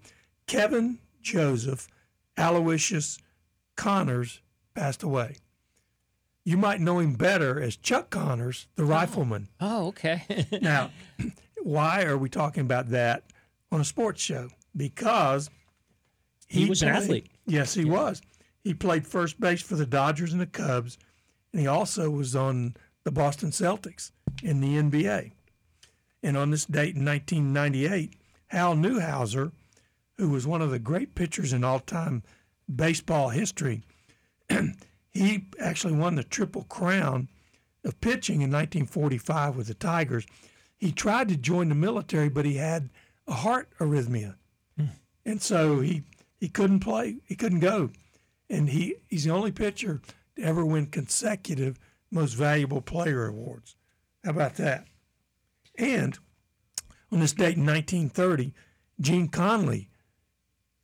Kevin 0.47 0.99
Joseph 1.21 1.87
Aloysius 2.37 3.19
Connors 3.75 4.41
passed 4.73 5.03
away. 5.03 5.35
You 6.43 6.57
might 6.57 6.81
know 6.81 6.99
him 6.99 7.13
better 7.13 7.61
as 7.61 7.75
Chuck 7.75 8.09
Connors, 8.09 8.67
the 8.75 8.83
rifleman. 8.83 9.47
Oh, 9.59 9.87
okay. 9.87 10.47
now, 10.61 10.89
why 11.61 12.03
are 12.03 12.17
we 12.17 12.29
talking 12.29 12.61
about 12.61 12.89
that 12.89 13.23
on 13.71 13.79
a 13.79 13.85
sports 13.85 14.21
show? 14.21 14.49
Because 14.75 15.49
he, 16.47 16.63
he 16.63 16.69
was 16.69 16.79
played, 16.79 16.89
an 16.89 16.95
athlete. 16.95 17.27
Yes, 17.45 17.73
he 17.73 17.83
yeah. 17.83 17.91
was. 17.91 18.21
He 18.63 18.73
played 18.73 19.05
first 19.05 19.39
base 19.39 19.61
for 19.61 19.75
the 19.75 19.85
Dodgers 19.85 20.33
and 20.33 20.41
the 20.41 20.47
Cubs, 20.47 20.97
and 21.51 21.61
he 21.61 21.67
also 21.67 22.09
was 22.09 22.35
on 22.35 22.75
the 23.03 23.11
Boston 23.11 23.49
Celtics 23.49 24.11
in 24.43 24.61
the 24.61 24.75
NBA. 24.77 25.31
And 26.23 26.37
on 26.37 26.51
this 26.51 26.65
date 26.65 26.95
in 26.95 27.05
1998, 27.05 28.13
Hal 28.47 28.75
Newhouser, 28.75 29.51
who 30.17 30.29
was 30.29 30.45
one 30.45 30.61
of 30.61 30.71
the 30.71 30.79
great 30.79 31.15
pitchers 31.15 31.53
in 31.53 31.63
all 31.63 31.79
time 31.79 32.23
baseball 32.73 33.29
history, 33.29 33.81
he 35.11 35.45
actually 35.59 35.93
won 35.93 36.15
the 36.15 36.23
Triple 36.23 36.63
Crown 36.63 37.27
of 37.83 37.99
pitching 38.01 38.35
in 38.35 38.51
1945 38.51 39.55
with 39.55 39.67
the 39.67 39.73
Tigers. 39.73 40.25
He 40.77 40.91
tried 40.91 41.27
to 41.29 41.37
join 41.37 41.69
the 41.69 41.75
military, 41.75 42.29
but 42.29 42.45
he 42.45 42.55
had 42.55 42.89
a 43.27 43.33
heart 43.33 43.69
arrhythmia. 43.79 44.35
Mm. 44.79 44.89
And 45.25 45.41
so 45.41 45.79
he, 45.79 46.03
he 46.39 46.49
couldn't 46.49 46.81
play, 46.81 47.17
he 47.25 47.35
couldn't 47.35 47.59
go. 47.59 47.89
And 48.49 48.69
he, 48.69 48.95
he's 49.07 49.23
the 49.23 49.31
only 49.31 49.51
pitcher 49.51 50.01
to 50.41 50.47
ever 50.47 50.65
win 50.65 50.87
consecutive 50.87 51.77
most 52.11 52.33
valuable 52.33 52.81
player 52.81 53.27
awards. 53.27 53.75
How 54.23 54.31
about 54.31 54.55
that? 54.55 54.85
And 55.77 56.17
on 57.11 57.19
this 57.19 57.33
date 57.33 57.57
in 57.57 57.65
1930, 57.65 58.53
Gene 58.99 59.29
Conley 59.29 59.89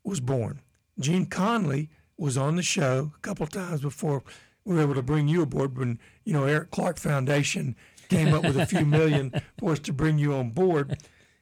was 0.04 0.20
born. 0.20 0.62
Gene 1.00 1.26
Conley 1.26 1.90
was 2.18 2.38
on 2.38 2.56
the 2.56 2.64
show 2.64 3.12
a 3.16 3.20
couple 3.20 3.46
times 3.46 3.82
before 3.82 4.24
we 4.66 4.76
were 4.76 4.82
able 4.82 4.96
to 4.96 5.04
bring 5.04 5.28
you 5.28 5.42
aboard 5.42 5.78
when, 5.78 6.00
you 6.24 6.34
know, 6.34 6.46
Eric 6.46 6.72
Clark 6.72 6.98
Foundation 6.98 7.76
came 8.10 8.34
up 8.34 8.44
with 8.44 8.58
a 8.58 8.66
few 8.66 8.86
million 8.86 9.32
for 9.60 9.74
us 9.74 9.80
to 9.80 9.94
bring 9.94 10.18
you 10.18 10.34
on 10.34 10.50
board. 10.52 10.98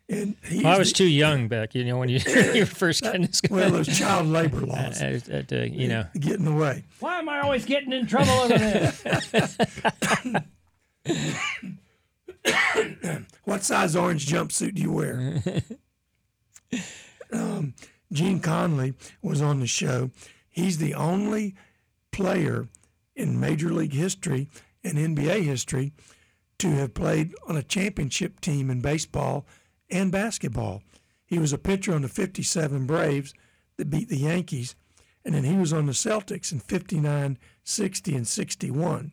And 0.08 0.36
well, 0.52 0.68
I 0.68 0.78
was 0.78 0.90
the, 0.90 0.98
too 0.98 1.08
young 1.08 1.48
back, 1.48 1.74
you 1.74 1.84
know, 1.84 1.98
when 1.98 2.10
you, 2.10 2.20
you 2.54 2.66
first 2.66 3.02
got 3.02 3.20
this. 3.20 3.42
Well, 3.50 3.72
those 3.72 3.88
child 3.88 4.28
labor 4.28 4.62
laws, 4.66 5.02
uh, 5.02 5.20
uh, 5.32 5.42
uh, 5.52 5.64
you 5.64 5.88
know, 5.88 6.06
get 6.20 6.38
in 6.38 6.46
the 6.46 6.54
way. 6.54 6.84
Why 7.00 7.20
am 7.20 7.28
I 7.28 7.42
always 7.42 7.66
getting 7.66 7.92
in 7.92 8.06
trouble 8.06 8.32
over 8.32 8.58
this? 8.58 9.04
what 13.46 13.64
size 13.64 13.96
orange 13.96 14.28
jumpsuit 14.28 14.76
do 14.76 14.82
you 14.84 14.92
wear? 14.92 15.42
um, 17.32 17.74
Gene 18.12 18.40
Conley 18.40 18.94
was 19.24 19.42
on 19.42 19.60
the 19.60 19.68
show. 19.68 20.12
He's 20.50 20.78
the 20.78 20.94
only 20.94 21.56
player 22.12 22.68
in 23.16 23.40
Major 23.40 23.74
League 23.74 23.94
history 23.94 24.50
and 24.84 24.98
NBA 24.98 25.44
history 25.44 25.94
to 26.60 26.70
have 26.76 26.94
played 26.94 27.34
on 27.48 27.58
a 27.58 27.64
championship 27.64 28.40
team 28.40 28.70
in 28.70 28.82
baseball 28.82 29.48
and 29.90 30.12
basketball. 30.12 30.84
He 31.26 31.40
was 31.40 31.54
a 31.54 31.58
pitcher 31.58 31.94
on 31.94 32.02
the 32.02 32.08
57 32.08 32.86
Braves 32.86 33.34
that 33.78 33.90
beat 33.90 34.10
the 34.10 34.18
Yankees, 34.18 34.76
and 35.24 35.34
then 35.34 35.44
he 35.44 35.56
was 35.56 35.74
on 35.74 35.86
the 35.86 35.92
Celtics 35.92 36.52
in 36.52 36.60
59, 36.60 37.38
60, 37.64 38.16
and 38.16 38.28
61. 38.28 39.12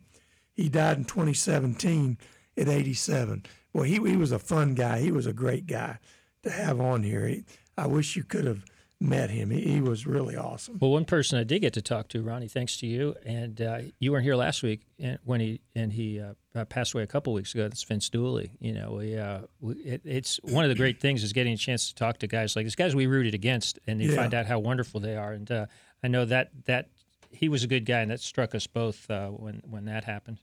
He 0.53 0.69
died 0.69 0.97
in 0.97 1.05
2017 1.05 2.17
at 2.57 2.67
87. 2.67 3.45
Well, 3.73 3.83
he, 3.83 3.95
he 3.95 4.15
was 4.15 4.31
a 4.31 4.39
fun 4.39 4.75
guy. 4.75 4.99
He 4.99 5.11
was 5.11 5.25
a 5.25 5.33
great 5.33 5.65
guy 5.65 5.97
to 6.43 6.51
have 6.51 6.79
on 6.79 7.03
here. 7.03 7.27
He, 7.27 7.45
I 7.77 7.87
wish 7.87 8.15
you 8.15 8.23
could 8.23 8.45
have 8.45 8.63
met 9.03 9.29
him. 9.29 9.49
He, 9.49 9.61
he, 9.61 9.81
was 9.81 10.07
really 10.07 10.35
awesome. 10.35 10.77
Well, 10.79 10.91
one 10.91 11.05
person 11.05 11.37
I 11.37 11.43
did 11.43 11.59
get 11.59 11.73
to 11.73 11.81
talk 11.81 12.07
to, 12.09 12.23
Ronnie, 12.23 12.47
thanks 12.47 12.77
to 12.77 12.87
you, 12.87 13.15
and 13.25 13.61
uh, 13.61 13.79
you 13.99 14.11
weren't 14.11 14.23
here 14.23 14.35
last 14.35 14.63
week 14.63 14.81
when 15.23 15.41
he 15.41 15.59
and 15.75 15.91
he 15.91 16.21
uh, 16.21 16.33
uh, 16.55 16.65
passed 16.65 16.93
away 16.93 17.03
a 17.03 17.07
couple 17.07 17.33
weeks 17.33 17.53
ago. 17.53 17.63
That's 17.63 17.83
Vince 17.83 18.09
Dooley. 18.09 18.51
You 18.59 18.73
know, 18.73 18.93
we, 18.93 19.17
uh, 19.17 19.41
we 19.59 19.75
it, 19.75 20.01
it's 20.05 20.39
one 20.43 20.63
of 20.63 20.69
the 20.69 20.75
great 20.75 21.01
things 21.01 21.23
is 21.23 21.33
getting 21.33 21.53
a 21.53 21.57
chance 21.57 21.89
to 21.89 21.95
talk 21.95 22.19
to 22.19 22.27
guys 22.27 22.55
like 22.55 22.65
these 22.65 22.75
guys 22.75 22.95
we 22.95 23.05
rooted 23.05 23.33
against, 23.33 23.77
and 23.85 24.01
you 24.01 24.11
yeah. 24.11 24.15
find 24.15 24.33
out 24.33 24.45
how 24.45 24.59
wonderful 24.59 24.99
they 24.99 25.17
are. 25.17 25.33
And 25.33 25.51
uh, 25.51 25.65
I 26.03 26.07
know 26.07 26.25
that 26.25 26.51
that 26.65 26.89
he 27.29 27.49
was 27.49 27.63
a 27.63 27.67
good 27.67 27.85
guy, 27.85 27.99
and 27.99 28.09
that 28.09 28.21
struck 28.21 28.55
us 28.55 28.67
both 28.67 29.09
uh, 29.11 29.27
when 29.29 29.61
when 29.69 29.85
that 29.85 30.05
happened. 30.05 30.39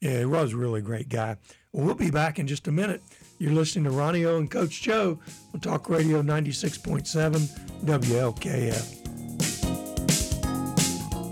Yeah, 0.00 0.20
he 0.20 0.24
was 0.26 0.52
a 0.52 0.56
really 0.56 0.80
great 0.80 1.08
guy. 1.08 1.36
Well, 1.72 1.84
we'll 1.84 1.94
be 1.96 2.10
back 2.10 2.38
in 2.38 2.46
just 2.46 2.68
a 2.68 2.72
minute. 2.72 3.02
You're 3.38 3.52
listening 3.52 3.84
to 3.84 3.90
Ronnie 3.90 4.24
O 4.24 4.36
and 4.36 4.48
Coach 4.48 4.80
Joe 4.80 5.18
on 5.52 5.60
Talk 5.60 5.88
Radio 5.90 6.22
96.7 6.22 7.84
WLKF. 7.84 8.94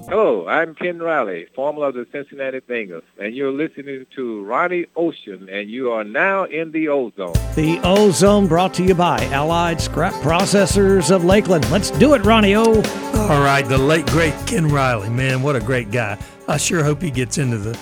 Hello, 0.09 0.47
I'm 0.49 0.75
Ken 0.75 1.01
Riley, 1.01 1.47
former 1.55 1.87
of 1.87 1.95
the 1.95 2.07
Cincinnati 2.13 2.61
Bengals, 2.61 3.03
and 3.19 3.35
you're 3.35 3.51
listening 3.51 4.07
to 4.15 4.45
Ronnie 4.45 4.87
Ocean, 4.95 5.49
and 5.49 5.69
you 5.69 5.91
are 5.91 6.05
now 6.05 6.45
in 6.45 6.71
the 6.71 6.89
Ozone. 6.89 7.33
The 7.57 7.81
Ozone 7.83 8.47
brought 8.47 8.73
to 8.75 8.85
you 8.85 8.95
by 8.95 9.25
Allied 9.27 9.81
Scrap 9.81 10.15
Processors 10.23 11.11
of 11.15 11.25
Lakeland. 11.25 11.69
Let's 11.73 11.91
do 11.91 12.15
it, 12.15 12.25
Ronnie 12.25 12.55
O. 12.55 12.83
All 13.15 13.43
right, 13.43 13.65
the 13.67 13.79
late, 13.79 14.07
great 14.07 14.35
Ken 14.47 14.69
Riley. 14.69 15.09
Man, 15.09 15.43
what 15.43 15.57
a 15.57 15.61
great 15.61 15.91
guy. 15.91 16.19
I 16.47 16.57
sure 16.57 16.85
hope 16.85 17.03
he 17.03 17.11
gets 17.11 17.39
into 17.39 17.59
the 17.59 17.77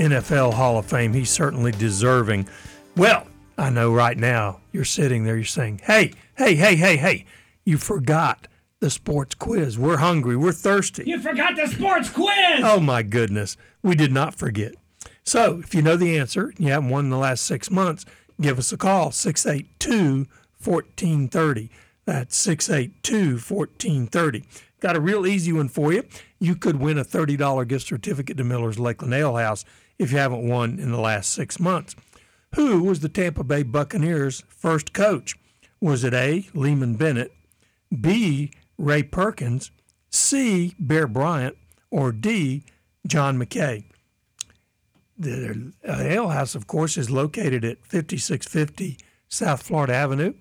NFL 0.00 0.54
Hall 0.54 0.78
of 0.78 0.86
Fame. 0.86 1.12
He's 1.12 1.28
certainly 1.28 1.72
deserving. 1.72 2.48
Well, 2.96 3.26
I 3.58 3.68
know 3.68 3.92
right 3.92 4.16
now 4.16 4.60
you're 4.72 4.86
sitting 4.86 5.24
there, 5.24 5.36
you're 5.36 5.44
saying, 5.44 5.82
hey, 5.84 6.14
hey, 6.38 6.54
hey, 6.54 6.74
hey, 6.74 6.96
hey, 6.96 7.26
you 7.66 7.76
forgot 7.76 8.48
the 8.80 8.88
sports 8.88 9.34
quiz. 9.34 9.78
We're 9.78 9.98
hungry. 9.98 10.38
We're 10.38 10.52
thirsty. 10.52 11.04
You 11.06 11.20
forgot 11.20 11.54
the 11.54 11.66
sports 11.66 12.08
quiz. 12.08 12.62
Oh, 12.64 12.80
my 12.80 13.02
goodness. 13.02 13.58
We 13.82 13.94
did 13.94 14.10
not 14.10 14.34
forget. 14.34 14.74
So 15.22 15.60
if 15.62 15.74
you 15.74 15.82
know 15.82 15.96
the 15.96 16.18
answer, 16.18 16.54
you 16.56 16.68
haven't 16.68 16.88
won 16.88 17.04
in 17.04 17.10
the 17.10 17.18
last 17.18 17.44
six 17.44 17.70
months, 17.70 18.06
give 18.40 18.58
us 18.58 18.72
a 18.72 18.78
call 18.78 19.10
682 19.10 20.26
1430. 20.64 21.70
That's 22.06 22.34
682 22.36 23.32
1430. 23.32 24.44
Got 24.80 24.96
a 24.96 25.00
real 25.00 25.26
easy 25.26 25.52
one 25.52 25.68
for 25.68 25.92
you. 25.92 26.04
You 26.38 26.56
could 26.56 26.76
win 26.76 26.96
a 26.96 27.04
$30 27.04 27.68
gift 27.68 27.86
certificate 27.86 28.38
to 28.38 28.44
Miller's 28.44 28.78
Lakeland 28.78 29.12
Ale 29.12 29.36
House 29.36 29.66
if 30.00 30.12
you 30.12 30.18
haven't 30.18 30.48
won 30.48 30.78
in 30.78 30.90
the 30.90 31.00
last 31.00 31.30
six 31.30 31.60
months. 31.60 31.94
Who 32.54 32.82
was 32.82 33.00
the 33.00 33.08
Tampa 33.10 33.44
Bay 33.44 33.62
Buccaneers' 33.62 34.42
first 34.48 34.94
coach? 34.94 35.36
Was 35.78 36.04
it 36.04 36.14
A. 36.14 36.46
Leeman 36.54 36.96
Bennett, 36.96 37.32
B. 38.00 38.50
Ray 38.78 39.02
Perkins, 39.02 39.70
C. 40.08 40.74
Bear 40.78 41.06
Bryant, 41.06 41.56
or 41.90 42.12
D. 42.12 42.64
John 43.06 43.38
McKay? 43.38 43.84
The 45.18 45.72
uh, 45.86 45.98
Ale 46.00 46.28
House, 46.30 46.54
of 46.54 46.66
course, 46.66 46.96
is 46.96 47.10
located 47.10 47.62
at 47.62 47.84
5650 47.84 48.96
South 49.28 49.62
Florida 49.62 49.94
Avenue. 49.94 50.32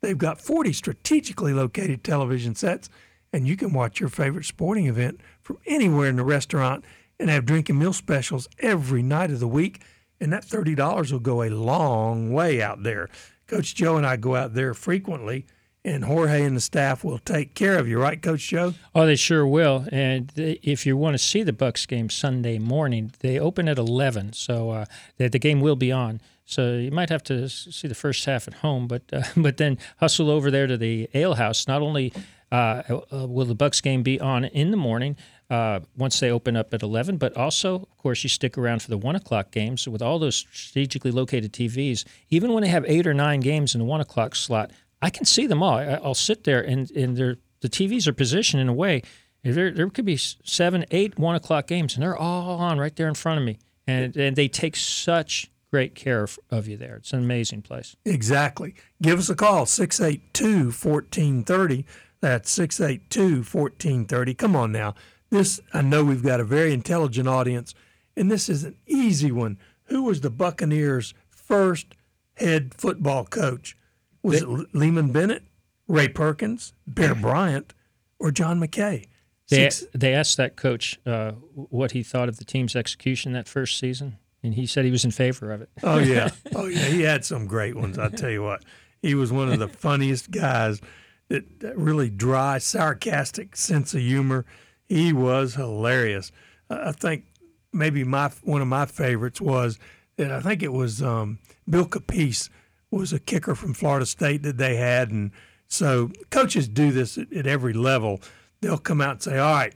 They've 0.00 0.16
got 0.16 0.40
40 0.40 0.72
strategically 0.72 1.52
located 1.52 2.04
television 2.04 2.54
sets, 2.54 2.88
and 3.32 3.48
you 3.48 3.56
can 3.56 3.72
watch 3.72 3.98
your 3.98 4.10
favorite 4.10 4.44
sporting 4.44 4.86
event 4.86 5.20
from 5.42 5.58
anywhere 5.66 6.08
in 6.08 6.16
the 6.16 6.24
restaurant 6.24 6.84
and 7.18 7.30
have 7.30 7.44
drinking 7.44 7.78
meal 7.78 7.92
specials 7.92 8.48
every 8.58 9.02
night 9.02 9.30
of 9.30 9.40
the 9.40 9.48
week. 9.48 9.82
And 10.20 10.32
that 10.32 10.44
$30 10.44 11.12
will 11.12 11.20
go 11.20 11.42
a 11.42 11.50
long 11.50 12.32
way 12.32 12.60
out 12.60 12.82
there. 12.82 13.08
Coach 13.46 13.74
Joe 13.74 13.96
and 13.96 14.06
I 14.06 14.16
go 14.16 14.34
out 14.34 14.54
there 14.54 14.74
frequently, 14.74 15.46
and 15.84 16.04
Jorge 16.04 16.44
and 16.44 16.56
the 16.56 16.60
staff 16.60 17.02
will 17.02 17.18
take 17.18 17.54
care 17.54 17.78
of 17.78 17.88
you, 17.88 17.98
right, 17.98 18.20
Coach 18.20 18.48
Joe? 18.48 18.74
Oh, 18.94 19.06
they 19.06 19.16
sure 19.16 19.46
will. 19.46 19.86
And 19.90 20.30
if 20.36 20.84
you 20.84 20.96
want 20.96 21.14
to 21.14 21.18
see 21.18 21.42
the 21.42 21.52
Bucs 21.52 21.88
game 21.88 22.10
Sunday 22.10 22.58
morning, 22.58 23.12
they 23.20 23.38
open 23.38 23.68
at 23.68 23.78
11, 23.78 24.34
so 24.34 24.70
uh, 24.70 24.84
the, 25.16 25.28
the 25.28 25.38
game 25.38 25.60
will 25.60 25.76
be 25.76 25.90
on. 25.90 26.20
So 26.44 26.76
you 26.76 26.90
might 26.90 27.10
have 27.10 27.22
to 27.24 27.48
see 27.48 27.88
the 27.88 27.94
first 27.94 28.24
half 28.24 28.48
at 28.48 28.54
home, 28.54 28.88
but 28.88 29.02
uh, 29.12 29.22
but 29.36 29.58
then 29.58 29.78
hustle 29.98 30.30
over 30.30 30.50
there 30.50 30.66
to 30.66 30.78
the 30.78 31.08
Ale 31.12 31.34
House. 31.34 31.68
Not 31.68 31.82
only 31.82 32.12
uh, 32.50 32.82
uh 33.12 33.26
will 33.26 33.44
the 33.44 33.54
Bucs 33.54 33.82
game 33.82 34.02
be 34.02 34.18
on 34.18 34.46
in 34.46 34.70
the 34.70 34.76
morning, 34.78 35.16
uh, 35.50 35.80
once 35.96 36.20
they 36.20 36.30
open 36.30 36.56
up 36.56 36.72
at 36.74 36.82
11. 36.82 37.16
But 37.16 37.36
also, 37.36 37.76
of 37.76 37.96
course, 37.98 38.22
you 38.22 38.28
stick 38.28 38.58
around 38.58 38.82
for 38.82 38.90
the 38.90 38.98
1 38.98 39.16
o'clock 39.16 39.50
games. 39.50 39.82
So 39.82 39.90
with 39.90 40.02
all 40.02 40.18
those 40.18 40.46
strategically 40.52 41.10
located 41.10 41.52
TVs, 41.52 42.04
even 42.30 42.52
when 42.52 42.62
they 42.62 42.68
have 42.68 42.84
eight 42.86 43.06
or 43.06 43.14
nine 43.14 43.40
games 43.40 43.74
in 43.74 43.80
the 43.80 43.84
1 43.84 44.00
o'clock 44.00 44.34
slot, 44.34 44.70
I 45.00 45.10
can 45.10 45.24
see 45.24 45.46
them 45.46 45.62
all. 45.62 45.78
I, 45.78 45.98
will 45.98 46.14
sit 46.14 46.44
there 46.44 46.60
and, 46.60 46.90
and 46.90 47.16
the 47.16 47.68
TVs 47.68 48.06
are 48.06 48.12
positioned 48.12 48.60
in 48.60 48.68
a 48.68 48.74
way. 48.74 49.02
There, 49.44 49.70
there 49.70 49.88
could 49.88 50.04
be 50.04 50.16
seven, 50.16 50.84
eight 50.90 51.18
one 51.18 51.36
o'clock 51.36 51.68
games, 51.68 51.94
and 51.94 52.02
they're 52.02 52.16
all 52.16 52.58
on 52.58 52.78
right 52.78 52.94
there 52.94 53.08
in 53.08 53.14
front 53.14 53.38
of 53.38 53.46
me. 53.46 53.58
And, 53.86 54.14
and 54.16 54.36
they 54.36 54.48
take 54.48 54.76
such 54.76 55.50
great 55.70 55.94
care 55.94 56.26
of 56.50 56.68
you 56.68 56.76
there. 56.76 56.96
It's 56.96 57.12
an 57.12 57.20
amazing 57.20 57.62
place. 57.62 57.96
Exactly. 58.04 58.74
Give 59.00 59.18
us 59.18 59.30
a 59.30 59.34
call, 59.34 59.64
682 59.66 60.72
1430. 60.72 61.86
That's 62.20 62.50
682 62.50 63.42
1430. 63.42 64.34
Come 64.34 64.56
on 64.56 64.72
now. 64.72 64.94
This, 65.30 65.60
I 65.74 65.82
know 65.82 66.04
we've 66.04 66.22
got 66.22 66.40
a 66.40 66.44
very 66.44 66.72
intelligent 66.72 67.28
audience, 67.28 67.74
and 68.16 68.30
this 68.30 68.48
is 68.48 68.64
an 68.64 68.76
easy 68.86 69.30
one. 69.30 69.58
Who 69.84 70.04
was 70.04 70.20
the 70.20 70.30
Buccaneers' 70.30 71.14
first 71.30 71.86
head 72.34 72.74
football 72.74 73.24
coach? 73.24 73.76
Was 74.22 74.40
they, 74.40 74.46
it 74.46 74.72
Leeman 74.72 75.12
Bennett, 75.12 75.44
Ray 75.86 76.08
Perkins, 76.08 76.72
Bear 76.86 77.14
Bryant, 77.20 77.74
or 78.18 78.30
John 78.30 78.58
McKay? 78.60 79.06
They, 79.48 79.70
they 79.94 80.12
asked 80.12 80.36
that 80.36 80.56
coach 80.56 80.98
uh, 81.06 81.32
what 81.54 81.92
he 81.92 82.02
thought 82.02 82.28
of 82.28 82.36
the 82.36 82.44
team's 82.44 82.76
execution 82.76 83.32
that 83.32 83.48
first 83.48 83.78
season, 83.78 84.18
and 84.42 84.54
he 84.54 84.66
said 84.66 84.84
he 84.84 84.90
was 84.90 85.06
in 85.06 85.10
favor 85.10 85.52
of 85.52 85.62
it. 85.62 85.70
oh 85.82 85.98
yeah, 85.98 86.30
oh 86.54 86.66
yeah, 86.66 86.84
he 86.84 87.02
had 87.02 87.24
some 87.24 87.46
great 87.46 87.74
ones. 87.74 87.98
I 87.98 88.08
tell 88.08 88.30
you 88.30 88.42
what, 88.42 88.62
he 89.00 89.14
was 89.14 89.32
one 89.32 89.50
of 89.50 89.58
the 89.58 89.68
funniest 89.68 90.30
guys. 90.30 90.80
That, 91.28 91.60
that 91.60 91.76
really 91.76 92.08
dry, 92.08 92.56
sarcastic 92.56 93.54
sense 93.54 93.92
of 93.92 94.00
humor. 94.00 94.46
He 94.88 95.12
was 95.12 95.54
hilarious. 95.54 96.32
I 96.70 96.92
think 96.92 97.24
maybe 97.72 98.04
my 98.04 98.30
one 98.42 98.62
of 98.62 98.68
my 98.68 98.86
favorites 98.86 99.40
was 99.40 99.78
that 100.16 100.32
I 100.32 100.40
think 100.40 100.62
it 100.62 100.72
was 100.72 101.02
um, 101.02 101.38
Bill 101.68 101.86
Capece 101.86 102.48
was 102.90 103.12
a 103.12 103.18
kicker 103.18 103.54
from 103.54 103.74
Florida 103.74 104.06
State 104.06 104.42
that 104.42 104.56
they 104.56 104.76
had, 104.76 105.10
and 105.10 105.30
so 105.68 106.10
coaches 106.30 106.68
do 106.68 106.90
this 106.90 107.18
at, 107.18 107.32
at 107.32 107.46
every 107.46 107.72
level 107.72 108.20
they'll 108.60 108.78
come 108.78 109.00
out 109.00 109.12
and 109.12 109.22
say, 109.22 109.38
all 109.38 109.54
right, 109.54 109.74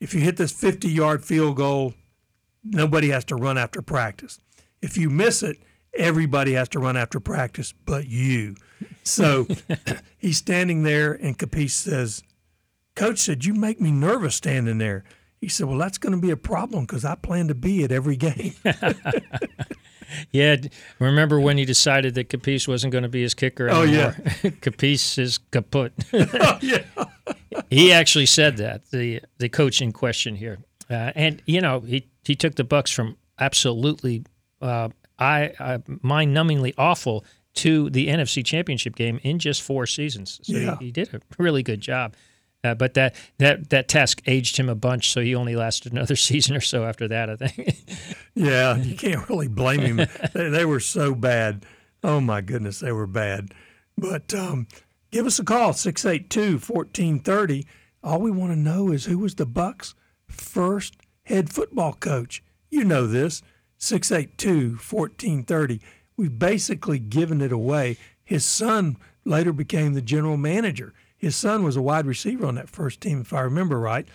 if 0.00 0.14
you 0.14 0.20
hit 0.20 0.36
this 0.36 0.52
50 0.52 0.88
yard 0.88 1.24
field 1.24 1.56
goal, 1.56 1.94
nobody 2.64 3.08
has 3.10 3.24
to 3.26 3.36
run 3.36 3.58
after 3.58 3.82
practice. 3.82 4.38
If 4.82 4.96
you 4.96 5.10
miss 5.10 5.42
it, 5.42 5.58
everybody 5.94 6.52
has 6.52 6.68
to 6.70 6.78
run 6.78 6.96
after 6.96 7.20
practice 7.20 7.74
but 7.84 8.06
you. 8.06 8.56
So 9.02 9.46
he's 10.18 10.36
standing 10.36 10.82
there, 10.82 11.12
and 11.12 11.38
Capece 11.38 11.70
says, 11.70 12.22
Coach 12.98 13.18
said, 13.18 13.44
You 13.44 13.54
make 13.54 13.80
me 13.80 13.90
nervous 13.90 14.34
standing 14.34 14.78
there. 14.78 15.04
He 15.40 15.48
said, 15.48 15.66
Well, 15.66 15.78
that's 15.78 15.98
going 15.98 16.14
to 16.14 16.20
be 16.20 16.30
a 16.30 16.36
problem 16.36 16.84
because 16.84 17.04
I 17.04 17.14
plan 17.14 17.48
to 17.48 17.54
be 17.54 17.84
at 17.84 17.92
every 17.92 18.16
game. 18.16 18.54
yeah. 20.32 20.56
Remember 20.98 21.40
when 21.40 21.58
he 21.58 21.64
decided 21.64 22.14
that 22.14 22.28
Capece 22.28 22.68
wasn't 22.68 22.92
going 22.92 23.02
to 23.02 23.08
be 23.08 23.22
his 23.22 23.34
kicker 23.34 23.68
anymore? 23.68 23.84
Oh, 23.84 23.86
yeah. 23.86 24.12
Capece 24.60 25.18
is 25.18 25.38
kaput. 25.38 25.92
oh, 26.12 26.58
yeah 26.60 26.82
he 27.70 27.92
actually 27.92 28.26
said 28.26 28.56
that 28.58 28.90
the 28.90 29.20
the 29.38 29.48
coach 29.48 29.80
in 29.80 29.92
question 29.92 30.34
here, 30.36 30.58
uh, 30.90 31.12
and 31.14 31.42
you 31.46 31.60
know 31.60 31.80
he 31.80 32.08
he 32.24 32.34
took 32.34 32.54
the 32.54 32.64
Bucs 32.64 32.92
from 32.92 33.16
absolutely 33.38 34.24
uh, 34.60 34.88
I, 35.18 35.52
I 35.58 35.78
mind 36.02 36.36
numbingly 36.36 36.74
awful 36.78 37.24
to 37.54 37.90
the 37.90 38.08
NFC 38.08 38.44
Championship 38.44 38.94
game 38.94 39.20
in 39.22 39.38
just 39.38 39.62
four 39.62 39.86
seasons. 39.86 40.40
So 40.42 40.52
yeah. 40.56 40.76
he, 40.78 40.86
he 40.86 40.92
did 40.92 41.12
a 41.12 41.20
really 41.38 41.62
good 41.62 41.80
job. 41.80 42.14
Uh, 42.64 42.74
but 42.74 42.94
that, 42.94 43.14
that 43.38 43.70
that 43.70 43.88
task 43.88 44.20
aged 44.26 44.56
him 44.56 44.68
a 44.68 44.74
bunch, 44.74 45.12
so 45.12 45.20
he 45.20 45.34
only 45.34 45.54
lasted 45.54 45.92
another 45.92 46.16
season 46.16 46.56
or 46.56 46.60
so 46.60 46.84
after 46.84 47.06
that. 47.08 47.30
I 47.30 47.36
think. 47.36 47.84
yeah, 48.34 48.76
you 48.76 48.96
can't 48.96 49.28
really 49.28 49.48
blame 49.48 49.80
him. 49.80 50.08
they, 50.34 50.48
they, 50.48 50.64
were 50.64 50.80
so 50.80 51.14
bad. 51.14 51.64
Oh 52.02 52.20
my 52.20 52.40
goodness, 52.40 52.80
they 52.80 52.92
were 52.92 53.06
bad. 53.06 53.54
But 53.96 54.34
um, 54.34 54.66
Give 55.10 55.26
us 55.26 55.38
a 55.38 55.44
call, 55.44 55.72
682 55.72 56.58
1430. 56.58 57.66
All 58.04 58.20
we 58.20 58.30
want 58.30 58.52
to 58.52 58.58
know 58.58 58.92
is 58.92 59.06
who 59.06 59.18
was 59.18 59.36
the 59.36 59.46
Bucs' 59.46 59.94
first 60.26 60.96
head 61.24 61.50
football 61.50 61.94
coach. 61.94 62.42
You 62.68 62.84
know 62.84 63.06
this, 63.06 63.42
682 63.78 64.72
1430. 64.72 65.80
We've 66.16 66.38
basically 66.38 66.98
given 66.98 67.40
it 67.40 67.52
away. 67.52 67.96
His 68.22 68.44
son 68.44 68.98
later 69.24 69.52
became 69.52 69.94
the 69.94 70.02
general 70.02 70.36
manager. 70.36 70.92
His 71.18 71.36
son 71.36 71.64
was 71.64 71.76
a 71.76 71.82
wide 71.82 72.06
receiver 72.06 72.46
on 72.46 72.54
that 72.54 72.70
first 72.70 73.00
team, 73.00 73.20
if 73.20 73.32
I 73.32 73.40
remember 73.40 73.78
right. 73.78 74.06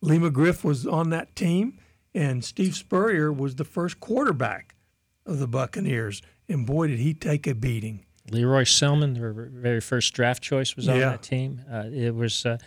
Lee 0.00 0.18
McGriff 0.18 0.62
was 0.62 0.86
on 0.86 1.10
that 1.10 1.34
team, 1.34 1.80
and 2.14 2.44
Steve 2.44 2.76
Spurrier 2.76 3.32
was 3.32 3.56
the 3.56 3.64
first 3.64 3.98
quarterback 4.00 4.76
of 5.26 5.40
the 5.40 5.48
Buccaneers. 5.48 6.22
And 6.48 6.64
boy, 6.64 6.86
did 6.86 7.00
he 7.00 7.12
take 7.12 7.46
a 7.46 7.54
beating. 7.54 8.06
Lee 8.30 8.44
Roy 8.44 8.64
Selmon, 8.64 9.14
their 9.14 9.32
very 9.32 9.80
first 9.80 10.14
draft 10.14 10.42
choice, 10.42 10.76
was 10.76 10.88
on 10.88 10.96
yeah. 10.96 11.10
that 11.10 11.22
team. 11.22 11.62
Uh, 11.70 11.84
it 11.92 12.14
was 12.14 12.46
uh, 12.46 12.58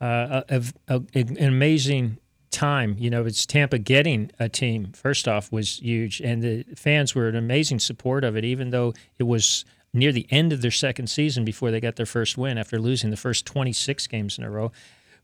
uh, 0.00 0.42
a, 0.48 0.62
a, 0.88 1.02
an 1.14 1.44
amazing 1.44 2.18
time. 2.50 2.96
You 2.98 3.10
know, 3.10 3.24
it's 3.24 3.46
Tampa 3.46 3.78
getting 3.78 4.30
a 4.38 4.48
team. 4.48 4.92
First 4.92 5.28
off, 5.28 5.52
was 5.52 5.78
huge, 5.78 6.20
and 6.20 6.42
the 6.42 6.64
fans 6.74 7.14
were 7.14 7.28
an 7.28 7.36
amazing 7.36 7.80
support 7.80 8.24
of 8.24 8.36
it. 8.36 8.44
Even 8.44 8.70
though 8.70 8.94
it 9.18 9.24
was 9.24 9.64
near 9.92 10.12
the 10.12 10.26
end 10.30 10.52
of 10.52 10.62
their 10.62 10.70
second 10.70 11.08
season 11.08 11.44
before 11.44 11.70
they 11.70 11.80
got 11.80 11.96
their 11.96 12.06
first 12.06 12.38
win 12.38 12.58
after 12.58 12.78
losing 12.78 13.10
the 13.10 13.16
first 13.16 13.46
26 13.46 14.06
games 14.06 14.38
in 14.38 14.44
a 14.44 14.50
row 14.50 14.70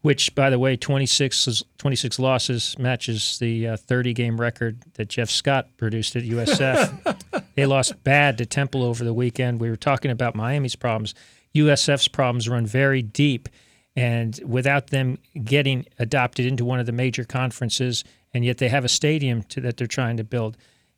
which, 0.06 0.36
by 0.36 0.50
the 0.50 0.58
way, 0.58 0.76
26, 0.76 1.64
26 1.78 2.18
losses 2.20 2.78
matches 2.78 3.38
the 3.40 3.68
uh, 3.68 3.76
30 3.76 4.12
game 4.12 4.40
record 4.40 4.80
that 4.94 5.08
Jeff 5.08 5.28
Scott 5.28 5.68
produced 5.76 6.14
at 6.14 6.22
USF. 6.22 7.44
they 7.56 7.66
lost 7.66 8.04
bad 8.04 8.38
to 8.38 8.46
Temple 8.46 8.84
over 8.84 9.02
the 9.02 9.12
weekend. 9.12 9.60
We 9.60 9.68
were 9.68 9.74
talking 9.74 10.12
about 10.12 10.36
Miami's 10.36 10.76
problems. 10.76 11.14
USF's 11.56 12.06
problems 12.06 12.48
run 12.48 12.66
very 12.66 13.02
deep. 13.02 13.48
And 13.96 14.38
without 14.44 14.88
them 14.88 15.18
getting 15.42 15.86
adopted 15.98 16.46
into 16.46 16.64
one 16.64 16.78
of 16.78 16.86
the 16.86 16.92
major 16.92 17.24
conferences, 17.24 18.04
and 18.32 18.44
yet 18.44 18.58
they 18.58 18.68
have 18.68 18.84
a 18.84 18.88
stadium 18.88 19.42
to, 19.44 19.60
that 19.62 19.76
they're 19.76 19.86
trying 19.86 20.18
to 20.18 20.24
build. 20.24 20.56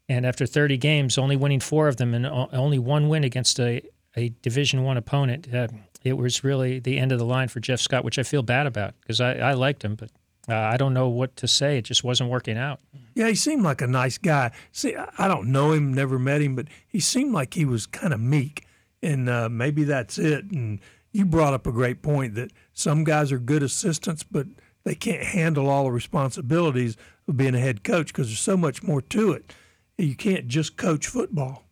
And 0.09 0.25
after 0.25 0.47
30 0.47 0.79
games, 0.79 1.19
only 1.19 1.37
winning 1.37 1.61
four 1.61 1.89
of 1.89 1.97
them 1.97 2.15
and 2.15 2.27
only 2.27 2.79
one 2.79 3.09
win 3.09 3.25
against 3.25 3.61
a, 3.61 3.83
a 4.17 4.31
Division 4.43 4.83
One 4.83 4.97
opponent, 4.97 5.53
uh, 5.55 5.69
it 6.03 6.17
was 6.17 6.43
really 6.43 6.79
the 6.79 6.99
end 6.99 7.13
of 7.13 7.19
the 7.19 7.25
line 7.25 7.49
for 7.49 7.61
Jeff 7.61 7.81
Scott, 7.81 8.05
which 8.05 8.19
I 8.19 8.23
feel 8.23 8.43
bad 8.43 8.67
about 8.67 8.95
because 9.01 9.21
I, 9.21 9.35
I 9.35 9.53
liked 9.53 9.85
him, 9.85 9.97
but 9.97 10.11
uh, 10.49 10.55
I 10.55 10.77
don't 10.77 10.95
know 10.95 11.09
what 11.09 11.37
to 11.37 11.49
say. 11.49 11.77
It 11.77 11.85
just 11.85 12.05
wasn't 12.05 12.31
working 12.31 12.57
out. 12.57 12.81
Yeah, 13.15 13.29
he 13.29 13.35
seemed 13.35 13.63
like 13.63 13.83
a 13.83 13.87
nice 13.87 14.17
guy. 14.17 14.53
See, 14.73 14.97
I 14.97 15.29
don't 15.29 15.53
know 15.53 15.73
him, 15.73 15.93
never 15.93 16.19
met 16.19 16.41
him, 16.41 16.55
but 16.55 16.69
he 16.87 17.01
seemed 17.01 17.35
like 17.35 17.55
he 17.55 17.65
was 17.65 17.87
kind 17.87 18.15
of 18.15 18.21
meek, 18.21 18.67
and 19.03 19.29
uh, 19.29 19.49
maybe 19.51 19.85
that's 19.85 20.19
it. 20.19 20.51
And 20.51 20.81
you 21.13 21.27
brought 21.27 21.53
up 21.53 21.67
a 21.67 21.73
great 21.73 22.01
point 22.01 22.35
that 22.37 22.53
some 22.73 23.05
guys 23.05 23.31
are 23.31 23.39
good 23.39 23.63
assistants, 23.63 24.23
but 24.23 24.47
they 24.85 24.95
can't 24.95 25.23
handle 25.23 25.69
all 25.69 25.85
the 25.85 25.91
responsibilities 25.91 26.97
of 27.27 27.37
being 27.37 27.55
a 27.55 27.61
head 27.61 27.85
coach 27.85 28.07
because 28.09 28.29
there's 28.29 28.41
so 28.41 28.57
much 28.57 28.83
more 28.83 29.03
to 29.03 29.33
it. 29.33 29.53
You 29.99 30.14
can't 30.14 30.49
just 30.49 30.76
coach 30.76 31.07
football. 31.07 31.64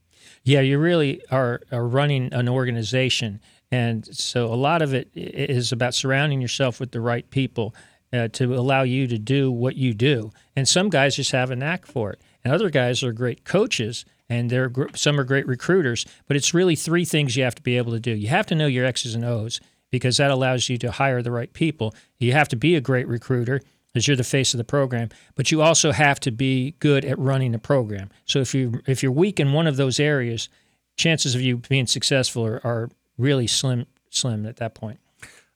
Yeah, 0.42 0.60
you 0.60 0.78
really 0.78 1.22
are, 1.30 1.60
are 1.72 1.86
running 1.86 2.32
an 2.32 2.48
organization 2.48 3.40
and 3.70 4.06
so 4.14 4.46
a 4.46 4.54
lot 4.54 4.82
of 4.82 4.94
it 4.94 5.10
is 5.14 5.72
about 5.72 5.94
surrounding 5.94 6.40
yourself 6.40 6.78
with 6.78 6.92
the 6.92 7.00
right 7.00 7.28
people 7.30 7.74
uh, 8.12 8.28
to 8.28 8.54
allow 8.54 8.82
you 8.82 9.06
to 9.08 9.18
do 9.18 9.50
what 9.50 9.76
you 9.76 9.92
do. 9.92 10.30
And 10.54 10.68
some 10.68 10.88
guys 10.88 11.16
just 11.16 11.32
have 11.32 11.50
a 11.50 11.56
knack 11.56 11.86
for 11.86 12.12
it. 12.12 12.20
And 12.44 12.54
other 12.54 12.70
guys 12.70 13.02
are 13.02 13.12
great 13.12 13.44
coaches 13.44 14.04
and 14.28 14.50
they're 14.50 14.70
some 14.94 15.18
are 15.20 15.24
great 15.24 15.46
recruiters, 15.46 16.06
but 16.26 16.36
it's 16.36 16.54
really 16.54 16.76
three 16.76 17.04
things 17.04 17.36
you 17.36 17.44
have 17.44 17.54
to 17.56 17.62
be 17.62 17.76
able 17.76 17.92
to 17.92 18.00
do. 18.00 18.12
You 18.12 18.28
have 18.28 18.46
to 18.46 18.54
know 18.54 18.66
your 18.66 18.84
X's 18.84 19.14
and 19.14 19.24
O's 19.24 19.60
because 19.90 20.16
that 20.16 20.30
allows 20.30 20.68
you 20.68 20.78
to 20.78 20.90
hire 20.90 21.22
the 21.22 21.30
right 21.30 21.52
people. 21.52 21.94
You 22.18 22.32
have 22.32 22.48
to 22.48 22.56
be 22.56 22.74
a 22.74 22.80
great 22.80 23.06
recruiter 23.06 23.60
because 23.96 24.06
you're 24.06 24.14
the 24.14 24.24
face 24.24 24.52
of 24.52 24.58
the 24.58 24.64
program, 24.64 25.08
but 25.36 25.50
you 25.50 25.62
also 25.62 25.90
have 25.90 26.20
to 26.20 26.30
be 26.30 26.74
good 26.80 27.02
at 27.02 27.18
running 27.18 27.52
the 27.52 27.58
program. 27.58 28.10
So 28.26 28.40
if 28.40 28.54
you 28.54 28.82
if 28.86 29.02
you're 29.02 29.10
weak 29.10 29.40
in 29.40 29.54
one 29.54 29.66
of 29.66 29.78
those 29.78 29.98
areas, 29.98 30.50
chances 30.98 31.34
of 31.34 31.40
you 31.40 31.56
being 31.56 31.86
successful 31.86 32.44
are, 32.44 32.60
are 32.62 32.90
really 33.16 33.46
slim, 33.46 33.86
slim 34.10 34.44
at 34.44 34.56
that 34.56 34.74
point. 34.74 35.00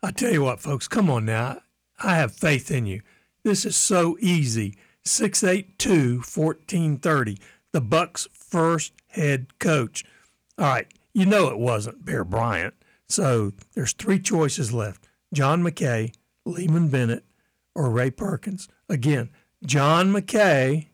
I 0.02 0.10
tell 0.10 0.32
you 0.32 0.42
what, 0.42 0.58
folks, 0.58 0.88
come 0.88 1.10
on 1.10 1.26
now. 1.26 1.60
I 2.02 2.16
have 2.16 2.32
faith 2.32 2.70
in 2.70 2.86
you. 2.86 3.02
This 3.42 3.66
is 3.66 3.76
so 3.76 4.16
easy. 4.20 4.74
682 5.04 6.20
1430, 6.20 7.36
the 7.72 7.82
Bucs' 7.82 8.26
first 8.32 8.94
head 9.08 9.58
coach. 9.58 10.02
All 10.56 10.64
right, 10.64 10.86
you 11.12 11.26
know 11.26 11.48
it 11.48 11.58
wasn't 11.58 12.06
Bear 12.06 12.24
Bryant. 12.24 12.72
So 13.06 13.52
there's 13.74 13.92
three 13.92 14.18
choices 14.18 14.72
left 14.72 15.06
John 15.34 15.62
McKay, 15.62 16.14
Leeman 16.46 16.90
Bennett, 16.90 17.24
or 17.74 17.90
Ray 17.90 18.10
Perkins. 18.10 18.68
Again, 18.88 19.30
John 19.64 20.12
McKay, 20.12 20.88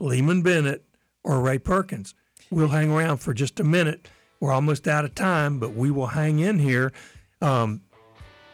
Leeman 0.00 0.42
Bennett, 0.42 0.84
or 1.24 1.40
Ray 1.40 1.58
Perkins. 1.58 2.14
We'll 2.50 2.68
hang 2.68 2.90
around 2.90 3.18
for 3.18 3.32
just 3.32 3.60
a 3.60 3.64
minute 3.64 4.08
we're 4.42 4.52
almost 4.52 4.88
out 4.88 5.04
of 5.04 5.14
time, 5.14 5.60
but 5.60 5.74
we 5.74 5.92
will 5.92 6.08
hang 6.08 6.40
in 6.40 6.58
here. 6.58 6.92
Um, 7.40 7.80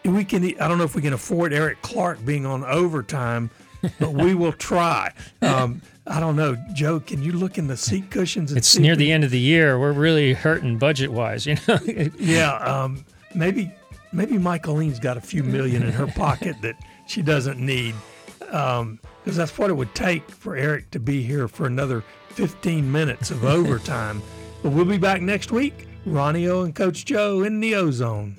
we 0.04 0.22
can. 0.22 0.44
I 0.44 0.68
don't 0.68 0.76
know 0.76 0.84
if 0.84 0.94
we 0.94 1.00
can 1.00 1.14
afford 1.14 1.54
Eric 1.54 1.80
Clark 1.80 2.22
being 2.26 2.44
on 2.44 2.62
overtime, 2.62 3.50
but 3.98 4.12
we 4.12 4.34
will 4.34 4.52
try. 4.70 5.14
Um, 5.40 5.80
I 6.06 6.20
don't 6.20 6.36
know, 6.36 6.58
Joe. 6.74 7.00
Can 7.00 7.22
you 7.22 7.32
look 7.32 7.56
in 7.56 7.68
the 7.68 7.76
seat 7.76 8.10
cushions? 8.10 8.52
it's 8.52 8.78
near 8.78 8.96
the 8.96 9.10
end 9.10 9.24
of 9.24 9.30
the 9.30 9.40
year. 9.40 9.78
We're 9.78 9.92
really 9.92 10.34
hurting 10.34 10.76
budget 10.76 11.10
wise, 11.10 11.46
you 11.46 11.56
know. 11.66 11.78
yeah, 12.18 12.56
um, 12.56 13.06
maybe 13.34 13.72
maybe 14.12 14.36
Michaeline's 14.36 15.00
got 15.00 15.16
a 15.16 15.22
few 15.22 15.42
million 15.42 15.82
in 15.82 15.92
her 15.92 16.06
pocket 16.06 16.56
that 16.60 16.76
she 17.08 17.22
doesn't 17.22 17.58
need. 17.58 17.94
because 18.38 18.80
um, 18.80 19.00
that's 19.24 19.58
what 19.58 19.70
it 19.70 19.74
would 19.74 19.94
take 19.94 20.30
for 20.30 20.56
Eric 20.56 20.90
to 20.92 21.00
be 21.00 21.22
here 21.22 21.48
for 21.48 21.66
another 21.66 22.04
15 22.30 22.90
minutes 22.90 23.30
of 23.30 23.44
overtime. 23.56 24.22
but 24.62 24.70
we'll 24.70 24.84
be 24.84 24.98
back 24.98 25.20
next 25.20 25.50
week. 25.50 25.86
Ronnie 26.06 26.46
O 26.48 26.62
and 26.62 26.74
Coach 26.74 27.04
Joe 27.04 27.42
in 27.42 27.60
the 27.60 27.74
Ozone. 27.74 28.36